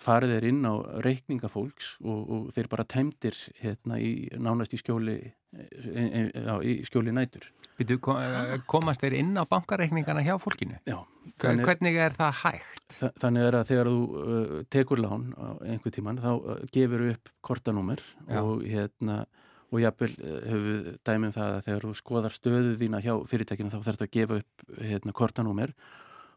farið 0.00 0.34
er 0.36 0.46
inn 0.50 0.62
á 0.68 0.74
reikningafólks 1.04 1.94
og, 2.04 2.20
og 2.20 2.48
þeir 2.52 2.68
bara 2.72 2.84
tæmdir 2.84 3.38
hérna 3.62 3.98
í 3.98 4.28
nánast 4.36 4.76
í 4.76 4.80
skjóli 4.82 5.16
í 5.56 6.74
skjóli 6.84 7.14
nætur 7.16 7.48
Býtu, 7.76 7.98
komast 8.00 9.02
þeir 9.04 9.18
inn 9.18 9.34
á 9.36 9.44
bankareikningana 9.44 10.22
hjá 10.24 10.38
fólkinu? 10.40 10.78
Já. 10.88 10.96
Þannig, 11.42 11.66
Hvernig 11.68 11.98
er 12.00 12.14
það 12.16 12.38
hægt? 12.40 12.94
Þannig 13.20 13.48
er 13.48 13.56
að 13.58 13.66
þegar 13.68 13.90
þú 13.90 13.98
uh, 14.06 14.54
tekur 14.72 15.02
lán 15.04 15.26
á 15.36 15.48
einhver 15.74 15.92
tíman 15.92 16.20
þá 16.22 16.30
uh, 16.32 16.62
gefur 16.72 17.04
upp 17.10 17.32
kortanúmer 17.44 18.00
og 18.40 18.64
hérna 18.64 19.26
og 19.72 19.82
jápil 19.82 20.12
hefur 20.16 20.90
dæmið 21.06 21.28
um 21.28 21.36
það 21.36 21.52
að 21.52 21.62
þegar 21.66 21.86
þú 21.86 21.92
skoðar 22.00 22.34
stöðu 22.34 22.74
þína 22.80 23.02
hjá 23.04 23.12
fyrirtækinu 23.30 23.72
þá 23.72 23.78
þarf 23.78 23.88
þetta 23.96 24.06
að 24.06 24.16
gefa 24.16 24.40
upp 24.40 24.66
hérna, 24.90 25.14
kortanúmer. 25.16 25.72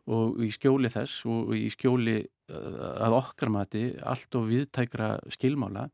Og 0.09 0.39
í 0.41 0.49
skjóli 0.55 0.89
þess 0.89 1.25
og 1.29 1.51
í 1.53 1.67
skjóli 1.69 2.15
uh, 2.23 3.03
að 3.05 3.17
okkar 3.19 3.51
mati 3.53 3.83
allt 4.01 4.39
og 4.39 4.47
viðtækra 4.49 5.11
skilmála 5.35 5.89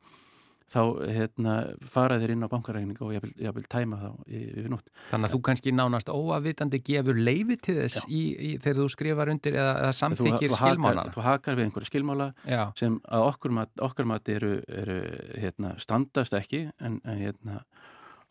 þá 0.72 0.82
hérna, 1.14 1.54
fara 1.86 2.18
þér 2.22 2.34
inn 2.34 2.46
á 2.46 2.50
bankarækningu 2.50 3.06
og 3.06 3.14
ég 3.14 3.24
vil, 3.24 3.32
ég 3.46 3.54
vil 3.56 3.66
tæma 3.70 4.00
þá 4.02 4.10
yfir 4.26 4.70
nótt. 4.74 4.90
Þannig 5.12 5.30
að 5.30 5.36
þú 5.36 5.40
kannski 5.46 5.74
nánast 5.76 6.10
óavitandi 6.10 6.82
gefur 6.86 7.20
leiði 7.20 7.58
til 7.68 7.78
þess 7.84 8.08
í, 8.10 8.22
í, 8.34 8.52
þegar 8.64 8.80
þú 8.82 8.88
skrifar 8.96 9.32
undir 9.34 9.60
eða, 9.60 9.76
eða 9.84 9.94
samþykir 10.00 10.56
skilmála. 10.58 11.06
Þú 11.14 11.26
hakar 11.28 11.60
við 11.60 11.70
einhverju 11.70 11.92
skilmála 11.92 12.30
Já. 12.50 12.64
sem 12.80 12.98
að 13.06 13.28
okkur 13.30 13.56
mat, 13.60 13.74
okkar 13.86 14.10
mat 14.10 14.34
eru, 14.34 14.56
eru 14.82 15.00
hérna, 15.38 15.76
standast 15.82 16.38
ekki 16.38 16.66
en, 16.80 17.00
en 17.06 17.22
hérna 17.22 17.62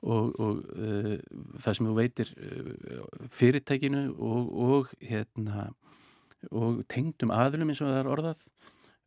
og, 0.05 0.35
og 0.37 0.61
uh, 0.75 1.15
það 1.63 1.79
sem 1.79 1.89
þú 1.89 1.97
veitir 1.97 2.35
uh, 2.35 3.03
fyrirtækinu 3.33 4.07
og, 4.19 4.55
og 4.69 4.95
hérna 5.01 5.71
og 6.53 6.83
tengdum 6.93 7.33
aðlum 7.33 7.71
eins 7.73 7.81
og 7.81 7.93
það 7.93 8.01
er 8.03 8.11
orðað 8.13 8.43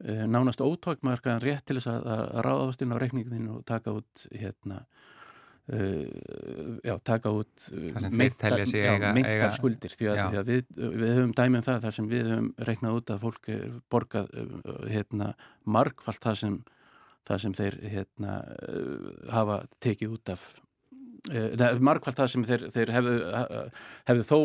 nánast 0.06 0.62
ótókmarkaðan 0.62 1.44
rétt 1.44 1.66
til 1.66 1.80
þess 1.80 1.90
að, 1.90 2.08
að 2.14 2.42
ráðast 2.46 2.84
inn 2.86 2.94
á 2.94 3.02
reikninginu 3.02 3.58
og 3.58 3.64
taka 3.66 3.96
út 3.98 4.26
hérna 4.30 4.84
uh, 5.74 6.06
já, 6.86 6.94
taka 7.02 7.34
út 7.34 7.68
meintar 8.14 8.58
skuldir 9.56 9.96
því 9.98 10.12
að, 10.14 10.22
því 10.22 10.42
að 10.42 10.52
við, 10.52 10.64
við 10.78 11.14
höfum 11.16 11.34
dæmið 11.40 11.60
um 11.60 11.68
það 11.70 11.82
þar 11.88 11.98
sem 11.98 12.12
við 12.14 12.32
höfum 12.32 12.52
reiknað 12.70 13.00
út 13.02 13.16
að 13.16 13.26
fólk 13.26 13.52
borgað 13.90 14.32
hérna 14.92 15.34
margfalt 15.66 16.22
það 16.30 16.40
sem, 16.44 16.62
það 17.28 17.44
sem 17.46 17.58
þeir 17.64 17.82
hérna 17.96 18.38
hafa 19.34 19.62
tekið 19.84 20.18
út 20.20 20.36
af 20.36 20.48
Eh, 21.28 21.80
margfald 21.84 22.18
það 22.18 22.30
sem 22.32 22.44
þeir, 22.48 22.64
þeir 22.72 22.92
hefðu, 22.96 23.16
hefðu 24.08 24.26
þó 24.28 24.38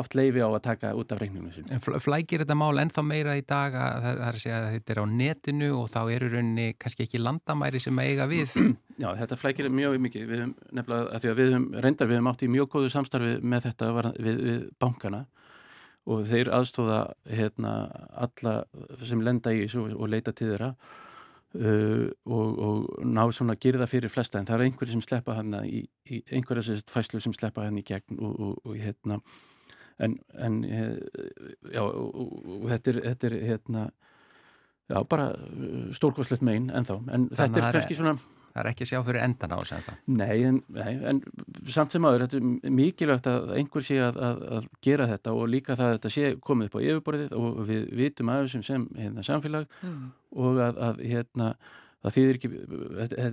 átt 0.00 0.14
leifi 0.18 0.44
á 0.44 0.48
að 0.48 0.60
taka 0.66 0.92
út 0.98 1.14
af 1.14 1.20
reikningum 1.22 1.52
sin. 1.54 1.82
Flækir 1.82 2.44
þetta 2.44 2.56
mál 2.58 2.78
ennþá 2.82 3.04
meira 3.06 3.34
í 3.38 3.44
dag 3.46 3.74
að 3.78 4.06
það 4.06 4.22
er 4.28 4.38
að 4.38 4.40
segja 4.44 4.60
að 4.60 4.68
þetta 4.76 4.94
er 4.94 5.02
á 5.02 5.06
netinu 5.16 5.70
og 5.80 5.90
þá 5.92 6.00
eru 6.04 6.30
rauninni 6.32 6.68
kannski 6.78 7.06
ekki 7.06 7.22
landamæri 7.22 7.82
sem 7.82 8.02
eiga 8.04 8.28
við? 8.30 8.54
Já, 9.02 9.08
þetta 9.18 9.38
flækir 9.40 9.70
mjög 9.72 9.98
mikið 10.06 10.26
við 10.30 10.42
höfum 10.44 10.56
nefnilega, 10.78 11.22
því 11.22 11.32
að 11.32 11.38
við 11.40 11.52
höfum 11.52 11.68
reyndar 11.86 12.10
við 12.10 12.20
höfum 12.20 12.32
átt 12.32 12.46
í 12.46 12.50
mjög 12.52 12.72
góðu 12.76 12.92
samstarfi 12.92 13.36
með 13.42 13.68
þetta 13.68 13.92
við, 14.18 14.42
við 14.42 14.66
bankana 14.82 15.24
og 16.12 16.24
þeir 16.26 16.50
aðstóða 16.50 17.02
hérna 17.30 17.72
alla 18.18 18.56
sem 19.06 19.22
lenda 19.22 19.52
í 19.54 19.64
og 19.70 20.06
leita 20.10 20.34
til 20.34 20.50
þeirra 20.52 20.72
Uh, 21.52 22.08
og, 22.24 22.58
og 22.64 23.00
ná 23.04 23.26
svona 23.28 23.58
að 23.58 23.82
það 23.82 23.90
fyrir 23.90 24.08
flesta 24.08 24.40
en 24.40 24.46
það 24.48 24.54
er 24.54 24.70
einhverju 24.70 24.94
sem 24.94 25.02
sleppa 25.04 25.34
hann 25.36 25.52
í, 25.68 25.82
í 26.08 26.22
einhverja 26.32 26.64
sérst 26.70 26.88
fæslu 26.88 27.20
sem 27.20 27.34
sleppa 27.36 27.66
hann 27.66 27.76
í 27.76 27.84
gegn 27.84 28.16
og, 28.16 28.38
og, 28.40 28.54
og 28.64 28.78
hérna 28.80 29.18
en, 30.00 30.14
en 30.40 30.56
eh, 30.64 30.96
já 31.74 31.82
og 31.84 32.64
þetta 32.70 32.94
er, 32.94 33.00
þetta 33.10 33.28
er 33.28 33.36
hérna 33.50 33.82
já 34.88 35.02
bara 35.12 35.28
uh, 35.36 35.90
stórkoslegt 35.92 36.40
megin 36.40 36.70
ennþá 36.72 36.96
en 37.02 37.28
Þannig 37.28 37.42
þetta 37.42 37.60
er 37.60 37.76
kannski 37.76 37.98
svona 38.00 38.16
Það 38.52 38.60
er 38.62 38.68
ekki 38.68 38.84
að 38.84 38.90
sjá 38.90 38.98
fyrir 39.06 39.24
endan 39.24 39.52
á 39.52 39.58
þess 39.58 39.74
að 39.74 39.84
það. 39.86 40.00
Nei, 40.12 40.34
en, 40.44 40.56
nei, 40.76 40.90
en 41.08 41.20
samt 41.72 41.94
sem 41.94 42.06
aður, 42.08 42.24
þetta 42.26 42.40
er 42.40 42.74
mikilvægt 42.80 43.28
að 43.30 43.52
einhver 43.56 43.86
sé 43.86 43.96
að, 44.04 44.18
að, 44.28 44.42
að 44.58 44.66
gera 44.84 45.06
þetta 45.08 45.36
og 45.38 45.46
líka 45.48 45.76
það 45.78 45.88
að 45.88 45.94
þetta 45.96 46.12
sé 46.16 46.32
komið 46.48 46.68
upp 46.68 46.76
á 46.76 46.84
yfirborðið 46.84 47.36
og 47.38 47.62
við 47.70 47.86
vitum 48.02 48.32
aðeins 48.34 48.56
sem, 48.58 48.66
sem 48.68 48.84
hérna, 48.98 49.24
samfélag 49.24 49.78
mm. 49.80 50.02
og 50.44 50.60
að, 50.66 50.82
að 50.88 51.02
hérna, 51.14 51.48
það 52.02 52.16
þýðir 52.18 52.40
ekki, 52.40 52.52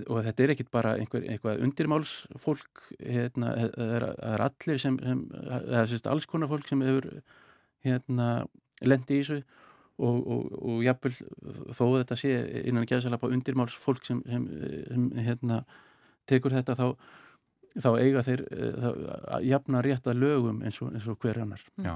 og 0.00 0.22
þetta 0.30 0.46
er 0.46 0.54
ekkit 0.54 0.72
bara 0.72 0.96
einhver, 1.02 1.28
einhver 1.34 1.64
undirmálsfólk, 1.66 2.84
hérna, 3.02 3.54
það 3.76 3.96
er, 3.98 4.08
er 4.32 4.46
allir 4.46 4.80
sem, 4.80 5.00
sem 5.04 5.24
það 5.36 5.80
er 5.82 5.92
sérst 5.92 6.12
alls 6.12 6.30
konar 6.30 6.52
fólk 6.52 6.70
sem 6.70 6.86
hefur 6.86 7.10
hérna, 7.84 8.30
lendi 8.80 9.20
í 9.20 9.24
þessu 9.24 9.42
og, 10.00 10.20
og, 10.34 10.52
og 10.60 10.84
jafnvel 10.84 11.16
þó 11.76 11.84
þetta 12.00 12.18
sé 12.18 12.34
innan 12.64 12.88
geðsalapa 12.88 13.30
undirmáls 13.30 13.76
fólk 13.78 14.06
sem, 14.08 14.22
sem, 14.28 14.46
sem 14.88 15.08
hérna, 15.20 15.62
tekur 16.30 16.54
þetta 16.56 16.76
þá, 16.78 16.86
þá 17.76 17.90
eiga 17.98 18.24
þeir 18.26 18.46
þá, 18.50 18.88
jafna 19.46 19.82
rétt 19.86 20.08
að 20.10 20.22
lögum 20.24 20.64
eins 20.64 20.80
og, 20.82 20.94
eins 20.94 21.10
og 21.10 21.20
hver 21.20 21.42
annar 21.44 21.62
Já. 21.84 21.94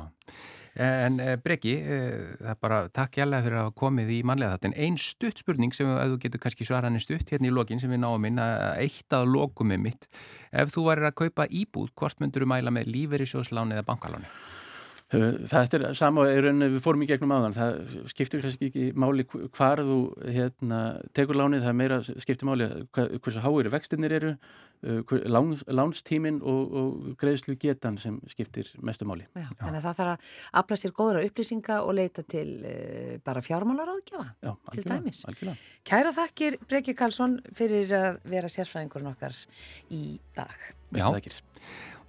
En 0.75 1.21
e, 1.23 1.37
Breki, 1.39 1.77
e, 1.79 1.99
það 2.41 2.51
er 2.51 2.57
bara 2.67 2.79
takk 2.91 3.21
jæglega 3.21 3.45
fyrir 3.45 3.59
að 3.61 3.69
hafa 3.69 3.77
komið 3.79 4.09
í 4.11 4.17
manlega 4.27 4.57
þetta 4.57 4.71
en 4.73 4.77
einn 4.87 4.97
stutt 4.99 5.43
spurning 5.45 5.77
sem 5.77 5.87
þú 5.87 6.19
getur 6.25 6.43
kannski 6.43 6.67
svaraðin 6.67 7.03
stutt 7.03 7.31
hérna 7.31 7.47
í 7.47 7.55
lokin 7.55 7.79
sem 7.83 7.93
við 7.95 8.03
náum 8.03 8.27
inn 8.27 8.43
að 8.43 8.65
eitt 8.83 9.15
að 9.15 9.31
lókumið 9.37 9.85
mitt 9.87 10.09
ef 10.51 10.75
þú 10.75 10.89
væri 10.89 11.07
að 11.07 11.17
kaupa 11.23 11.47
íbúð, 11.47 11.95
hvort 11.95 12.19
myndur 12.19 12.43
þú 12.43 12.51
mæla 12.51 12.75
með 12.75 12.91
lífeyrisjóðsláni 12.91 13.79
eða 13.79 13.87
bankaláni? 13.87 14.33
Það 15.13 15.75
er 15.77 15.83
sama, 15.95 16.25
við 16.27 16.79
fórum 16.83 17.03
í 17.05 17.07
gegnum 17.07 17.33
áðan, 17.37 17.55
það 17.55 17.75
skiptir 18.09 18.41
kannski 18.43 18.71
ekki 18.71 18.85
máli 18.99 19.27
hvar 19.29 19.83
þú 19.85 19.99
hérna, 20.25 20.79
tekur 21.15 21.39
lánið, 21.39 21.67
það 21.67 21.73
er 21.73 21.77
meira 21.77 21.99
skiptir 22.07 22.49
máli 22.49 22.69
hversu 22.95 23.43
háir 23.45 23.69
vextinnir 23.71 24.15
eru, 24.17 24.33
uh, 24.89 25.15
láns, 25.29 25.63
lánstímin 25.69 26.41
og, 26.41 26.75
og 26.81 27.07
greiðslu 27.21 27.59
getan 27.61 28.01
sem 28.01 28.17
skiptir 28.33 28.73
mestu 28.81 29.07
máli. 29.09 29.29
Já, 29.37 29.45
Já. 29.45 29.55
Þannig 29.61 29.79
að 29.79 29.87
það 29.87 30.01
þarf 30.01 30.15
að 30.15 30.35
afla 30.65 30.81
sér 30.81 30.97
góðra 30.99 31.25
upplýsinga 31.29 31.81
og 31.85 31.97
leita 32.01 32.25
til 32.25 32.49
uh, 32.65 33.15
bara 33.29 33.45
fjármálar 33.45 33.95
áðgjafa 33.95 34.29
til 34.41 34.55
algjörlega, 34.55 35.01
dæmis. 35.05 35.25
Algjörlega. 35.29 35.75
Kæra 35.93 36.15
þakkir 36.17 36.63
Breki 36.65 36.97
Karlsson 36.99 37.43
fyrir 37.55 37.93
að 38.01 38.23
vera 38.25 38.51
sérfræðingurinn 38.51 39.13
okkar 39.13 39.37
í 39.93 40.07
dag. 40.33 40.73
Já, 40.95 41.11
þakkir. 41.11 41.43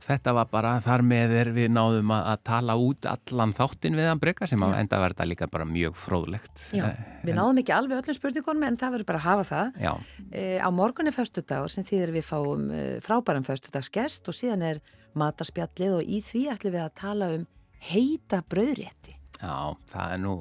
Þetta 0.06 0.34
var 0.38 0.50
bara 0.52 0.74
þar 0.84 1.04
með 1.08 1.34
er 1.40 1.50
við 1.56 1.72
náðum 1.74 2.12
að, 2.14 2.28
að 2.34 2.42
tala 2.50 2.76
út 2.78 3.08
allan 3.10 3.54
þáttin 3.58 3.98
við 3.98 4.10
að 4.12 4.22
breyka 4.22 4.50
sem 4.50 4.66
að 4.66 4.76
enda 4.82 5.00
verða 5.02 5.28
líka 5.30 5.48
bara 5.52 5.68
mjög 5.70 5.98
fróðlegt. 5.98 6.66
Já, 6.76 6.84
eh, 6.92 7.00
við 7.24 7.34
en, 7.34 7.40
náðum 7.40 7.62
ekki 7.64 7.76
alveg 7.76 8.04
öllum 8.04 8.18
spurningunum 8.20 8.68
en 8.68 8.80
það 8.82 8.96
verður 8.98 9.10
bara 9.10 9.22
að 9.24 9.28
hafa 9.30 9.48
það. 9.50 10.06
E, 10.30 10.46
á 10.62 10.70
morgun 10.76 11.10
er 11.10 11.16
föstudag 11.16 11.68
sem 11.74 11.88
þýðir 11.88 12.14
við 12.20 12.28
fáum 12.28 12.70
e, 12.70 12.86
frábærum 13.06 13.48
föstudagsgest 13.48 14.30
og 14.30 14.38
síðan 14.38 14.68
er 14.74 14.82
mataspjallið 15.18 16.00
og 16.00 16.16
í 16.18 16.22
því 16.26 16.48
ætlum 16.54 16.76
við 16.76 16.86
að 16.86 16.96
tala 17.02 17.32
um 17.40 17.48
heita 17.90 18.44
bröðrétti. 18.52 19.15
Já, 19.42 19.76
það 19.92 20.14
er 20.16 20.22
nú, 20.24 20.34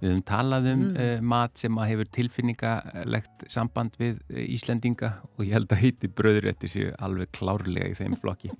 við 0.00 0.10
höfum 0.10 0.22
talað 0.30 0.68
um 0.70 0.84
mm. 0.84 0.94
uh, 0.96 1.24
mat 1.32 1.60
sem 1.60 1.80
að 1.80 1.90
hefur 1.92 2.10
tilfinningalegt 2.16 3.44
samband 3.52 3.98
við 4.00 4.20
uh, 4.30 4.44
Íslendinga 4.46 5.12
og 5.36 5.44
ég 5.44 5.56
held 5.58 5.74
að 5.74 5.82
heiti 5.84 6.12
bröðurétti 6.20 6.70
séu 6.72 6.94
alveg 6.98 7.32
klárlega 7.36 7.90
í 7.90 7.98
þeim 7.98 8.16
flokki. 8.20 8.52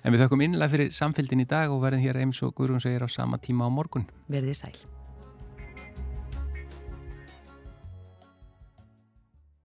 En 0.00 0.14
við 0.14 0.24
þökkum 0.24 0.46
innlega 0.46 0.72
fyrir 0.72 0.94
samfélgin 0.96 1.44
í 1.44 1.50
dag 1.50 1.72
og 1.72 1.84
verðum 1.84 2.06
hér 2.06 2.22
eins 2.22 2.40
og 2.46 2.56
Guðrún 2.56 2.80
segir 2.82 3.04
á 3.04 3.08
sama 3.12 3.40
tíma 3.42 3.68
á 3.68 3.70
morgun. 3.72 4.08
Verðið 4.32 4.62
sæl. 4.62 4.99